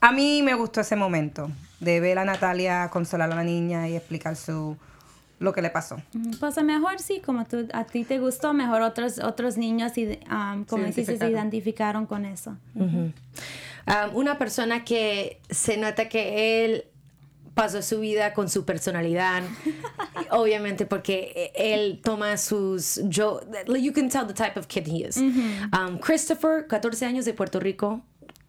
a 0.00 0.12
mí 0.12 0.42
me 0.42 0.54
gustó 0.54 0.82
ese 0.82 0.94
momento 0.94 1.50
de 1.80 2.00
ver 2.00 2.18
a 2.18 2.24
Natalia 2.24 2.88
consolar 2.92 3.32
a 3.32 3.34
la 3.34 3.44
niña 3.44 3.88
y 3.88 3.96
explicar 3.96 4.36
su 4.36 4.76
lo 5.38 5.52
que 5.52 5.62
le 5.62 5.70
pasó. 5.70 5.96
Pues 6.40 6.56
a 6.58 6.62
mejor 6.62 6.98
sí, 6.98 7.20
como 7.24 7.44
tú, 7.44 7.68
a 7.72 7.84
ti 7.84 8.04
te 8.04 8.18
gustó, 8.18 8.52
mejor 8.52 8.82
otros 8.82 9.18
otros 9.18 9.56
niños, 9.56 9.96
y, 9.98 10.18
um, 10.30 10.64
como 10.64 10.84
dices, 10.84 11.18
se 11.18 11.30
identificaron. 11.30 12.06
con 12.06 12.24
eso. 12.24 12.56
Um, 12.74 13.12
una 14.14 14.38
persona 14.38 14.84
que 14.84 15.40
se 15.50 15.76
nota 15.76 16.08
que 16.08 16.64
él 16.64 16.84
pasó 17.54 17.80
su 17.80 18.00
vida 18.00 18.34
con 18.34 18.48
su 18.50 18.64
personalidad, 18.64 19.42
obviamente 20.30 20.84
porque 20.84 21.52
él 21.54 22.00
toma 22.02 22.36
sus... 22.36 23.00
Yo, 23.04 23.40
you 23.66 23.92
can 23.92 24.10
tell 24.10 24.26
the 24.26 24.34
type 24.34 24.58
of 24.58 24.66
kid 24.66 24.86
he 24.86 25.06
is. 25.06 25.16
Um, 25.16 25.98
Christopher, 25.98 26.66
14 26.68 27.06
años 27.06 27.24
de 27.24 27.32
Puerto 27.32 27.58
Rico, 27.58 28.02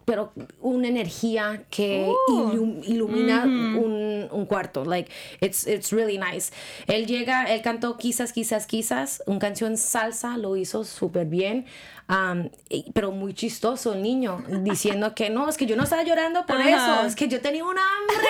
pero 0.08 0.32
una 0.62 0.88
energía 0.88 1.66
que 1.70 2.10
ilum- 2.30 2.82
ilumina 2.86 3.44
un, 3.44 4.30
un 4.32 4.46
cuarto. 4.46 4.86
Like, 4.86 5.12
it's, 5.42 5.68
it's 5.68 5.92
really 5.92 6.18
nice. 6.18 6.54
Él 6.88 7.06
llega, 7.06 7.44
él 7.44 7.62
cantó 7.62 7.98
Quizás, 7.98 8.32
Quizás, 8.32 8.68
Quizás, 8.68 9.22
una 9.26 9.40
canción 9.40 9.76
salsa, 9.76 10.38
lo 10.38 10.56
hizo 10.56 10.86
súper 10.86 11.26
bien. 11.26 11.66
Um, 12.08 12.50
pero 12.94 13.12
muy 13.12 13.34
chistoso 13.34 13.92
el 13.92 14.02
niño, 14.02 14.42
diciendo 14.62 15.14
que 15.14 15.30
no, 15.30 15.50
es 15.50 15.58
que 15.58 15.66
yo 15.66 15.76
no 15.76 15.84
estaba 15.84 16.04
llorando 16.04 16.46
por 16.46 16.56
Ajá. 16.56 16.70
eso, 16.70 17.08
es 17.08 17.16
que 17.18 17.28
yo 17.28 17.42
tenía 17.42 17.66
un 17.66 17.76
hambre. 17.78 18.28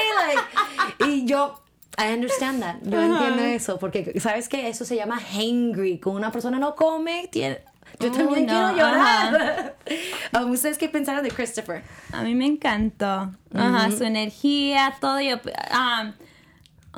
like, 0.98 1.13
y 1.13 1.26
yo... 1.28 1.62
I 2.00 2.13
understand 2.13 2.62
that. 2.62 2.78
Yo 2.82 3.00
entiendo 3.00 3.44
eso. 3.44 3.78
Porque, 3.78 4.20
¿sabes 4.20 4.50
qué? 4.50 4.68
Eso 4.68 4.84
se 4.84 4.96
llama 4.96 5.20
hangry. 5.20 6.00
Cuando 6.00 6.18
una 6.18 6.32
persona 6.32 6.58
no 6.58 6.76
come, 6.76 7.28
tiene... 7.32 7.60
Yo 7.99 8.12
también 8.12 8.45
no, 8.45 8.51
quiero 8.53 8.71
llorar. 8.77 9.75
¿Ustedes 10.49 10.77
qué 10.77 10.88
pensaron 10.89 11.23
de 11.23 11.31
Christopher? 11.31 11.83
A 12.12 12.21
mí 12.23 12.36
me 12.36 12.45
encantó. 12.45 13.31
Ajá, 13.53 13.89
su 13.91 14.03
energía, 14.03 14.93
todo. 15.01 15.19
Yo, 15.19 15.36
um, 15.38 16.13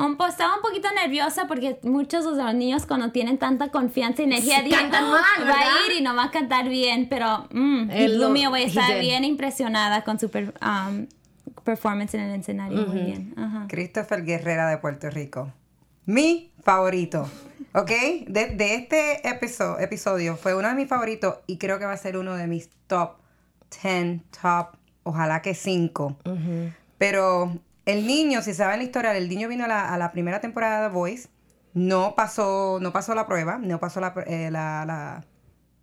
un 0.05 0.17
po- 0.17 0.27
estaba 0.27 0.55
un 0.55 0.61
poquito 0.61 0.87
nerviosa 0.93 1.45
porque 1.47 1.79
muchos 1.83 2.25
de 2.35 2.43
los 2.43 2.53
niños 2.53 2.85
cuando 2.85 3.11
tienen 3.11 3.37
tanta 3.37 3.69
confianza 3.69 4.21
y 4.21 4.25
energía 4.25 4.61
Sí, 4.63 4.69
"Oh, 4.73 5.11
mal, 5.11 5.23
va 5.41 5.45
¿verdad?" 5.45 5.61
a 5.61 5.91
ir 5.91 5.99
y 5.99 6.03
no 6.03 6.15
va 6.15 6.25
a 6.25 6.31
cantar 6.31 6.67
bien, 6.69 7.07
pero 7.09 7.47
mm, 7.51 7.89
lo- 8.07 8.29
Blue 8.31 8.49
voy 8.49 8.61
a 8.63 8.65
estar 8.65 8.99
bien 8.99 9.23
impresionada 9.23 10.03
con 10.03 10.19
su 10.19 10.29
per- 10.29 10.53
um, 10.61 11.07
performance 11.63 12.13
en 12.15 12.21
el 12.21 12.39
escenario. 12.39 12.87
Muy 12.87 12.99
bien. 13.03 13.35
Christopher 13.69 14.23
Guerrera 14.23 14.69
de 14.69 14.77
Puerto 14.77 15.09
Rico. 15.09 15.51
mi 16.05 16.51
favorito. 16.63 17.29
¿Ok? 17.73 17.89
De, 18.27 18.47
de 18.55 18.75
este 18.75 19.27
episodio, 19.27 19.79
episodio 19.79 20.35
fue 20.37 20.55
uno 20.55 20.67
de 20.67 20.75
mis 20.75 20.87
favoritos 20.87 21.35
y 21.47 21.57
creo 21.57 21.77
que 21.79 21.85
va 21.85 21.93
a 21.93 21.97
ser 21.97 22.17
uno 22.17 22.35
de 22.35 22.47
mis 22.47 22.69
top 22.87 23.17
10, 23.83 24.21
top, 24.41 24.75
ojalá 25.03 25.41
que 25.41 25.53
5. 25.53 26.17
Pero 26.97 27.53
el 27.85 28.07
niño, 28.07 28.41
si 28.41 28.53
saben 28.53 28.79
la 28.79 28.83
historia, 28.83 29.15
el 29.15 29.29
niño 29.29 29.47
vino 29.47 29.65
a 29.65 29.67
la, 29.67 29.93
a 29.93 29.97
la 29.97 30.11
primera 30.11 30.39
temporada 30.41 30.81
de 30.83 30.87
The 30.89 30.93
Voice, 30.93 31.29
no 31.73 32.15
pasó, 32.15 32.79
no 32.81 32.91
pasó 32.91 33.13
la 33.13 33.27
prueba, 33.27 33.57
no 33.59 33.79
pasó 33.79 33.99
la, 34.01 34.13
eh, 34.25 34.49
la- 34.51 34.85
la- 34.85 35.23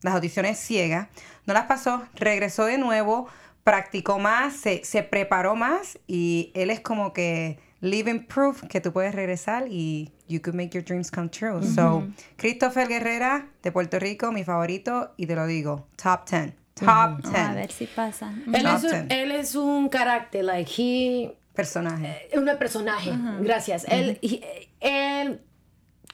las 0.03 0.15
audiciones 0.15 0.59
ciegas, 0.59 1.09
no 1.47 1.55
las 1.55 1.65
pasó, 1.67 2.03
regresó 2.15 2.65
de 2.67 2.79
nuevo, 2.79 3.29
practicó 3.65 4.19
más, 4.19 4.55
se, 4.55 4.85
se 4.85 5.03
preparó 5.03 5.55
más 5.57 5.99
y 6.07 6.53
él 6.55 6.71
es 6.71 6.81
como 6.81 7.13
que 7.13 7.59
living 7.81 8.27
proof 8.27 8.63
que 8.69 8.81
tú 8.81 8.93
puedes 8.93 9.15
regresar 9.15 9.67
y 9.69 10.13
you 10.29 10.41
could 10.41 10.55
make 10.55 10.75
your 10.75 10.83
dreams 10.85 11.11
come 11.11 11.29
true. 11.29 11.63
So, 11.63 12.05
Christopher 12.37 12.87
Guerrera 12.89 13.47
de 13.63 13.71
Puerto 13.73 13.99
Rico, 13.99 14.33
mi 14.33 14.45
favorito, 14.45 15.13
y 15.17 15.27
te 15.27 15.35
lo 15.35 15.47
digo, 15.47 15.87
top 15.97 16.27
10. 16.29 16.53
Top 16.75 17.23
10 17.23 17.35
A 17.35 17.55
ver 17.55 17.71
si 17.73 17.87
pasa. 17.87 18.33
Él 18.53 18.63
Top 18.65 18.77
es, 18.77 18.85
un, 18.85 18.91
ten. 18.91 19.07
él 19.13 19.33
es 19.33 19.55
un 19.55 19.89
carácter, 19.89 20.45
like, 20.45 20.71
he, 20.77 21.35
personaje. 21.55 22.29
un 22.35 22.45
personaje. 22.59 23.13
Gracias. 23.41 23.87
Él, 23.89 24.19
he- 24.21 24.69
él 24.81 25.41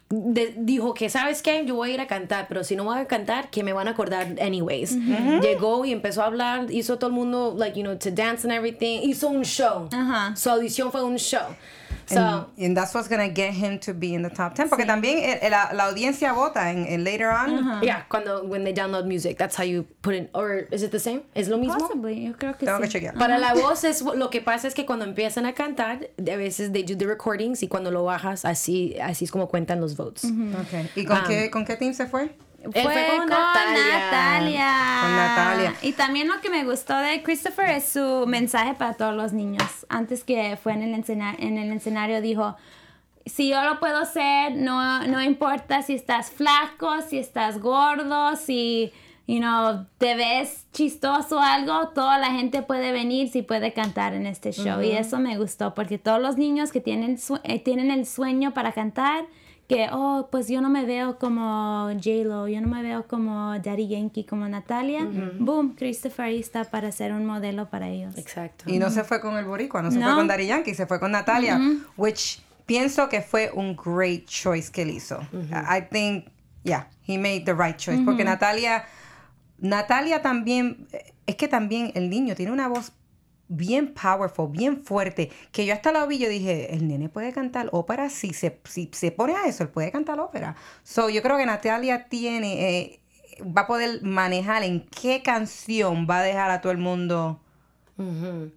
de- 0.09 0.55
dijo 0.59 0.92
que, 0.94 1.09
¿sabes 1.09 1.40
qué? 1.42 1.64
Yo 1.64 1.75
voy 1.75 1.90
a 1.90 1.94
ir 1.94 2.01
a 2.01 2.07
cantar, 2.07 2.46
pero 2.46 2.62
si 2.64 2.77
no 2.77 2.85
voy 2.85 2.98
a 2.98 3.07
cantar, 3.07 3.48
que 3.51 3.62
me 3.64 3.72
van 3.72 3.88
a 3.88 3.92
acordar 3.92 4.37
anyways. 4.40 4.94
Llegó 5.40 5.85
y 5.87 5.92
empezó 5.92 6.22
a 6.22 6.27
hablar, 6.27 6.70
hizo 6.70 6.98
todo 6.98 7.09
el 7.09 7.16
mundo, 7.16 7.55
like, 7.57 7.77
you 7.79 7.83
know, 7.83 7.96
to 7.98 8.11
dance 8.11 8.46
and 8.46 8.53
everything. 8.53 9.01
Hizo 9.03 9.29
un 9.31 9.42
show. 9.42 9.88
Su 10.37 10.51
audición 10.51 10.92
fue 10.92 11.03
un 11.03 11.16
show. 11.16 11.46
So, 12.12 12.20
And, 12.20 12.46
and 12.59 12.77
that's 12.77 12.94
what's 12.94 13.09
gonna 13.09 13.29
get 13.29 13.53
him 13.55 13.79
to 13.81 13.92
be 13.94 14.14
in 14.14 14.22
the 14.22 14.31
top 14.31 14.55
10. 14.55 14.68
Porque 14.68 14.85
también 14.87 15.18
eh, 15.18 15.48
la, 15.51 15.72
la 15.72 15.85
audiencia 15.87 16.33
vota 16.33 16.70
en, 16.70 16.87
en 16.87 17.05
later 17.05 17.29
on. 17.31 17.81
yeah, 17.83 18.05
cuando, 18.09 18.44
when 18.44 18.64
they 18.64 18.72
download 18.72 19.07
music, 19.07 19.38
that's 19.38 19.57
how 19.57 19.64
you 19.64 19.85
put 20.03 20.14
it, 20.14 20.31
or 20.35 20.66
is 20.70 20.83
it 20.83 20.90
the 20.90 20.98
same? 21.01 21.22
¿Es 21.35 21.48
lo 21.48 21.59
mismo? 21.59 21.79
Possibly, 21.79 22.27
yo 22.27 22.33
creo 22.37 22.57
que 22.57 22.66
Tengo 22.66 22.79
que 22.81 22.87
sí. 22.87 22.92
chequear. 22.92 23.14
Para 23.14 23.38
la 23.38 23.55
voz 23.55 23.85
es 23.85 24.03
lo 24.03 24.31
que 24.31 24.40
pasa 24.40 24.68
es 24.68 24.75
que 24.75 24.85
cuando 24.87 25.05
empiezan 25.05 25.46
a 25.46 25.53
cantar, 25.55 26.09
a 26.18 26.37
veces 26.37 26.72
they 26.72 26.83
do 26.83 26.96
the 26.96 27.07
recordings 27.07 27.62
y 27.62 27.68
cuando 27.68 27.90
lo 27.90 28.05
bajas 28.05 28.44
así 28.44 28.96
así 29.01 29.25
es 29.25 29.31
como 29.31 29.48
cuentan 29.48 29.81
los 29.81 29.96
votes. 29.96 30.25
Okay. 30.66 30.90
¿Y 30.96 31.05
con, 31.05 31.16
Ah. 31.16 31.25
qué, 31.27 31.51
con 31.51 31.64
qué 31.64 31.77
team 31.77 31.94
se 31.94 32.07
fue? 32.07 32.35
Fue, 32.70 32.83
fue 32.83 33.07
con 33.09 33.18
con, 33.20 33.29
Natalia. 33.29 33.98
Natalia. 33.98 34.98
Con 35.03 35.16
Natalia. 35.16 35.75
Y 35.83 35.92
también 35.92 36.29
lo 36.29 36.40
que 36.40 36.51
me 36.51 36.64
gustó 36.64 36.96
de 36.96 37.22
Christopher 37.22 37.70
es 37.70 37.88
su 37.88 38.25
mensaje 38.27 38.75
para 38.75 38.94
todos 38.94 39.14
los 39.14 39.33
niños. 39.33 39.64
Antes 39.88 40.25
que 40.25 40.57
fue 40.62 40.72
en 40.75 40.83
el, 40.83 40.94
escena- 40.94 41.35
en 41.38 41.59
el 41.59 41.72
escenario 41.72 42.20
dijo, 42.20 42.57
si 43.27 43.48
yo 43.48 43.62
lo 43.62 43.79
puedo 43.81 43.98
hacer, 43.98 44.57
no, 44.57 45.07
no 45.07 45.22
importa 45.22 45.83
si 45.83 45.94
estás 45.94 46.31
flaco, 46.31 47.01
si 47.09 47.18
estás 47.18 47.59
gordo, 47.61 48.37
si 48.37 48.92
you 49.29 49.38
know, 49.38 49.87
te 49.98 50.16
ves 50.16 50.66
chistoso 50.72 51.37
o 51.37 51.40
algo, 51.40 51.88
toda 51.94 52.18
la 52.18 52.33
gente 52.33 52.62
puede 52.62 52.90
venir 52.92 53.29
si 53.31 53.42
puede 53.42 53.72
cantar 53.72 54.14
en 54.14 54.27
este 54.27 54.53
show. 54.53 54.83
Y 54.83 54.90
eso 54.92 55.18
me 55.18 55.38
gustó 55.38 55.75
porque 55.75 55.98
todos 55.98 56.20
los 56.20 56.37
niños 56.37 56.72
que 56.72 56.81
tienen, 56.81 57.18
eh, 57.44 57.59
tienen 57.61 57.90
el 57.92 58.05
sueño 58.07 58.53
para 58.53 58.72
cantar, 58.72 59.25
que, 59.68 59.88
oh, 59.90 60.29
pues 60.31 60.48
yo 60.48 60.61
no 60.61 60.68
me 60.68 60.85
veo 60.85 61.18
como 61.18 61.88
J-Lo, 61.94 62.48
yo 62.48 62.61
no 62.61 62.68
me 62.68 62.83
veo 62.83 63.07
como 63.07 63.59
Daddy 63.59 63.88
Yankee, 63.88 64.25
como 64.25 64.46
Natalia. 64.46 65.09
Boom, 65.38 65.75
Christopher 65.75 66.27
ahí 66.27 66.40
está 66.40 66.64
para 66.64 66.92
ser 66.92 67.12
un 67.12 67.25
modelo 67.25 67.70
para 67.70 67.88
ellos. 67.88 68.16
Exacto. 68.18 68.64
Y 68.66 68.79
no 68.79 68.90
se 68.90 69.03
fue 69.05 69.20
con 69.20 69.37
el 69.37 69.44
boricua, 69.46 69.81
no 69.81 69.90
se 69.90 70.01
fue 70.01 70.14
con 70.14 70.27
Daddy 70.27 70.46
Yankee, 70.46 70.75
se 70.75 70.87
fue 70.87 71.01
con 71.01 71.12
Natalia, 71.12 71.59
which 71.96 72.42
pienso 72.66 73.09
que 73.09 73.22
fue 73.22 73.51
un 73.55 73.75
great 73.75 74.27
choice 74.27 74.70
que 74.70 74.83
él 74.83 74.90
hizo. 74.90 75.20
I 75.33 75.83
think, 75.90 76.27
yeah, 76.64 76.88
he 77.07 77.16
made 77.16 77.44
the 77.44 77.55
right 77.55 77.77
choice. 77.77 78.03
Porque 78.05 78.25
Natalia, 78.25 78.85
Natalia 79.59 80.20
también, 80.20 80.87
es 81.27 81.37
que 81.37 81.48
también 81.48 81.92
el 81.94 82.11
niño 82.11 82.35
tiene 82.35 82.53
una 82.53 82.68
voz 82.68 82.92
bien 83.48 83.92
powerful, 83.94 84.48
bien 84.50 84.83
fuerte, 84.83 85.31
que 85.50 85.66
yo 85.66 85.74
hasta 85.74 85.92
la 85.92 86.07
vi 86.07 86.16
y 86.16 86.18
yo 86.20 86.28
dije, 86.28 86.74
el 86.74 86.88
nene 86.88 87.09
puede 87.09 87.33
cantar 87.33 87.68
ópera, 87.72 88.09
si 88.11 88.33
se, 88.33 88.59
si 88.64 88.88
se 88.92 89.11
pone 89.11 89.35
a 89.35 89.46
eso, 89.46 89.62
él 89.64 89.68
puede 89.68 89.90
cantar 89.90 90.18
ópera. 90.20 90.57
So, 90.85 91.11
yo 91.11 91.22
creo 91.22 91.37
que 91.37 91.44
Natalia 91.46 92.09
tiene, 92.09 92.78
eh, 92.78 93.00
va 93.44 93.62
a 93.62 93.66
poder 93.66 94.02
manejar 94.02 94.62
en 94.62 94.87
qué 94.87 95.22
canción 95.22 96.07
va 96.09 96.18
a 96.18 96.22
dejar 96.22 96.50
a 96.50 96.61
todo 96.61 96.72
el 96.72 96.78
mundo, 96.78 97.40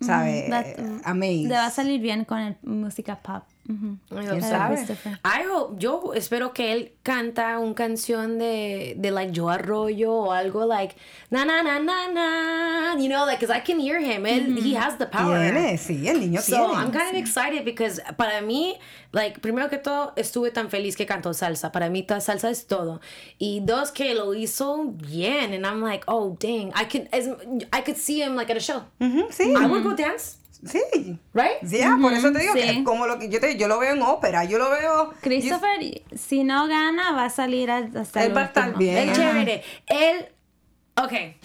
¿sabes? 0.01 0.49
That- 0.49 1.01
Amazed. 1.03 1.47
Le 1.49 1.55
va 1.55 1.65
a 1.65 1.71
salir 1.71 1.99
bien 2.01 2.25
con 2.25 2.39
el, 2.39 2.57
música 2.63 3.17
pop. 3.21 3.43
Ujú. 3.67 3.97
I 4.11 4.15
¿Quién 4.15 4.29
hope 4.29 4.41
so. 4.41 4.47
sabe? 4.47 5.19
I 5.25 5.43
hope, 5.49 5.79
yo 5.79 6.13
espero 6.13 6.53
que 6.53 6.71
él 6.71 6.91
canta 7.01 7.57
una 7.57 7.73
canción 7.73 8.37
de, 8.37 8.93
de 8.97 9.09
like 9.11 9.31
Joe 9.35 9.53
Arroyo 9.53 10.13
o 10.13 10.31
algo 10.31 10.65
like 10.67 10.95
na 11.31 11.45
na 11.45 11.63
na 11.63 11.79
na 11.79 12.07
na, 12.13 12.95
you 12.97 13.09
know, 13.09 13.25
like 13.25 13.39
because 13.39 13.49
I 13.49 13.61
can 13.61 13.79
hear 13.79 13.99
him. 13.99 14.25
Él, 14.25 14.55
he 14.57 14.75
has 14.75 14.97
the 14.97 15.07
power. 15.07 15.39
Tiene, 15.51 15.77
sí, 15.77 16.07
el 16.07 16.19
niño 16.19 16.41
So 16.41 16.55
tiene. 16.55 16.75
I'm 16.75 16.91
kind 16.91 17.09
of 17.09 17.15
excited 17.15 17.65
because 17.65 17.99
para 18.17 18.41
mí, 18.41 18.77
like, 19.11 19.39
primero 19.41 19.67
que 19.69 19.79
todo, 19.79 20.13
estuve 20.15 20.51
tan 20.51 20.69
feliz 20.69 20.95
que 20.95 21.05
cantó 21.07 21.33
salsa. 21.33 21.71
Para 21.71 21.89
mí, 21.89 22.03
toda 22.03 22.21
salsa 22.21 22.49
es 22.51 22.67
todo. 22.67 23.01
Y 23.39 23.61
dos, 23.61 23.91
que 23.91 24.13
lo 24.13 24.33
hizo 24.35 24.83
bien. 24.93 25.53
And 25.53 25.65
I'm 25.65 25.81
like, 25.81 26.03
oh, 26.07 26.37
dang. 26.39 26.71
I 26.75 26.85
could, 26.85 27.07
as, 27.11 27.27
I 27.73 27.81
could 27.81 27.97
see 27.97 28.21
him, 28.21 28.35
like, 28.35 28.51
at 28.51 28.57
a 28.57 28.59
show. 28.59 28.83
Ujú, 28.99 29.31
sí, 29.31 29.55
I 29.55 29.65
would 29.65 29.83
go 29.83 29.95
dance, 29.95 30.37
sí. 30.65 31.19
right? 31.33 31.57
Sí, 31.65 31.81
ah, 31.81 31.97
por 32.01 32.13
eso 32.13 32.31
te 32.31 32.39
digo 32.39 32.53
que 32.53 32.63
sí. 32.63 32.69
es 32.79 32.83
como 32.83 33.07
lo 33.07 33.17
que 33.19 33.29
yo 33.29 33.39
te 33.39 33.57
yo 33.57 33.67
lo 33.67 33.79
veo 33.79 33.93
en 33.93 34.01
ópera, 34.01 34.43
yo 34.45 34.57
lo 34.57 34.69
veo 34.69 35.13
Christopher, 35.21 36.01
si 36.15 36.43
no 36.43 36.67
gana, 36.67 37.11
va 37.11 37.25
a 37.25 37.29
salir 37.29 37.69
hasta 37.71 38.21
Él 38.23 38.31
el 38.31 38.37
va 38.37 38.41
a 38.41 38.45
estar 38.45 38.77
bien. 38.77 39.09
Es 39.09 39.17
chévere. 39.17 39.63
Él, 39.87 40.27
okay. 41.01 41.37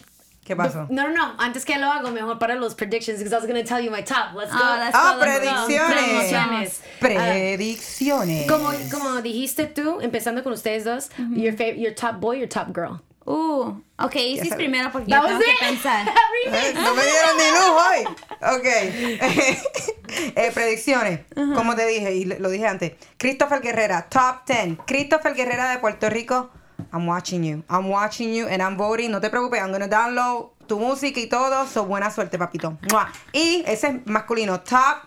¿Qué 0.44 0.56
pasó? 0.56 0.86
No, 0.90 1.06
no, 1.08 1.14
no. 1.14 1.34
Antes 1.38 1.64
que 1.64 1.78
lo 1.78 1.86
hago, 1.86 2.10
mejor 2.10 2.40
para 2.40 2.56
los 2.56 2.74
predictions, 2.74 3.18
because 3.20 3.32
I 3.32 3.36
was 3.36 3.46
going 3.46 3.62
to 3.62 3.68
tell 3.68 3.80
you 3.80 3.88
my 3.92 4.02
top. 4.02 4.34
Let's 4.34 4.50
go. 4.52 4.58
Ah, 4.60 4.78
let's 4.80 4.96
Ah, 4.96 5.14
go, 5.14 5.20
let's 5.24 5.44
go. 5.44 5.66
predicciones. 5.68 6.80
Predicciones. 6.98 7.50
Predicciones. 7.60 8.46
Como, 8.50 8.70
como 8.90 9.22
dijiste 9.22 9.66
tú, 9.66 10.00
empezando 10.00 10.42
con 10.42 10.52
ustedes 10.52 10.84
dos, 10.84 11.08
your, 11.36 11.54
fav- 11.54 11.76
your 11.78 11.94
top 11.94 12.18
boy, 12.20 12.38
your 12.40 12.48
top 12.48 12.74
girl. 12.74 13.00
Uh, 13.26 13.74
ok, 13.98 14.16
Isis 14.16 14.54
primero 14.54 14.90
porque 14.90 15.10
That 15.10 15.22
yo 15.22 15.26
tengo 15.28 15.38
was 15.38 15.44
que 15.46 15.52
it. 15.52 15.58
pensar. 15.60 16.06
Eh, 16.46 16.72
No 16.74 16.94
me 16.94 17.02
dieron 17.02 17.36
ni 17.36 17.50
luz 17.50 17.70
hoy. 17.78 18.04
Ok. 18.56 18.66
Eh, 20.34 20.50
predicciones. 20.52 21.20
Como 21.34 21.76
te 21.76 21.86
dije, 21.86 22.14
y 22.14 22.24
lo 22.24 22.50
dije 22.50 22.66
antes. 22.66 22.92
Christopher 23.16 23.60
Guerrera, 23.60 24.08
top 24.08 24.44
10. 24.46 24.78
Christopher 24.86 25.34
Guerrera 25.34 25.70
de 25.70 25.78
Puerto 25.78 26.10
Rico. 26.10 26.50
I'm 26.92 27.06
watching 27.06 27.44
you. 27.44 27.62
I'm 27.70 27.88
watching 27.88 28.34
you 28.34 28.46
and 28.48 28.60
I'm 28.60 28.76
voting. 28.76 29.10
No 29.12 29.20
te 29.20 29.30
preocupes, 29.30 29.60
I'm 29.60 29.70
gonna 29.70 29.86
download 29.86 30.50
tu 30.66 30.78
música 30.80 31.20
y 31.20 31.28
todo. 31.28 31.64
So 31.68 31.84
buena 31.84 32.10
suerte, 32.10 32.38
papito. 32.38 32.76
Mua. 32.90 33.12
Y 33.32 33.62
ese 33.66 33.86
es 33.88 34.06
masculino. 34.06 34.60
Top. 34.62 35.04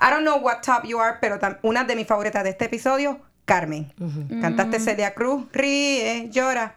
I 0.00 0.08
don't 0.08 0.22
know 0.22 0.38
what 0.38 0.62
top 0.62 0.84
you 0.84 0.98
are, 1.00 1.18
pero 1.20 1.38
una 1.62 1.84
de 1.84 1.94
mis 1.96 2.06
favoritas 2.06 2.42
de 2.42 2.50
este 2.50 2.64
episodio, 2.64 3.20
Carmen. 3.44 3.92
Cantaste 4.40 4.80
Celia 4.80 5.12
Cruz. 5.14 5.44
Ríe, 5.52 6.30
llora. 6.30 6.76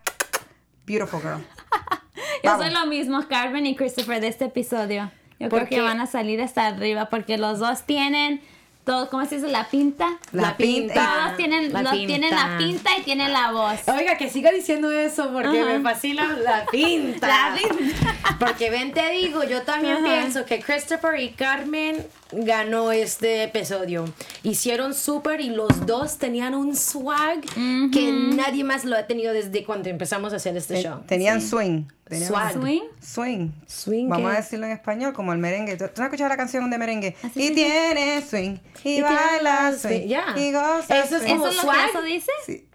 Beautiful 0.85 1.21
girl. 1.21 1.41
Yo 2.43 2.57
soy 2.57 2.71
lo 2.71 2.85
mismo, 2.87 3.25
Carmen 3.27 3.65
y 3.65 3.75
Christopher, 3.75 4.19
de 4.21 4.27
este 4.27 4.45
episodio. 4.45 5.11
Yo 5.39 5.49
¿Por 5.49 5.59
creo 5.67 5.69
que 5.69 5.81
van 5.81 5.99
a 6.01 6.05
salir 6.07 6.41
hasta 6.41 6.67
arriba 6.67 7.09
porque 7.09 7.37
los 7.37 7.59
dos 7.59 7.83
tienen 7.83 8.41
todo, 8.85 9.09
¿cómo 9.09 9.25
se 9.25 9.35
dice? 9.35 9.47
La 9.47 9.69
pinta. 9.69 10.17
La 10.33 10.57
pinta. 10.57 10.93
Todos 10.93 11.37
tienen 11.37 11.71
La 11.71 11.83
los 11.83 11.93
tienen 11.93 12.31
la 12.31 12.57
pinta. 12.57 12.57
pinta 12.57 12.97
y 12.97 13.01
tienen 13.03 13.31
la 13.31 13.51
voz. 13.51 13.79
Oiga, 13.87 14.17
que 14.17 14.29
siga 14.29 14.51
diciendo 14.51 14.91
eso 14.91 15.31
porque 15.31 15.63
me 15.63 15.79
fascina 15.79 16.27
la 16.27 16.65
pinta. 16.71 17.27
La 17.27 17.55
pinta. 17.55 18.15
Porque 18.39 18.69
ven, 18.69 18.91
te 18.91 19.09
digo, 19.11 19.43
yo 19.45 19.61
también 19.61 20.03
pienso 20.03 20.43
que 20.45 20.59
Christopher 20.59 21.17
y 21.19 21.29
Carmen 21.29 22.05
ganó 22.37 22.91
este 22.91 23.43
episodio. 23.43 24.05
Hicieron 24.43 24.93
súper 24.93 25.41
y 25.41 25.49
los 25.49 25.85
dos 25.85 26.17
tenían 26.17 26.53
un 26.55 26.75
swag 26.75 27.41
que 27.91 28.11
nadie 28.35 28.63
más 28.63 28.85
lo 28.85 28.97
ha 28.97 29.07
tenido 29.07 29.33
desde 29.33 29.63
cuando 29.63 29.89
empezamos 29.89 30.33
a 30.33 30.37
hacer 30.37 30.55
este 30.57 30.81
show. 30.81 31.01
Tenían 31.07 31.41
swing. 31.41 31.85
Tenían 32.03 32.27
Swag. 32.29 32.53
Swing. 32.53 32.81
Swing. 33.01 33.49
Swing, 33.65 34.09
Vamos 34.09 34.29
¿qué? 34.29 34.37
a 34.37 34.41
decirlo 34.41 34.65
en 34.65 34.73
español, 34.73 35.13
como 35.13 35.31
el 35.31 35.39
merengue. 35.39 35.77
¿Tú, 35.77 35.85
no 35.85 35.91
has 35.95 35.99
escuchado 36.01 36.29
la 36.29 36.37
canción 36.37 36.69
de 36.69 36.77
merengue? 36.77 37.15
Así 37.23 37.47
y 37.47 37.51
tiene 37.55 38.21
swing. 38.21 38.57
Y, 38.83 38.97
Y 38.97 39.01
baila 39.01 39.71
swing. 39.77 39.99
swing, 39.99 40.07
ya. 40.09 40.25
Y 40.37 40.51
goza 40.51 40.99
Eso 40.99 41.15
es 41.15 41.23
swing. 41.23 41.31
como 41.37 41.47
¿Eso 41.47 41.49
es 41.49 41.55
lo 41.55 41.61
swag. 41.63 41.85
que 41.85 41.89
eso 41.91 42.01
dice? 42.01 42.31
Sí. 42.45 42.67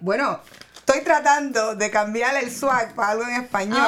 Bueno, 0.00 0.38
estoy 0.88 1.04
tratando 1.04 1.74
de 1.74 1.90
cambiar 1.90 2.34
el 2.36 2.50
swag 2.50 2.94
para 2.94 3.10
algo 3.10 3.24
en 3.24 3.42
español. 3.42 3.78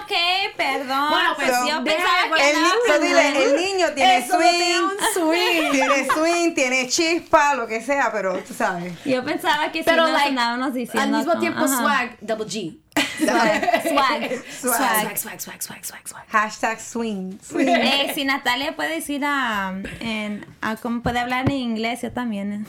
Ok, 0.00 0.12
perdón. 0.56 1.10
Bueno, 1.10 1.30
pues 1.36 1.48
so, 1.50 1.68
yo 1.68 1.82
pensaba 1.84 2.36
que 2.36 2.50
el, 2.50 2.56
andaba 2.56 2.74
ni- 2.86 2.92
so 2.92 2.98
dile, 3.00 3.44
el 3.44 3.56
niño 3.56 3.86
tiene 3.94 4.16
Eso 4.18 4.34
no 4.34 4.38
tiene 4.40 4.74
swing, 4.74 4.84
un 4.84 5.14
swing. 5.14 5.70
tiene 5.72 6.08
swing, 6.12 6.54
tiene 6.54 6.88
chispa, 6.88 7.54
lo 7.54 7.66
que 7.66 7.80
sea, 7.80 8.12
pero 8.12 8.38
tú 8.40 8.52
sabes. 8.52 8.92
Yo 9.04 9.24
pensaba 9.24 9.72
que 9.72 9.82
Pero 9.84 10.06
sí 10.06 10.12
nos 10.12 10.20
like, 10.20 10.34
diciendo. 10.74 11.16
al 11.16 11.24
mismo 11.24 11.40
tiempo 11.40 11.64
ajá. 11.64 11.76
swag, 11.78 12.16
double 12.20 12.46
G. 12.46 12.78
Swag. 13.20 13.82
Swag, 13.82 14.42
Swag. 14.60 15.16
swag, 15.18 15.40
swag, 15.40 15.62
swag, 15.62 15.84
swag, 15.84 16.08
swag. 16.08 16.24
Hashtag 16.30 16.78
swing. 16.80 17.38
Eh, 17.58 18.12
si 18.14 18.24
Natalia 18.24 18.74
puede 18.76 18.94
decir 18.96 19.22
a, 19.24 19.74
en, 20.00 20.44
a 20.60 20.76
cómo 20.76 21.02
puede 21.02 21.18
hablar 21.18 21.46
en 21.50 21.56
inglés, 21.56 22.02
yo 22.02 22.12
también. 22.12 22.66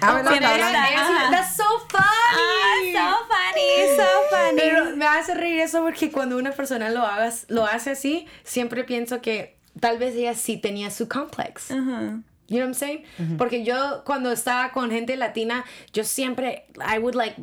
Ah. 0.00 0.18
Ajá. 0.26 1.30
That's 1.30 1.56
so 1.56 1.64
Ah, 1.96 2.76
funny. 2.82 2.92
so 2.92 3.26
funny, 3.28 3.96
so 3.96 4.06
funny. 4.30 4.56
Pero 4.58 4.96
me 4.96 5.06
hace 5.06 5.34
reír 5.34 5.60
eso 5.60 5.82
porque 5.82 6.10
cuando 6.10 6.36
una 6.36 6.52
persona 6.52 6.90
lo, 6.90 7.02
hagas, 7.02 7.46
lo 7.48 7.64
hace 7.64 7.90
así, 7.92 8.26
siempre 8.42 8.84
pienso 8.84 9.20
que 9.20 9.56
tal 9.80 9.98
vez 9.98 10.14
ella 10.14 10.34
sí 10.34 10.56
tenía 10.56 10.90
su 10.90 11.08
complex. 11.08 11.70
Ajá. 11.70 12.20
You 12.46 12.58
know 12.58 12.68
what 12.68 12.74
I'm 12.74 12.74
saying? 12.74 13.38
Porque 13.38 13.64
yo 13.64 14.02
cuando 14.04 14.30
estaba 14.30 14.70
con 14.72 14.90
gente 14.90 15.16
latina, 15.16 15.64
yo 15.94 16.04
siempre, 16.04 16.66
I 16.78 16.98
would 16.98 17.14
like 17.14 17.36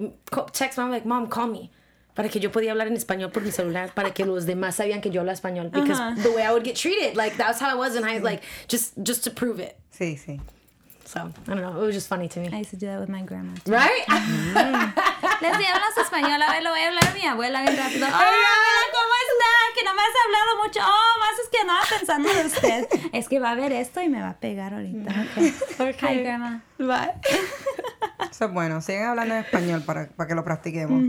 text 0.54 0.78
mom 0.78 0.92
like, 0.92 1.08
mom, 1.08 1.28
call 1.28 1.48
me. 1.50 1.72
Para 2.22 2.30
que 2.30 2.40
yo 2.40 2.52
podía 2.52 2.70
hablar 2.70 2.86
en 2.86 2.96
español 2.96 3.32
por 3.32 3.42
mi 3.42 3.52
celular, 3.52 3.96
para 3.96 4.12
que 4.14 4.26
los 4.26 4.46
demás 4.46 4.76
sabían 4.76 5.02
que 5.02 5.10
yo 5.10 5.22
hablo 5.22 5.32
español. 5.32 5.72
Because 5.72 6.00
Ajá. 6.00 6.22
the 6.22 6.30
way 6.30 6.44
I 6.44 6.52
would 6.52 6.64
get 6.64 6.76
treated, 6.76 7.16
like 7.18 7.36
that's 7.36 7.60
how 7.60 7.68
I 7.68 7.74
was 7.74 7.96
in 7.96 8.04
high, 8.04 8.20
like 8.20 8.44
just 8.68 8.94
just 9.02 9.24
to 9.24 9.32
prove 9.32 9.60
it. 9.60 9.76
Sí, 9.92 10.18
sí. 10.24 10.40
So 11.04 11.20
I 11.20 11.50
don't 11.56 11.62
know, 11.62 11.82
it 11.82 11.86
was 11.88 11.96
just 11.96 12.08
funny 12.08 12.30
to 12.30 12.40
I 12.40 12.50
me, 12.50 12.60
used 12.60 12.70
to 12.70 12.78
do 12.78 12.86
that 12.86 13.00
with 13.00 13.10
my 13.10 13.24
grandma. 13.24 13.56
too. 13.66 13.72
right? 13.74 14.06
Les 15.42 15.58
di, 15.58 15.64
hablas 15.66 15.98
español, 15.98 16.40
a 16.44 16.52
ver, 16.54 16.62
lo 16.64 16.70
voy 16.70 16.80
a 16.80 16.88
hablar 16.90 17.08
a 17.10 17.14
mi 17.16 17.26
abuela 17.26 17.62
bien 17.64 17.76
rápido. 17.76 18.06
Oh, 18.06 18.14
abuela, 18.14 18.86
¿cómo 18.94 19.14
está? 19.26 19.52
Que 19.76 19.84
no 19.84 19.94
me 19.96 20.02
has 20.04 20.16
hablado 20.24 20.64
mucho. 20.64 20.80
Oh, 20.84 21.20
más 21.20 21.40
es 21.40 21.50
que 21.50 21.58
andaba 21.58 21.82
pensando 21.98 22.30
en 22.30 22.46
usted. 22.46 22.88
Es 23.14 23.28
que 23.28 23.40
va 23.40 23.52
a 23.52 23.56
ver 23.56 23.72
esto 23.74 24.00
y 24.02 24.10
me 24.10 24.22
va 24.22 24.30
a 24.30 24.38
pegar 24.40 24.76
ahorita. 24.76 25.12
Ok. 25.80 26.04
Hi, 26.04 26.20
grandma. 26.22 26.62
Bye. 26.78 27.14
Eso 28.42 28.48
es 28.48 28.54
bueno. 28.56 28.82
Sigan 28.82 29.04
hablando 29.10 29.36
en 29.36 29.42
español 29.42 29.84
para, 29.84 30.08
para 30.08 30.28
que 30.28 30.34
lo 30.34 30.44
practiquemos. 30.44 31.04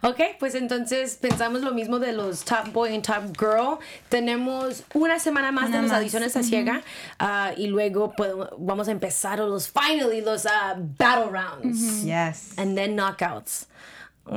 Ok, 0.00 0.20
pues 0.38 0.54
entonces 0.54 1.16
pensamos 1.16 1.60
lo 1.60 1.72
mismo 1.74 1.98
de 1.98 2.12
los 2.14 2.46
Top 2.46 2.72
Boy 2.72 2.94
y 2.94 3.02
Top 3.02 3.36
Girl. 3.38 3.76
Tenemos 4.08 4.84
una 4.94 5.18
semana 5.18 5.52
más 5.52 5.68
Una 5.68 5.82
de 5.82 5.88
las 5.88 5.92
audiciones 5.98 6.34
a 6.38 6.42
ciega 6.42 6.80
ah, 7.18 7.50
y 7.54 7.66
luego 7.66 8.12
podemos- 8.16 8.48
vamos 8.56 8.88
a 8.88 8.92
empezar 8.92 9.38
los 9.40 9.70
finally 9.70 10.22
los 10.22 10.46
ah, 10.46 10.76
battle 10.96 11.26
rounds 11.30 12.04
Yes. 12.04 12.56
and 12.58 12.74
then 12.74 12.96
knockouts. 12.96 13.66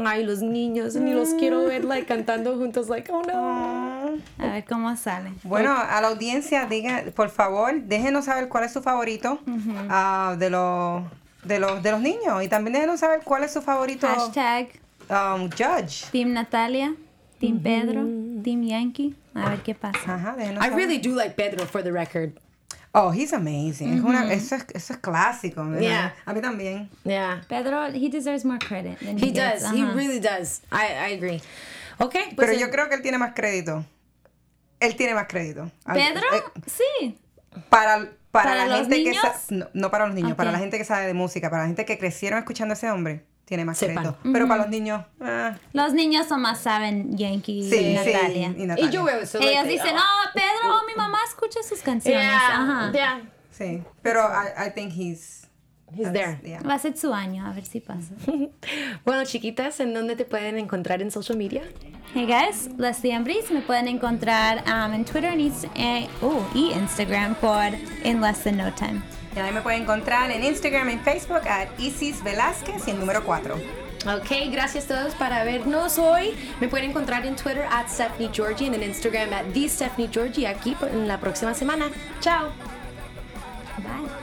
Ay, 0.06 0.26
los 0.26 0.42
niños, 0.42 0.96
ni 0.96 1.14
los 1.14 1.30
quiero 1.36 1.64
ver 1.66 1.86
like 1.86 2.06
cantando 2.08 2.58
juntos 2.58 2.90
like 2.90 3.10
oh 3.14 3.22
no. 3.24 4.20
A 4.44 4.52
ver 4.52 4.66
cómo 4.66 4.94
sale. 4.98 5.32
Bueno, 5.44 5.74
a 5.74 6.02
la 6.02 6.08
audiencia, 6.10 6.66
diga, 6.66 7.04
por 7.16 7.30
favor, 7.30 7.80
déjenos 7.84 8.26
saber 8.26 8.50
cuál 8.50 8.66
es 8.66 8.74
su 8.74 8.82
favorito 8.82 9.40
ah, 9.90 10.36
de 10.38 10.50
los 10.50 11.04
de 11.44 11.60
los 11.60 11.82
de 11.84 11.92
los 11.92 12.02
niños 12.02 12.44
y 12.44 12.48
también 12.48 12.74
déjenos 12.74 13.00
saber 13.00 13.22
cuál 13.24 13.44
es 13.44 13.52
su 13.54 13.62
favorito 13.62 14.08
Hashtag 14.08 14.70
um, 15.10 15.50
judge. 15.50 16.10
Team 16.12 16.34
Natalia, 16.34 16.96
Team 17.40 17.60
Pedro, 17.62 18.04
Team 18.44 18.64
Yankee. 18.64 19.16
A 19.36 19.50
ver 19.50 19.62
qué 19.64 19.74
pasa. 19.76 20.00
Ajá, 20.16 20.36
déjenos 20.38 20.64
I 20.64 20.70
saber. 20.70 20.78
really 20.78 20.98
do 21.00 21.16
like 21.16 21.36
Pedro 21.36 21.66
for 21.66 21.84
the 21.84 21.92
record. 21.92 22.32
Oh, 22.96 23.10
he's 23.12 23.34
amazing. 23.34 23.94
Es 23.98 24.02
una- 24.04 24.32
eso, 24.32 24.56
es, 24.56 24.66
eso 24.74 24.94
es 24.94 25.00
clásico. 25.00 25.66
¿verdad? 25.66 25.82
Yeah. 25.82 26.16
A 26.26 26.34
mí 26.34 26.42
también. 26.42 26.90
Yeah. 27.04 27.42
Pedro, 27.50 27.88
he 27.88 28.08
deserves 28.10 28.46
more 28.46 28.60
credit 28.60 29.00
than 29.00 29.18
he, 29.18 29.30
He 29.30 29.32
gets. 29.32 29.64
does. 29.64 29.74
He 29.74 29.82
Ajá. 29.82 29.94
really 29.96 30.20
does. 30.20 30.62
I, 30.72 31.10
I 31.10 31.14
agree. 31.16 31.42
Okay, 31.98 32.26
pues 32.36 32.48
Pero 32.48 32.52
en- 32.54 32.60
yo 32.60 32.70
creo 32.70 32.90
que 32.90 32.96
él 32.96 33.02
tiene 33.02 33.18
más 33.18 33.34
crédito. 33.34 33.84
Él 34.80 34.96
tiene 34.96 35.16
más 35.16 35.26
crédito. 35.28 35.72
Al- 35.86 35.96
Pedro, 35.96 36.22
eh, 36.36 36.44
sí. 36.68 37.18
para, 37.70 38.10
para, 38.34 38.50
¿Para 38.50 38.66
la 38.66 38.80
los 38.80 38.88
gente 38.90 39.04
que 39.12 39.14
sa- 39.14 39.36
no, 39.52 39.68
no 39.74 39.90
para 39.92 40.08
los 40.08 40.16
niños, 40.16 40.36
para 40.36 40.52
la 40.52 40.58
gente 40.58 40.78
que 40.78 40.84
sabe 40.86 41.06
de 41.06 41.14
música, 41.14 41.50
para 41.50 41.62
la 41.62 41.68
gente 41.68 41.86
que 41.86 41.98
crecieron 42.00 42.40
escuchando 42.40 42.74
a 42.74 42.76
ese 42.76 42.90
hombre, 42.90 43.26
tiene 43.46 43.64
más 43.64 43.78
Sepan. 43.78 43.96
crédito. 44.04 44.18
Pero 44.34 44.48
para 44.48 44.64
los 44.64 44.70
niños, 44.70 45.06
ah, 45.22 45.56
Los 45.72 45.94
niños 45.94 46.28
son 46.28 46.42
más 46.42 46.60
saben 46.60 47.16
Yankee 47.16 47.70
sí, 47.70 47.76
y 47.76 47.80
sí, 47.80 47.94
Natalia. 47.94 48.54
y 48.58 48.66
Natalia. 48.66 48.90
Y 48.90 48.92
yo 48.92 49.04
veo 49.04 49.20
eso. 49.20 49.40
Ellos 49.40 49.68
dicen, 49.68 49.96
oh, 49.96 50.00
oh, 50.02 50.30
Pedro, 50.34 50.76
oh, 50.78 50.82
mi 50.88 50.96
mamá 50.96 51.20
escucha 51.28 51.62
sus 51.62 51.82
canciones. 51.82 52.22
Yeah, 52.24 52.62
Ajá. 52.62 52.92
yeah. 52.92 53.22
Sí, 53.52 53.84
pero 54.02 54.22
I, 54.28 54.68
I 54.68 54.72
think 54.72 54.92
he's 54.94 55.48
He's 55.96 56.12
there. 56.12 56.40
yeah. 56.44 56.62
Va 56.64 56.76
a 56.76 56.80
ser 56.80 56.98
su 56.98 57.14
año, 57.14 57.46
a 57.46 57.54
ver 57.54 57.66
si 57.66 57.80
pasa. 57.80 58.14
Bueno, 59.06 59.24
chiquitas, 59.26 59.80
¿en 59.80 59.94
dónde 59.94 60.16
te 60.16 60.26
pueden 60.26 60.58
encontrar 60.58 61.02
en 61.02 61.12
social 61.12 61.38
media? 61.38 61.62
Hey 62.14 62.26
guys, 62.28 62.70
Leslie 62.78 63.14
Ambris, 63.14 63.50
me 63.52 63.62
pueden 63.62 63.88
encontrar 63.88 64.64
um, 64.68 64.94
en 64.94 65.04
Twitter 65.04 65.34
Inst- 65.38 65.70
eh, 65.76 66.08
oh, 66.22 66.42
y 66.54 66.72
Instagram 66.74 67.36
por 67.36 67.66
In 68.04 68.22
Less 68.22 68.44
Than 68.44 68.58
No 68.58 68.72
Time. 68.74 69.02
Y 69.36 69.40
ahí 69.40 69.52
me 69.52 69.62
pueden 69.62 69.82
encontrar 69.84 70.30
en 70.30 70.44
Instagram 70.44 70.90
y 70.92 70.98
Facebook 71.00 71.42
a 71.48 71.68
Isis 71.80 72.24
Velázquez 72.24 72.88
y 72.88 72.92
el 72.92 73.00
número 73.00 73.24
4. 73.26 73.56
Ok, 73.56 74.52
gracias 74.52 74.86
a 74.92 74.96
todos 74.96 75.16
para 75.16 75.44
vernos 75.44 75.98
hoy. 75.98 76.34
Me 76.60 76.68
pueden 76.68 76.92
encontrar 76.92 77.26
en 77.26 77.36
Twitter 77.36 77.66
at 77.72 77.88
Stephanie 77.88 78.30
Georgie 78.34 78.66
y 78.66 78.76
en 78.76 78.84
Instagram 78.84 79.34
at 79.34 79.46
the 79.54 79.68
Stephanie 79.68 80.10
Georgie 80.12 80.46
aquí 80.46 80.76
en 80.92 81.08
la 81.08 81.20
próxima 81.20 81.54
semana. 81.54 81.86
Chao. 82.20 82.50
Bye. 83.78 84.23